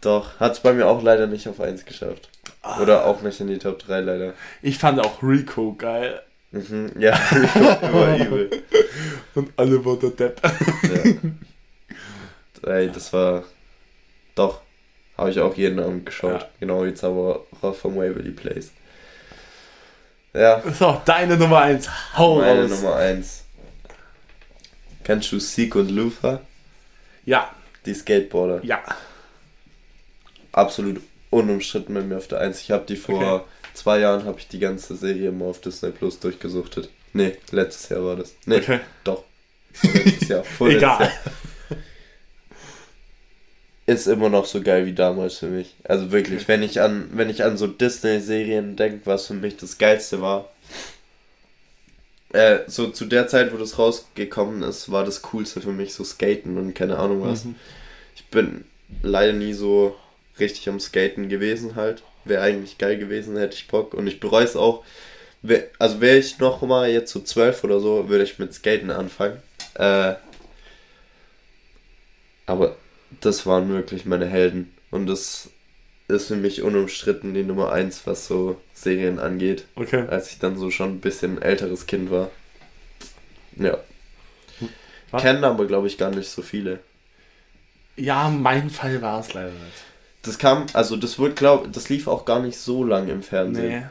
Doch, 0.00 0.38
hat's 0.38 0.60
bei 0.60 0.72
mir 0.72 0.86
auch 0.86 1.02
leider 1.02 1.26
nicht 1.26 1.48
auf 1.48 1.60
1 1.60 1.84
geschafft. 1.84 2.28
Oder 2.80 3.04
auch 3.06 3.22
nicht 3.22 3.40
in 3.40 3.48
die 3.48 3.58
Top 3.58 3.78
3 3.80 4.00
leider. 4.00 4.34
ich 4.62 4.78
fand 4.78 5.00
auch 5.00 5.22
Rico 5.22 5.74
geil. 5.74 6.20
Mhm, 6.50 6.92
ja, 6.98 7.12
war 7.92 8.16
übel. 8.16 8.50
Und 9.34 9.52
alle 9.56 9.84
wurden 9.84 10.16
Depp. 10.16 10.40
Ja. 12.64 12.72
Ey, 12.72 12.90
das 12.90 13.12
war. 13.12 13.44
Doch. 14.34 14.62
Habe 15.16 15.30
ich 15.30 15.40
auch 15.40 15.54
jeden 15.56 15.78
Abend 15.80 16.06
geschaut. 16.06 16.42
Ja. 16.42 16.48
Genau, 16.60 16.84
jetzt 16.84 17.02
aber 17.04 17.44
auch 17.60 17.74
vom 17.74 17.96
Waverly 17.96 18.30
Place. 18.30 18.70
Ja, 20.32 20.62
So, 20.78 21.00
deine 21.04 21.36
Nummer 21.36 21.58
1. 21.62 21.88
Hau 22.16 22.36
meine 22.36 22.62
raus. 22.62 22.82
Nummer 22.82 22.96
1. 22.96 23.44
Kennst 25.04 25.32
du 25.32 25.38
Seek 25.40 25.74
und 25.74 25.90
Luther? 25.90 26.40
Ja, 27.24 27.50
Die 27.84 27.94
Skateboarder. 27.94 28.64
ja. 28.64 28.80
Absolut 30.58 31.00
unumstritten 31.30 31.94
mit 31.94 32.06
mir 32.08 32.16
auf 32.16 32.26
der 32.28 32.40
1. 32.40 32.60
Ich 32.62 32.70
habe 32.70 32.84
die 32.86 32.96
vor 32.96 33.14
Okay. 33.22 33.44
zwei 33.74 34.00
Jahren, 34.00 34.24
habe 34.24 34.38
ich 34.40 34.48
die 34.48 34.58
ganze 34.58 34.96
Serie 34.96 35.28
immer 35.28 35.44
auf 35.46 35.60
Disney 35.60 35.90
Plus 35.90 36.18
durchgesuchtet. 36.18 36.90
Nee, 37.12 37.36
letztes 37.52 37.88
Jahr 37.90 38.04
war 38.04 38.16
das. 38.16 38.34
Nee, 38.46 38.56
Okay. 38.56 38.80
doch. 39.04 39.22
Vorletztes 39.72 40.28
Jahr. 40.28 40.44
Vorletztes 40.58 40.82
Egal. 40.82 41.00
Jahr. 41.06 41.12
ist 43.86 44.06
immer 44.06 44.28
noch 44.28 44.44
so 44.46 44.60
geil 44.62 44.84
wie 44.86 44.92
damals 44.94 45.38
für 45.38 45.46
mich. 45.46 45.74
Also 45.84 46.10
wirklich, 46.12 46.46
wenn 46.48 46.62
ich 46.62 46.80
an, 46.80 47.08
wenn 47.14 47.30
ich 47.30 47.44
an 47.44 47.56
so 47.56 47.66
Disney-Serien 47.66 48.76
denke, 48.76 49.06
was 49.06 49.26
für 49.26 49.34
mich 49.34 49.56
das 49.56 49.78
Geilste 49.78 50.20
war. 50.20 50.50
Äh, 52.32 52.58
so 52.66 52.88
zu 52.90 53.06
der 53.06 53.28
Zeit, 53.28 53.52
wo 53.52 53.56
das 53.56 53.78
rausgekommen 53.78 54.62
ist, 54.62 54.90
war 54.92 55.04
das 55.04 55.22
Coolste 55.22 55.62
für 55.62 55.72
mich 55.72 55.94
so 55.94 56.04
Skaten 56.04 56.58
und 56.58 56.74
keine 56.74 56.98
Ahnung 56.98 57.22
was. 57.22 57.44
Mhm. 57.44 57.54
Ich 58.16 58.26
bin 58.26 58.64
leider 59.02 59.32
nie 59.32 59.54
so 59.54 59.96
richtig 60.40 60.68
am 60.68 60.80
Skaten 60.80 61.28
gewesen 61.28 61.76
halt. 61.76 62.02
Wäre 62.24 62.42
eigentlich 62.42 62.78
geil 62.78 62.98
gewesen, 62.98 63.36
hätte 63.36 63.54
ich 63.54 63.68
Bock. 63.68 63.94
Und 63.94 64.06
ich 64.06 64.20
bereue 64.20 64.44
es 64.44 64.56
auch. 64.56 64.84
Also 65.78 66.00
wäre 66.00 66.18
ich 66.18 66.38
noch 66.38 66.62
mal 66.62 66.90
jetzt 66.90 67.12
so 67.12 67.20
zwölf 67.20 67.64
oder 67.64 67.80
so, 67.80 68.08
würde 68.08 68.24
ich 68.24 68.38
mit 68.38 68.52
Skaten 68.52 68.90
anfangen. 68.90 69.40
Äh, 69.74 70.14
aber 72.46 72.76
das 73.20 73.46
waren 73.46 73.68
wirklich 73.68 74.04
meine 74.04 74.26
Helden. 74.26 74.74
Und 74.90 75.06
das 75.06 75.50
ist 76.08 76.28
für 76.28 76.36
mich 76.36 76.62
unumstritten 76.62 77.34
die 77.34 77.44
Nummer 77.44 77.70
eins, 77.70 78.06
was 78.06 78.26
so 78.26 78.60
Serien 78.72 79.18
angeht. 79.18 79.64
Okay. 79.74 80.06
Als 80.08 80.30
ich 80.30 80.38
dann 80.38 80.56
so 80.56 80.70
schon 80.70 80.94
ein 80.94 81.00
bisschen 81.00 81.40
älteres 81.40 81.86
Kind 81.86 82.10
war. 82.10 82.30
Ja. 83.56 83.78
Was? 85.10 85.22
Kennen 85.22 85.44
aber, 85.44 85.66
glaube 85.66 85.86
ich, 85.86 85.98
gar 85.98 86.10
nicht 86.10 86.28
so 86.28 86.42
viele. 86.42 86.80
Ja, 87.96 88.28
mein 88.28 88.70
Fall 88.70 89.00
war 89.02 89.20
es 89.20 89.34
leider 89.34 89.50
nicht. 89.50 89.84
Das 90.22 90.38
kam, 90.38 90.66
also 90.72 90.96
das 90.96 91.18
wird, 91.18 91.36
glaub, 91.36 91.72
das 91.72 91.88
lief 91.88 92.08
auch 92.08 92.24
gar 92.24 92.40
nicht 92.40 92.58
so 92.58 92.84
lang 92.84 93.08
im 93.08 93.22
Fernsehen. 93.22 93.80
Nee. 93.80 93.86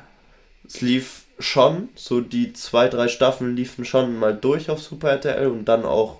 Es 0.67 0.81
lief 0.81 1.23
schon, 1.39 1.89
so 1.95 2.21
die 2.21 2.53
zwei, 2.53 2.89
drei 2.89 3.07
Staffeln 3.07 3.55
liefen 3.55 3.85
schon 3.85 4.17
mal 4.17 4.35
durch 4.35 4.69
auf 4.69 4.81
Super 4.81 5.11
RTL 5.11 5.47
und 5.47 5.65
dann 5.65 5.85
auch, 5.85 6.19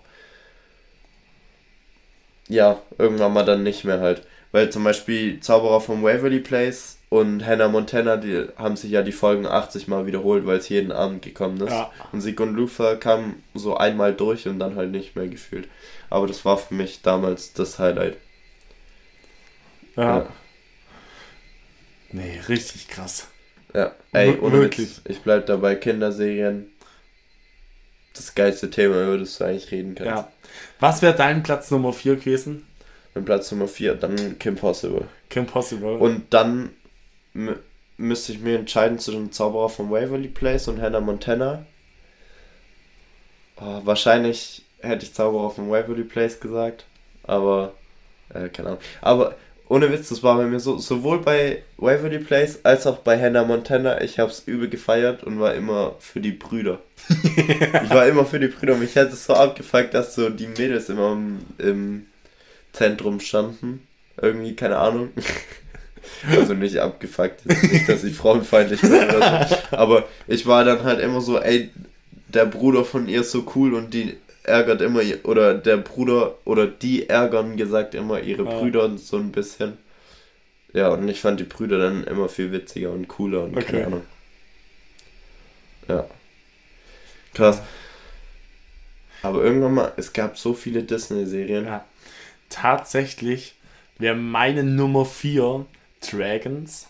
ja, 2.47 2.79
irgendwann 2.97 3.33
mal 3.33 3.43
dann 3.43 3.63
nicht 3.63 3.83
mehr 3.83 3.99
halt. 3.99 4.23
Weil 4.51 4.69
zum 4.69 4.83
Beispiel 4.83 5.39
Zauberer 5.41 5.81
vom 5.81 6.03
Waverly 6.03 6.39
Place 6.39 6.97
und 7.09 7.45
Hannah 7.45 7.67
Montana, 7.67 8.17
die 8.17 8.47
haben 8.57 8.77
sich 8.77 8.91
ja 8.91 9.01
die 9.01 9.11
Folgen 9.11 9.45
80 9.45 9.87
mal 9.87 10.05
wiederholt, 10.05 10.45
weil 10.45 10.57
es 10.57 10.69
jeden 10.69 10.91
Abend 10.91 11.21
gekommen 11.21 11.59
ist. 11.61 11.71
Ja. 11.71 11.91
Und 12.11 12.21
Sieg 12.21 12.39
und 12.39 12.55
Luther 12.55 12.95
kam 12.95 13.35
so 13.53 13.75
einmal 13.75 14.13
durch 14.13 14.47
und 14.47 14.59
dann 14.59 14.75
halt 14.75 14.91
nicht 14.91 15.15
mehr 15.15 15.27
gefühlt. 15.27 15.67
Aber 16.09 16.27
das 16.27 16.45
war 16.45 16.57
für 16.57 16.73
mich 16.73 17.01
damals 17.01 17.53
das 17.53 17.79
Highlight. 17.79 18.17
Ja. 19.97 20.17
Ja. 20.19 20.27
Nee, 22.11 22.39
richtig 22.47 22.87
krass. 22.87 23.27
Ja, 23.73 23.93
ey, 24.13 24.37
ohne 24.39 24.53
wirklich. 24.61 24.97
Witz, 24.97 25.01
ich 25.05 25.19
bleib 25.21 25.45
dabei, 25.47 25.75
Kinderserien. 25.75 26.71
Das 28.13 28.33
geilste 28.33 28.69
Thema, 28.69 29.03
über 29.03 29.17
das 29.17 29.37
du 29.37 29.43
eigentlich 29.43 29.69
reden 29.71 29.93
kannst. 29.93 30.09
Ja. 30.09 30.31
Was 30.79 31.01
wäre 31.01 31.15
dein 31.15 31.43
Platz 31.43 31.69
Nummer 31.69 31.93
4 31.93 32.15
gewesen? 32.15 32.65
Mit 33.13 33.25
Platz 33.25 33.51
Nummer 33.51 33.67
4, 33.67 33.95
dann 33.95 34.39
Kim 34.39 34.55
Possible. 34.55 35.07
Kim 35.29 35.45
Possible. 35.45 35.97
Und 35.97 36.33
dann 36.33 36.71
mü- 37.35 37.57
müsste 37.97 38.31
ich 38.31 38.39
mir 38.39 38.57
entscheiden 38.57 38.97
zwischen 38.99 39.31
Zauberer 39.31 39.69
von 39.69 39.91
Waverly 39.91 40.29
Place 40.29 40.67
und 40.67 40.81
Hannah 40.81 41.01
Montana. 41.01 41.65
Oh, 43.57 43.81
wahrscheinlich 43.83 44.63
hätte 44.81 45.05
ich 45.05 45.13
Zauberer 45.13 45.49
von 45.51 45.69
Waverly 45.69 46.03
Place 46.03 46.39
gesagt, 46.39 46.85
aber 47.23 47.73
äh, 48.33 48.49
keine 48.49 48.69
Ahnung. 48.69 48.81
Aber 49.01 49.35
ohne 49.69 49.91
Witz, 49.91 50.09
das 50.09 50.23
war 50.23 50.37
bei 50.37 50.45
mir 50.45 50.59
so, 50.59 50.77
sowohl 50.77 51.19
bei 51.19 51.63
Waverly 51.77 52.19
Place 52.19 52.59
als 52.63 52.87
auch 52.87 52.99
bei 52.99 53.21
Hannah 53.21 53.43
Montana, 53.43 54.01
ich 54.01 54.19
hab's 54.19 54.43
übel 54.45 54.69
gefeiert 54.69 55.23
und 55.23 55.39
war 55.39 55.53
immer 55.55 55.95
für 55.99 56.21
die 56.21 56.31
Brüder. 56.31 56.79
ich 57.09 57.89
war 57.89 58.07
immer 58.07 58.25
für 58.25 58.39
die 58.39 58.47
Brüder. 58.47 58.75
Mich 58.75 58.95
hätte 58.95 59.13
es 59.13 59.25
so 59.25 59.33
abgefuckt, 59.33 59.93
dass 59.93 60.15
so 60.15 60.29
die 60.29 60.47
Mädels 60.47 60.89
immer 60.89 61.11
im, 61.11 61.39
im 61.57 62.05
Zentrum 62.71 63.19
standen. 63.19 63.85
Irgendwie, 64.21 64.55
keine 64.55 64.77
Ahnung. 64.77 65.09
Also 66.31 66.53
nicht 66.53 66.77
abgefuckt, 66.77 67.45
nicht, 67.45 67.89
dass 67.89 68.05
ich 68.05 68.15
frauenfeindlich 68.15 68.79
bin 68.79 68.93
oder 68.93 69.45
so. 69.45 69.55
Aber 69.75 70.07
ich 70.25 70.45
war 70.45 70.63
dann 70.63 70.83
halt 70.83 71.01
immer 71.01 71.19
so, 71.19 71.37
ey, 71.37 71.69
der 72.29 72.45
Bruder 72.45 72.85
von 72.85 73.09
ihr 73.09 73.21
ist 73.21 73.31
so 73.31 73.45
cool 73.55 73.73
und 73.73 73.93
die 73.93 74.15
ärgert 74.47 74.81
immer, 74.81 75.01
ihr- 75.01 75.23
oder 75.25 75.53
der 75.53 75.77
Bruder, 75.77 76.35
oder 76.45 76.65
die 76.67 77.09
ärgern 77.09 77.57
gesagt 77.57 77.93
immer 77.95 78.21
ihre 78.21 78.43
Ja. 78.43 78.59
Brüder 78.59 78.97
so 78.97 79.17
ein 79.17 79.31
bisschen. 79.31 79.77
Ja, 80.73 80.89
und 80.89 81.07
ich 81.07 81.21
fand 81.21 81.39
die 81.39 81.43
Brüder 81.45 81.77
dann 81.77 82.03
immer 82.03 82.29
viel 82.29 82.51
witziger 82.51 82.91
und 82.91 83.07
cooler 83.07 83.43
und 83.43 83.55
Okay. 83.57 83.65
keine 83.65 83.85
Ahnung. 83.87 84.03
Ja. 85.87 86.05
Krass. 87.33 87.61
Aber 89.23 89.43
irgendwann 89.43 89.73
mal, 89.73 89.93
es 89.97 90.13
gab 90.13 90.37
so 90.37 90.53
viele 90.53 90.83
Disney-Serien. 90.83 91.65
ja. 91.65 91.85
Tatsächlich 92.49 93.55
wäre 93.97 94.15
meine 94.15 94.63
Nummer 94.63 95.05
4 95.05 95.65
Dragons. 96.01 96.87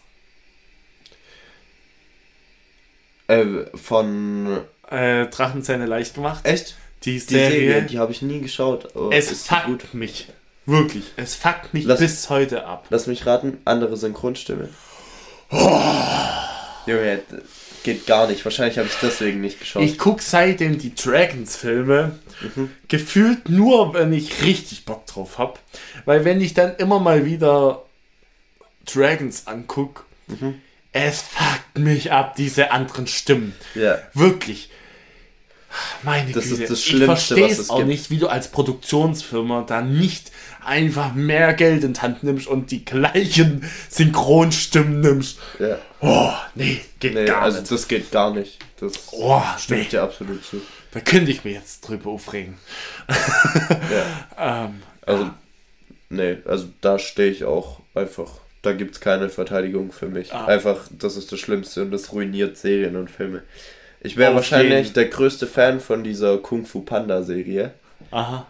Äh, 3.27 3.45
von. 3.75 4.59
Äh, 4.89 5.27
Drachenzähne 5.27 5.85
leicht 5.85 6.13
gemacht. 6.15 6.45
Echt? 6.45 6.75
Die 7.07 7.13
Die 7.13 7.19
Serie. 7.19 7.49
Serie, 7.69 7.81
die 7.83 7.99
habe 7.99 8.11
ich 8.11 8.21
nie 8.21 8.41
geschaut. 8.41 8.93
aber 8.95 9.11
es 9.15 9.31
ist 9.31 9.47
fuckt 9.47 9.65
gut. 9.65 9.93
mich. 9.93 10.27
Wirklich. 10.65 11.05
Es 11.15 11.35
fuckt 11.35 11.73
mich 11.73 11.85
Lass- 11.85 11.99
bis 11.99 12.29
heute 12.29 12.65
ab. 12.65 12.85
Lass 12.89 13.07
mich 13.07 13.25
raten, 13.25 13.57
andere 13.63 13.95
Synchronstimme. 13.95 14.67
Junge, 16.85 17.17
d- 17.17 17.41
geht 17.83 18.05
gar 18.05 18.27
nicht. 18.27 18.43
Wahrscheinlich 18.43 18.77
habe 18.77 18.87
ich 18.89 18.95
deswegen 19.01 19.39
nicht 19.41 19.59
geschaut. 19.59 19.83
Ich 19.83 19.97
gucke 19.97 20.21
seitdem 20.21 20.77
die 20.77 20.93
Dragons-Filme 20.93 22.19
Mhm. 22.55 22.71
gefühlt 22.89 23.49
nur, 23.49 23.93
wenn 23.93 24.11
ich 24.13 24.43
richtig 24.43 24.83
Bock 24.85 25.05
drauf 25.05 25.37
habe. 25.37 25.53
Weil 26.05 26.25
wenn 26.25 26.41
ich 26.41 26.53
dann 26.53 26.75
immer 26.77 26.99
mal 26.99 27.25
wieder 27.25 27.83
Dragons 28.85 29.47
anguck, 29.47 30.05
Mhm. 30.27 30.61
es 30.91 31.21
fuckt 31.21 31.77
mich 31.79 32.11
ab, 32.11 32.35
diese 32.35 32.71
anderen 32.71 33.07
Stimmen. 33.07 33.53
ja. 33.75 33.99
Wirklich. 34.13 34.69
Meine 36.03 36.31
Das 36.31 36.45
Güte. 36.49 36.63
ist 36.63 36.71
das 36.71 36.79
ich 36.79 36.85
Schlimmste, 36.85 37.05
verstehe 37.35 37.43
was 37.51 37.59
es 37.59 37.69
auch 37.69 37.77
gibt. 37.77 37.89
nicht, 37.89 38.09
wie 38.09 38.17
du 38.17 38.27
als 38.27 38.49
Produktionsfirma 38.49 39.63
da 39.67 39.81
nicht 39.81 40.31
einfach 40.65 41.13
mehr 41.13 41.53
Geld 41.53 41.83
in 41.83 41.93
die 41.93 41.99
Hand 42.01 42.23
nimmst 42.23 42.47
und 42.47 42.71
die 42.71 42.83
gleichen 42.85 43.63
Synchronstimmen 43.89 44.99
nimmst. 45.01 45.37
ja. 45.59 45.77
Oh, 45.99 46.31
nee, 46.55 46.81
geht 46.99 47.15
Nee, 47.15 47.25
gar 47.25 47.41
also 47.41 47.59
nicht. 47.59 47.71
das 47.71 47.87
geht 47.87 48.11
gar 48.11 48.33
nicht. 48.33 48.59
Das 48.79 48.93
Oh, 49.11 49.41
stimmt 49.57 49.79
nee. 49.83 49.87
dir 49.89 50.03
absolut 50.03 50.43
zu. 50.45 50.61
Da 50.91 50.99
könnte 50.99 51.31
ich 51.31 51.43
mich 51.43 51.53
jetzt 51.55 51.81
drüber 51.81 52.11
aufregen. 52.11 52.55
Ja. 54.37 54.65
Ähm, 54.65 54.81
Also, 55.05 55.29
nee, 56.09 56.37
also 56.45 56.67
da 56.81 56.99
stehe 56.99 57.31
ich 57.31 57.43
auch 57.45 57.79
einfach. 57.95 58.29
Da 58.61 58.73
gibt 58.73 58.95
es 58.95 58.99
keine 59.01 59.29
Verteidigung 59.29 59.91
für 59.91 60.07
mich. 60.07 60.33
Ah. 60.33 60.45
Einfach, 60.45 60.87
das 60.91 61.15
ist 61.15 61.31
das 61.31 61.39
Schlimmste 61.39 61.81
und 61.83 61.91
das 61.91 62.11
ruiniert 62.11 62.57
Serien 62.57 62.95
und 62.95 63.09
Filme. 63.09 63.43
Ich 64.01 64.15
wäre 64.17 64.35
wahrscheinlich 64.35 64.93
der 64.93 65.05
größte 65.05 65.47
Fan 65.47 65.79
von 65.79 66.03
dieser 66.03 66.37
Kung 66.37 66.65
Fu 66.65 66.81
Panda 66.81 67.23
Serie. 67.23 67.73
aha. 68.11 68.45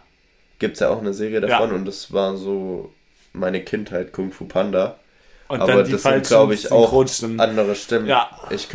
Gibt 0.60 0.74
es 0.76 0.80
ja 0.80 0.90
auch 0.90 0.99
eine 0.99 1.14
Serie 1.14 1.40
Ja. 1.41 1.48
davon 1.48 1.72
und 1.72 1.86
das 1.86 2.11
war 2.11 2.36
so 2.36 2.91
meine 3.34 3.61
Kindheit, 3.64 4.11
Kung 4.11 4.32
Fu 4.32 4.45
Panda. 4.45 4.98
Und 5.48 5.61
Aber 5.61 5.74
dann 5.76 5.86
die 5.86 5.91
das 5.94 6.03
sind, 6.03 6.26
glaube 6.28 6.53
ich, 6.56 6.72
auch 6.72 6.91
andere 7.38 7.76
Stimmen. 7.76 8.07
Ja. 8.07 8.30
Ich, 8.49 8.68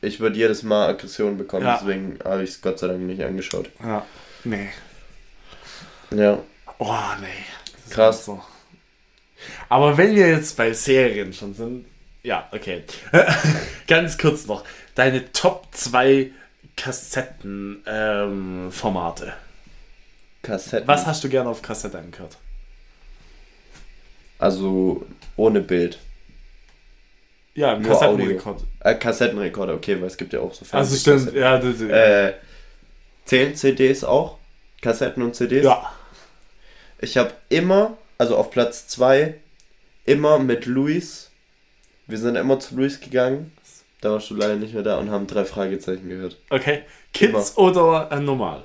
ich 0.00 0.20
würde 0.20 0.36
jedes 0.36 0.62
Mal 0.62 0.88
Aggression 0.88 1.36
bekommen, 1.36 1.66
Ja. 1.66 1.78
deswegen 1.78 2.18
habe 2.24 2.42
ich 2.44 2.50
es 2.50 2.62
Gott 2.62 2.78
sei 2.78 2.86
Dank 2.86 3.00
nicht 3.00 3.22
angeschaut. 3.22 3.68
Ja. 3.82 4.06
Nee. 4.44 4.68
Ja, 6.12 6.38
Oh, 6.78 6.94
nee. 7.20 7.26
Das 7.84 7.90
Krass. 7.94 8.24
So. 8.24 8.40
Aber 9.68 9.98
wenn 9.98 10.14
wir 10.14 10.28
jetzt 10.28 10.56
bei 10.56 10.72
Serien 10.72 11.32
schon 11.32 11.52
sind, 11.54 11.84
ja, 12.22 12.48
okay. 12.52 12.84
Ganz 13.86 14.18
kurz 14.18 14.46
noch. 14.46 14.64
Deine 14.94 15.32
Top 15.32 15.66
2 15.72 16.30
Kassetten-Formate. 16.76 19.32
Kassetten. 20.42 20.86
Was 20.88 21.06
hast 21.06 21.22
du 21.24 21.28
gerne 21.28 21.50
auf 21.50 21.60
Kassette 21.62 21.98
angehört? 21.98 22.36
Also 24.38 25.04
ohne 25.36 25.60
Bild. 25.60 25.98
Ja, 27.54 27.74
im 27.74 27.82
Nur 27.82 27.92
Kassettenrekord. 27.92 28.62
Äh, 28.80 28.94
Kassettenrekorder, 28.94 29.74
okay, 29.74 30.00
weil 30.00 30.06
es 30.06 30.16
gibt 30.16 30.32
ja 30.32 30.40
auch 30.40 30.54
so 30.54 30.64
Also 30.70 30.96
stimmt, 30.96 31.34
ja, 31.34 31.58
das, 31.58 31.78
das, 31.78 31.88
Äh, 31.90 32.32
zählen 33.26 33.54
CDs 33.54 34.02
auch? 34.04 34.38
Kassetten 34.80 35.22
und 35.22 35.34
CDs? 35.34 35.64
ja. 35.64 35.92
Ich 37.02 37.16
habe 37.16 37.32
immer, 37.48 37.96
also 38.18 38.36
auf 38.36 38.50
Platz 38.50 38.86
2, 38.88 39.34
immer 40.04 40.38
mit 40.38 40.66
Luis. 40.66 41.29
Wir 42.10 42.18
sind 42.18 42.36
immer 42.36 42.58
zu 42.58 42.76
Luis 42.76 43.00
gegangen. 43.00 43.52
Da 44.00 44.10
warst 44.12 44.30
du 44.30 44.34
leider 44.34 44.56
nicht 44.56 44.74
mehr 44.74 44.82
da 44.82 44.98
und 44.98 45.10
haben 45.10 45.26
drei 45.26 45.44
Fragezeichen 45.44 46.08
gehört. 46.08 46.36
Okay. 46.48 46.82
Kids 47.12 47.56
oder 47.56 48.08
äh, 48.10 48.18
normal? 48.20 48.62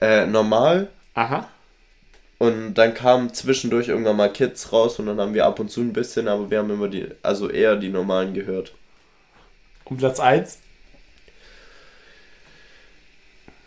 Äh, 0.00 0.26
normal. 0.26 0.88
Aha. 1.14 1.48
Und 2.38 2.74
dann 2.74 2.92
kamen 2.92 3.32
zwischendurch 3.32 3.88
irgendwann 3.88 4.16
mal 4.16 4.32
Kids 4.32 4.72
raus 4.72 4.98
und 4.98 5.06
dann 5.06 5.20
haben 5.20 5.32
wir 5.32 5.46
ab 5.46 5.60
und 5.60 5.70
zu 5.70 5.80
ein 5.80 5.92
bisschen, 5.92 6.28
aber 6.28 6.50
wir 6.50 6.58
haben 6.58 6.70
immer 6.70 6.88
die, 6.88 7.06
also 7.22 7.48
eher 7.48 7.76
die 7.76 7.88
normalen 7.88 8.34
gehört. 8.34 8.72
Und 9.84 9.98
Platz 9.98 10.18
1? 10.20 10.58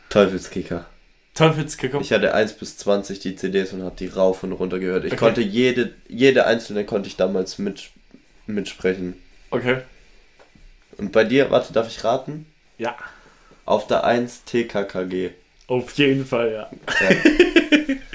Teufelskicker. 0.09 0.85
Teufelskicker. 1.34 1.99
Ich 1.99 2.11
hatte 2.13 2.34
1 2.34 2.53
bis 2.53 2.77
20 2.77 3.19
die 3.19 3.35
CDs 3.35 3.73
und 3.73 3.84
habe 3.84 3.95
die 3.97 4.07
rauf 4.07 4.43
und 4.43 4.53
runter 4.53 4.80
gehört. 4.80 5.05
Ich 5.05 5.13
Okay. 5.13 5.19
konnte 5.19 5.41
jede, 5.41 5.93
jede 6.07 6.45
einzelne 6.45 6.85
konnte 6.85 7.07
ich 7.07 7.17
damals 7.17 7.57
mit, 7.57 7.89
mitsprechen. 8.47 9.15
Okay. 9.51 9.81
Und 10.97 11.11
bei 11.11 11.23
dir, 11.23 11.51
warte, 11.51 11.73
darf 11.73 11.88
ich 11.88 12.03
raten? 12.03 12.45
Ja. 12.77 12.95
Auf 13.65 13.88
der 13.88 14.03
1 14.03 14.43
TKKG. 14.45 15.31
Auf 15.67 15.91
jeden 15.93 16.26
Fall, 16.26 16.51
ja. 16.51 16.69
Ja. 17.09 17.95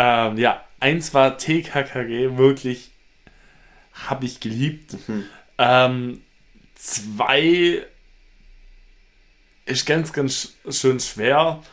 Ähm, 0.00 0.38
ja, 0.38 0.64
eins 0.78 1.12
war 1.12 1.38
TKKG, 1.38 2.36
wirklich 2.36 2.90
habe 3.94 4.26
ich 4.26 4.38
geliebt. 4.38 4.94
Mhm. 5.08 5.24
Ähm, 5.58 6.20
zwei 6.76 7.84
ist 9.66 9.86
ganz, 9.86 10.12
ganz 10.12 10.54
sch- 10.64 10.72
schön 10.80 11.00
schwer. 11.00 11.64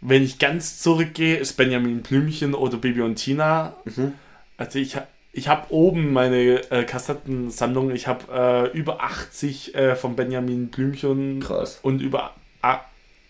Wenn 0.00 0.22
ich 0.22 0.38
ganz 0.38 0.78
zurückgehe, 0.80 1.36
ist 1.38 1.54
Benjamin 1.56 2.02
Blümchen 2.02 2.54
oder 2.54 2.76
Bibi 2.76 3.00
und 3.00 3.16
Tina. 3.16 3.74
Mhm. 3.84 4.12
Also 4.56 4.78
ich, 4.78 4.94
ha- 4.94 5.08
ich 5.32 5.48
habe 5.48 5.72
oben 5.72 6.12
meine 6.12 6.70
äh, 6.70 6.84
Kassettensammlung. 6.84 7.90
Ich 7.90 8.06
habe 8.06 8.70
äh, 8.72 8.76
über 8.76 9.02
80 9.02 9.74
äh, 9.74 9.96
von 9.96 10.14
Benjamin 10.14 10.68
Blümchen 10.68 11.40
Krass. 11.40 11.78
und 11.82 12.00
über 12.02 12.34
ah, 12.60 12.80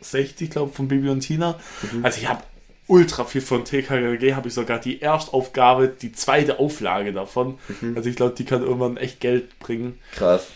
60, 0.00 0.50
glaube 0.50 0.70
ich, 0.70 0.76
von 0.76 0.88
Bibi 0.88 1.08
und 1.10 1.20
Tina. 1.20 1.58
Mhm. 1.92 2.04
Also 2.04 2.20
ich 2.20 2.28
habe 2.28 2.42
ultra 2.88 3.24
viel 3.24 3.40
von 3.40 3.64
TKKG, 3.64 4.34
habe 4.34 4.48
ich 4.48 4.54
sogar 4.54 4.80
die 4.80 5.00
Erstaufgabe, 5.00 5.88
die 5.88 6.12
zweite 6.12 6.58
Auflage 6.58 7.12
davon. 7.12 7.58
Mhm. 7.80 7.96
Also 7.96 8.08
ich 8.08 8.16
glaube, 8.16 8.34
die 8.34 8.44
kann 8.44 8.62
irgendwann 8.62 8.96
echt 8.96 9.20
Geld 9.20 9.58
bringen. 9.60 9.98
Krass. 10.12 10.48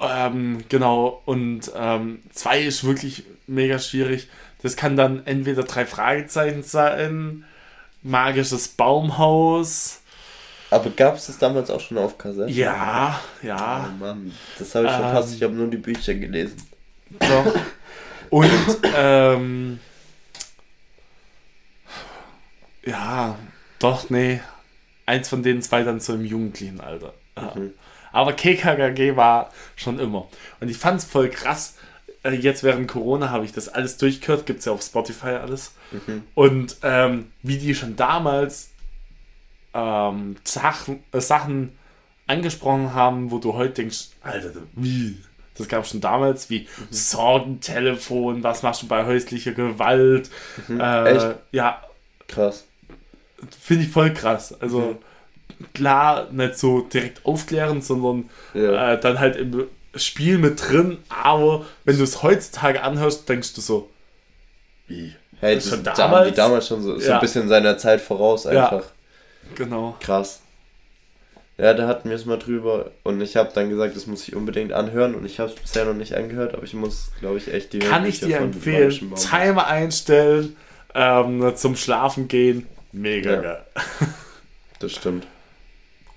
Ähm, 0.00 0.64
genau, 0.68 1.22
und 1.24 1.70
ähm, 1.76 2.22
zwei 2.32 2.62
ist 2.62 2.82
wirklich 2.82 3.22
mega 3.46 3.78
schwierig. 3.78 4.28
Das 4.60 4.74
kann 4.74 4.96
dann 4.96 5.24
entweder 5.24 5.62
drei 5.62 5.86
Fragezeichen 5.86 6.64
sein, 6.64 7.44
magisches 8.04 8.68
Baumhaus. 8.68 10.00
Aber 10.70 10.90
gab 10.90 11.16
es 11.16 11.26
das 11.26 11.38
damals 11.38 11.70
auch 11.70 11.80
schon 11.80 11.98
auf 11.98 12.16
Kassette? 12.18 12.50
Ja, 12.50 13.20
Oh 13.42 13.46
ja, 13.46 13.92
Mann, 13.98 14.32
das 14.58 14.74
habe 14.74 14.86
ich 14.86 14.92
Ähm. 14.92 14.98
verpasst. 15.00 15.34
Ich 15.34 15.42
habe 15.42 15.54
nur 15.54 15.68
die 15.68 15.76
Bücher 15.78 16.14
gelesen. 16.14 16.56
doch. 17.20 17.54
Und 18.30 18.50
ähm, 18.96 19.78
ja, 22.84 23.36
doch, 23.78 24.10
nee. 24.10 24.40
Eins 25.06 25.28
von 25.28 25.42
den 25.42 25.62
zwei 25.62 25.82
dann 25.82 26.00
so 26.00 26.14
im 26.14 26.24
jugendlichen 26.24 26.80
Alter. 26.80 27.14
Mhm. 27.36 27.72
Aber 28.12 28.32
KKKG 28.32 29.16
war 29.16 29.50
schon 29.76 29.98
immer. 29.98 30.28
Und 30.60 30.70
ich 30.70 30.76
fand 30.78 31.00
es 31.00 31.04
voll 31.04 31.28
krass. 31.28 31.76
Äh, 32.24 32.30
Jetzt 32.34 32.62
während 32.64 32.88
Corona 32.88 33.30
habe 33.30 33.44
ich 33.44 33.52
das 33.52 33.68
alles 33.68 33.96
durchgehört. 33.98 34.46
Gibt 34.46 34.58
es 34.60 34.64
ja 34.64 34.72
auf 34.72 34.82
Spotify 34.82 35.28
alles. 35.28 35.72
Mhm. 35.92 36.22
Und 36.34 36.76
ähm, 36.82 37.32
wie 37.42 37.58
die 37.58 37.74
schon 37.74 37.94
damals 37.96 38.70
ähm, 39.74 40.36
Sachen, 40.44 41.02
äh, 41.12 41.20
Sachen 41.20 41.72
angesprochen 42.26 42.94
haben, 42.94 43.30
wo 43.30 43.38
du 43.38 43.54
heute 43.54 43.74
denkst, 43.74 44.08
Alter, 44.22 44.50
wie? 44.74 45.18
Das 45.56 45.68
gab 45.68 45.84
es 45.84 45.90
schon 45.90 46.00
damals, 46.00 46.50
wie 46.50 46.66
Sorgentelefon, 46.90 48.42
was 48.42 48.62
machst 48.62 48.82
du 48.82 48.88
bei 48.88 49.04
häuslicher 49.06 49.52
Gewalt? 49.52 50.30
Äh, 50.68 51.14
Echt? 51.16 51.36
Ja, 51.52 51.82
Krass. 52.26 52.66
finde 53.60 53.84
ich 53.84 53.90
voll 53.90 54.12
krass. 54.12 54.58
Also 54.60 54.98
klar, 55.74 56.28
nicht 56.32 56.58
so 56.58 56.80
direkt 56.80 57.24
aufklärend, 57.24 57.84
sondern 57.84 58.30
Ja. 58.54 58.94
äh, 58.94 59.00
dann 59.00 59.18
halt 59.20 59.36
im 59.36 59.64
Spiel 59.96 60.38
mit 60.38 60.60
drin, 60.68 60.98
aber 61.08 61.64
wenn 61.84 61.96
du 61.96 62.02
es 62.04 62.22
heutzutage 62.22 62.82
anhörst, 62.82 63.28
denkst 63.28 63.54
du 63.54 63.60
so, 63.60 63.90
wie? 64.88 65.14
Hey, 65.40 65.56
Das 65.56 65.68
schon 65.68 65.82
da 65.84 65.90
haben 65.92 65.96
damals? 65.98 66.28
die 66.30 66.34
damals 66.36 66.68
schon 66.68 66.82
so, 66.82 66.98
so 66.98 67.06
Ja. 67.06 67.14
ein 67.16 67.20
bisschen 67.20 67.48
seiner 67.48 67.76
Zeit 67.78 68.00
voraus 68.00 68.44
Ja. 68.44 68.64
einfach. 68.70 68.86
Genau. 69.54 69.96
Krass. 70.00 70.40
Ja, 71.58 71.72
da 71.74 71.86
hatten 71.86 72.08
wir 72.08 72.16
es 72.16 72.24
mal 72.24 72.38
drüber 72.38 72.90
und 73.04 73.20
ich 73.20 73.36
habe 73.36 73.50
dann 73.54 73.68
gesagt, 73.70 73.94
das 73.94 74.06
muss 74.08 74.26
ich 74.26 74.34
unbedingt 74.34 74.72
anhören 74.72 75.14
und 75.14 75.24
ich 75.24 75.38
habe 75.38 75.50
es 75.50 75.54
bisher 75.56 75.84
noch 75.84 75.94
nicht 75.94 76.14
angehört, 76.14 76.54
aber 76.54 76.64
ich 76.64 76.74
muss, 76.74 77.12
glaube 77.20 77.36
ich, 77.38 77.52
echt 77.52 77.72
die 77.72 77.78
Kann 77.78 78.04
ich 78.06 78.18
dir 78.20 78.38
empfehlen. 78.38 79.14
Timer 79.14 79.66
einstellen, 79.68 80.56
ähm, 80.94 81.52
zum 81.54 81.76
Schlafen 81.76 82.26
gehen. 82.26 82.66
Mega 82.92 83.30
Ja. 83.34 83.40
geil. 83.40 83.64
Das 84.80 84.92
stimmt. 84.92 85.26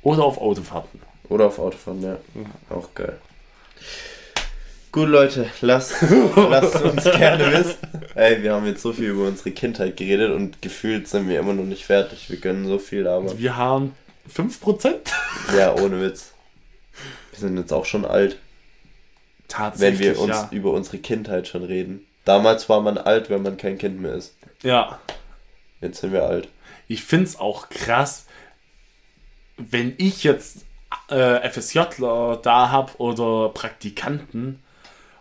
Oder 0.01 0.23
auf 0.23 0.37
Autofahrten. 0.39 1.01
Oder 1.29 1.45
auf 1.45 1.59
Autofahren, 1.59 2.01
ja. 2.01 2.17
Auch 2.69 2.93
geil. 2.95 3.17
Gut, 4.91 5.09
Leute, 5.09 5.49
lasst, 5.61 5.93
lasst 6.35 6.81
uns 6.81 7.03
gerne 7.03 7.51
wissen. 7.51 7.75
Ey, 8.15 8.41
wir 8.41 8.53
haben 8.53 8.65
jetzt 8.65 8.81
so 8.81 8.93
viel 8.93 9.09
über 9.09 9.27
unsere 9.27 9.51
Kindheit 9.51 9.97
geredet 9.97 10.31
und 10.31 10.61
gefühlt 10.61 11.07
sind 11.07 11.29
wir 11.29 11.39
immer 11.39 11.53
noch 11.53 11.65
nicht 11.65 11.85
fertig. 11.85 12.29
Wir 12.29 12.39
können 12.39 12.65
so 12.67 12.79
viel 12.79 13.01
labern. 13.01 13.37
Wir 13.37 13.57
haben 13.57 13.93
5%. 14.33 14.95
Ja, 15.55 15.75
ohne 15.75 16.01
Witz. 16.01 16.33
Wir 17.31 17.39
sind 17.39 17.57
jetzt 17.57 17.73
auch 17.73 17.85
schon 17.85 18.05
alt, 18.05 18.33
wenn 18.33 19.47
Tatsächlich, 19.49 19.99
wir 19.99 20.19
uns 20.19 20.31
ja. 20.31 20.49
über 20.51 20.71
unsere 20.71 20.97
Kindheit 20.97 21.47
schon 21.47 21.63
reden. 21.63 22.05
Damals 22.25 22.67
war 22.67 22.81
man 22.81 22.97
alt, 22.97 23.29
wenn 23.29 23.43
man 23.43 23.57
kein 23.57 23.77
Kind 23.77 24.01
mehr 24.01 24.13
ist. 24.13 24.35
Ja. 24.63 24.99
Jetzt 25.79 26.01
sind 26.01 26.11
wir 26.11 26.23
alt. 26.23 26.49
Ich 26.87 27.03
finde 27.03 27.25
es 27.25 27.39
auch 27.39 27.69
krass, 27.69 28.25
wenn 29.57 29.93
ich 29.97 30.23
jetzt 30.23 30.65
äh, 31.09 31.49
FSJler 31.49 32.39
da 32.41 32.69
habe 32.69 32.91
oder 32.97 33.49
Praktikanten. 33.49 34.63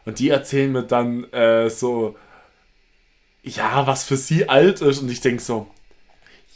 Und 0.04 0.18
die 0.18 0.30
erzählen 0.30 0.70
mir 0.70 0.84
dann 0.84 1.24
äh, 1.32 1.68
so, 1.68 2.16
ja, 3.42 3.86
was 3.86 4.04
für 4.04 4.16
sie 4.16 4.48
alt 4.48 4.80
ist. 4.80 5.00
Und 5.00 5.10
ich 5.10 5.20
denke 5.20 5.42
so, 5.42 5.68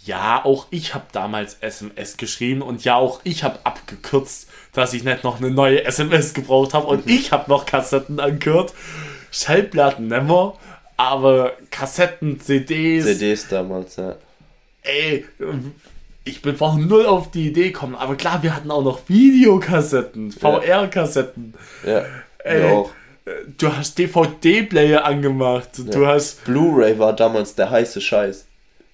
ja, 0.05 0.45
auch 0.45 0.67
ich 0.71 0.95
habe 0.95 1.07
damals 1.13 1.55
SMS 1.61 2.17
geschrieben. 2.17 2.63
Und 2.63 2.85
ja, 2.85 2.97
auch 2.97 3.21
ich 3.25 3.45
habe 3.45 3.59
abgekürzt, 3.65 4.49
dass 4.73 4.93
ich 4.93 5.05
nicht 5.05 5.25
noch 5.25 5.39
eine 5.39 5.51
neue 5.51 5.85
SMS 5.85 6.35
gebraucht 6.35 6.75
habe 6.75 6.87
und 6.87 7.09
ich 7.09 7.33
habe 7.33 7.51
noch 7.51 7.67
Kassetten 7.67 8.21
angehört. 8.21 8.73
Schallplatten 9.31 10.09
nimmer, 10.09 10.59
aber 10.97 11.53
Kassetten, 11.71 12.41
CDs, 12.41 13.05
CDs 13.05 13.49
damals, 13.49 13.97
ja. 13.97 14.17
ey, 14.83 15.25
ich 16.25 16.43
bin 16.43 16.57
vorhin 16.57 16.87
null 16.87 17.07
auf 17.07 17.31
die 17.31 17.49
Idee 17.49 17.69
gekommen, 17.71 17.95
aber 17.95 18.15
klar, 18.17 18.43
wir 18.43 18.55
hatten 18.55 18.71
auch 18.71 18.85
noch 18.85 19.01
Videokassetten, 19.09 20.33
VR-Kassetten. 20.33 21.55
Ja, 21.87 22.03
Ey. 22.45 22.63
auch. 22.73 22.91
Du 23.59 23.75
hast 23.77 23.99
DVD-Player 23.99 25.05
angemacht, 25.05 25.69
du 25.77 26.03
Ja. 26.03 26.09
hast 26.15 26.45
Blu-ray 26.45 26.99
war 26.99 27.15
damals 27.15 27.55
der 27.55 27.71
heiße 27.71 28.01
Scheiß. 28.01 28.47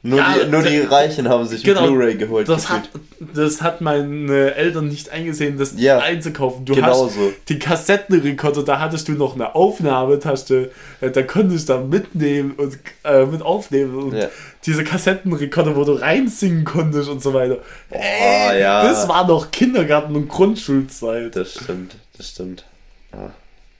Nur, 0.02 0.18
Ja, 0.18 0.36
die, 0.44 0.50
nur 0.50 0.62
die 0.62 0.80
Reichen 0.80 1.28
haben 1.28 1.46
sich 1.46 1.64
genau, 1.64 1.86
Blu-ray 1.86 2.14
geholt. 2.16 2.48
das 2.48 2.66
gefühlt. 2.68 2.82
hat, 2.92 3.00
das 3.34 3.62
hat 3.62 3.80
meine 3.80 4.54
Eltern 4.54 4.86
nicht 4.88 5.08
eingesehen, 5.10 5.58
das 5.58 5.74
Ja, 5.78 5.98
einzukaufen. 5.98 6.64
Du 6.64 6.74
genau 6.74 7.06
hast 7.06 7.14
so. 7.14 7.32
die 7.48 7.58
Kassettenrekorder, 7.58 8.62
da 8.62 8.78
hattest 8.78 9.08
du 9.08 9.12
noch 9.12 9.34
eine 9.34 9.54
Aufnahmetaste, 9.54 10.70
äh, 11.00 11.10
da 11.10 11.22
konntest 11.22 11.68
du 11.68 11.72
da 11.74 11.80
mitnehmen 11.80 12.52
und 12.56 12.78
äh, 13.04 13.24
mit 13.26 13.42
aufnehmen 13.42 13.96
und 13.96 14.14
Ja. 14.16 14.28
Diese 14.66 14.84
Kassettenrekorder, 14.84 15.76
wo 15.76 15.84
du 15.84 15.93
reinsingen 15.93 16.64
konntest 16.64 17.09
und 17.09 17.22
so 17.22 17.32
weiter. 17.32 17.59
Ey, 17.90 18.60
ja. 18.60 18.82
Das 18.84 19.09
war 19.09 19.26
noch 19.26 19.51
Kindergarten- 19.51 20.14
und 20.16 20.28
Grundschulzeit. 20.28 21.34
Das 21.36 21.55
stimmt, 21.55 21.97
das 22.16 22.30
stimmt. 22.30 22.64
Ah, 23.12 23.30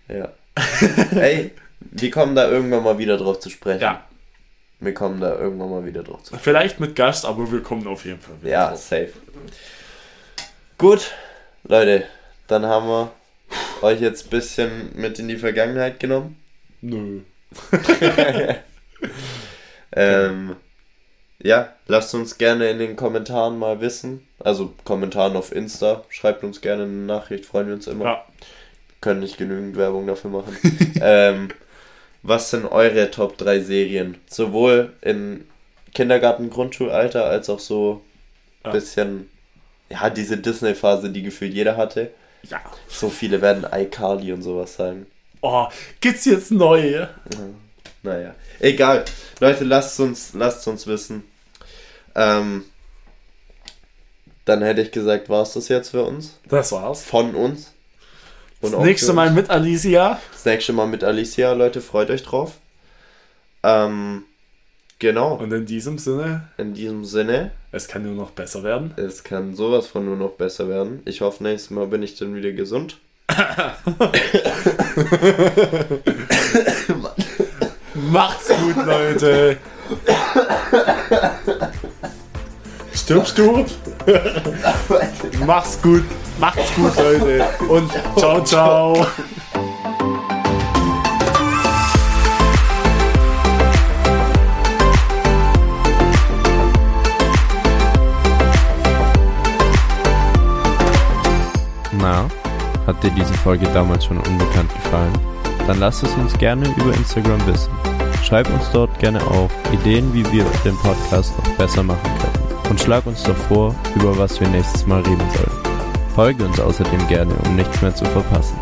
ja. 0.09 0.33
Ey, 1.21 1.51
wir 1.81 2.11
kommen 2.11 2.35
da 2.35 2.49
irgendwann 2.49 2.83
mal 2.85 2.99
wieder 2.99 3.17
drauf 3.19 3.41
zu 3.41 3.51
sprechen. 3.51 3.83
Ja, 3.83 4.05
Wir 4.81 4.95
kommen 4.95 5.21
da 5.21 5.37
irgendwann 5.39 5.71
mal 5.71 5.85
wieder 5.85 6.03
drauf 6.03 6.23
zu 6.23 6.29
sprechen. 6.29 6.43
vielleicht 6.45 6.81
mit 6.81 6.97
Gast, 6.97 7.25
aber 7.27 7.51
wir 7.53 7.63
kommen 7.63 7.87
auf 7.87 8.05
jeden 8.05 8.21
Fall 8.21 8.35
wieder 8.41 8.51
Ja, 8.53 8.69
drauf. 8.71 8.79
safe. 8.81 9.13
Gut, 10.79 11.11
Leute, 11.65 12.05
dann 12.47 12.65
haben 12.67 12.87
wir 12.87 13.11
euch 13.83 14.01
jetzt 14.01 14.27
ein 14.27 14.31
bisschen 14.31 14.91
mit 14.95 15.19
in 15.19 15.29
die 15.29 15.37
Vergangenheit 15.37 15.99
genommen. 16.01 16.37
Nö. 16.81 17.21
Ähm, 19.93 20.57
ja, 21.43 21.73
lasst 21.87 22.15
uns 22.15 22.39
gerne 22.39 22.71
in 22.71 22.79
den 22.79 22.97
Kommentaren 22.97 23.59
mal 23.59 23.81
wissen. 23.81 24.27
Also 24.39 24.73
Kommentaren 24.85 25.37
auf 25.37 25.53
Insta. 25.53 26.05
Schreibt 26.09 26.45
uns 26.45 26.61
gerne 26.61 26.85
eine 26.85 26.93
Nachricht, 26.93 27.47
freuen 27.47 27.67
wir 27.69 27.75
uns 27.75 27.87
immer. 27.87 28.05
Ja. 28.05 28.25
Können 29.01 29.21
nicht 29.21 29.37
genügend 29.39 29.77
Werbung 29.77 30.07
dafür 30.07 30.31
machen. 30.31 30.57
ähm, 31.01 31.49
was 32.23 32.51
sind 32.51 32.65
eure 32.67 33.11
Top 33.11 33.37
3 33.39 33.61
Serien? 33.61 34.19
Sowohl 34.29 34.95
in 35.03 35.47
Kindergarten, 35.95 36.51
Grundschulalter 36.51 37.25
als 37.25 37.49
auch 37.51 37.61
so 37.61 38.03
ein 38.63 38.69
Ja. 38.69 38.71
bisschen, 38.73 39.31
ja, 39.91 40.11
diese 40.11 40.37
Disney-Phase, 40.39 41.11
die 41.11 41.23
gefühlt 41.23 41.55
jeder 41.55 41.77
hatte. 41.77 42.11
Ja. 42.43 42.61
So 42.89 43.09
viele 43.11 43.41
werden 43.43 43.67
iCarly 43.71 44.33
und 44.33 44.43
sowas 44.43 44.75
sagen. 44.77 45.07
Oh, 45.43 45.67
gibt's 46.01 46.25
jetzt 46.25 46.51
neue? 46.51 47.11
Naja, 48.07 48.35
egal. 48.61 49.05
Leute, 49.41 49.65
lasst 49.65 49.99
uns, 49.99 50.33
lasst 50.33 50.69
uns 50.69 50.87
wissen. 50.87 51.25
Ähm, 52.15 52.65
dann 54.45 54.63
hätte 54.63 54.81
ich 54.81 54.93
gesagt, 54.93 55.29
war 55.29 55.43
es 55.43 55.55
das 55.55 55.67
jetzt 55.69 55.91
für 55.91 56.05
uns? 56.05 56.39
Das 56.49 56.71
war's. 56.71 57.03
Von 57.03 57.35
uns? 57.35 57.73
Und 58.61 58.73
Das 58.73 58.81
nächste 58.81 59.13
Mal 59.13 59.33
mit 59.33 59.51
Alicia. 59.51 60.21
Das 60.33 60.45
nächste 60.45 60.73
Mal 60.73 60.87
mit 60.87 61.03
Alicia, 61.03 61.53
Leute, 61.53 61.81
freut 61.81 62.11
euch 62.11 62.23
drauf. 62.23 62.53
Ähm, 63.65 64.23
genau. 65.01 65.35
Und 65.35 65.53
in 65.53 65.67
diesem 65.67 65.99
Sinne, 65.99 66.47
In 66.59 66.75
diesem 66.75 67.05
Sinne, 67.05 67.51
es 67.73 67.89
kann 67.89 68.05
nur 68.05 68.15
noch 68.15 68.31
besser 68.31 68.63
werden. 68.63 68.95
es 68.97 69.25
kann 69.25 69.57
sowas 69.57 69.89
von 69.89 70.05
nur 70.05 70.17
noch 70.17 70.35
besser 70.35 70.69
werden. 70.69 71.03
Ich 71.07 71.23
hoffe, 71.23 71.43
nächstes 71.43 71.71
Mal 71.71 71.89
bin 71.89 72.05
ich 72.05 72.17
dann 72.17 72.37
wieder 72.37 72.53
gesund. 72.53 72.99
Macht's 78.11 78.49
gut, 78.49 78.87
Leute. 78.87 79.59
Stirbst 82.95 83.39
du? 83.39 83.65
Mach's 85.45 85.81
gut. 85.83 86.05
Macht's 86.39 86.75
gut, 86.75 86.97
Leute. 86.97 87.45
Und 87.69 87.91
ciao, 88.17 88.45
ciao. 88.45 89.07
Na, 101.93 102.29
hat 102.87 103.03
dir 103.03 103.11
diese 103.11 103.35
Folge 103.35 103.67
damals 103.69 104.05
schon 104.05 104.19
unbekannt 104.19 104.71
gefallen? 104.83 105.36
Dann 105.67 105.81
lass 105.81 106.03
es 106.03 106.13
uns 106.15 106.37
gerne 106.39 106.67
über 106.77 106.95
Instagram 106.95 107.45
wissen. 107.47 107.71
Schreib 108.23 108.49
uns 108.53 108.71
dort 108.73 108.99
gerne 108.99 109.21
auch 109.23 109.51
Ideen, 109.73 110.13
wie 110.13 110.25
wir 110.33 110.45
den 110.65 110.77
Podcast 110.79 111.37
noch 111.39 111.51
besser 111.57 111.83
machen 111.83 112.11
können. 112.21 112.71
Und 112.71 112.81
schlag 112.81 113.07
uns 113.07 113.23
doch 113.23 113.37
vor, 113.49 113.75
über 113.95 114.17
was 114.19 114.41
wir 114.41 114.49
nächstes 114.49 114.87
Mal 114.87 115.01
reden 115.03 115.29
sollen. 115.35 115.67
Folge 116.15 116.45
uns 116.45 116.59
außerdem 116.59 117.07
gerne, 117.09 117.35
um 117.45 117.57
nichts 117.57 117.81
mehr 117.83 117.95
zu 117.95 118.05
verpassen. 118.07 118.57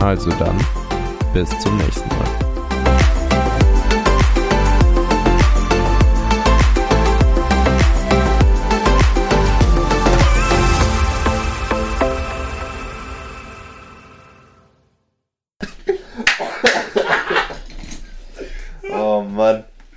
Also 0.00 0.30
dann, 0.38 0.56
bis 1.34 1.48
zum 1.60 1.76
nächsten 1.76 2.08
Mal. 2.08 2.31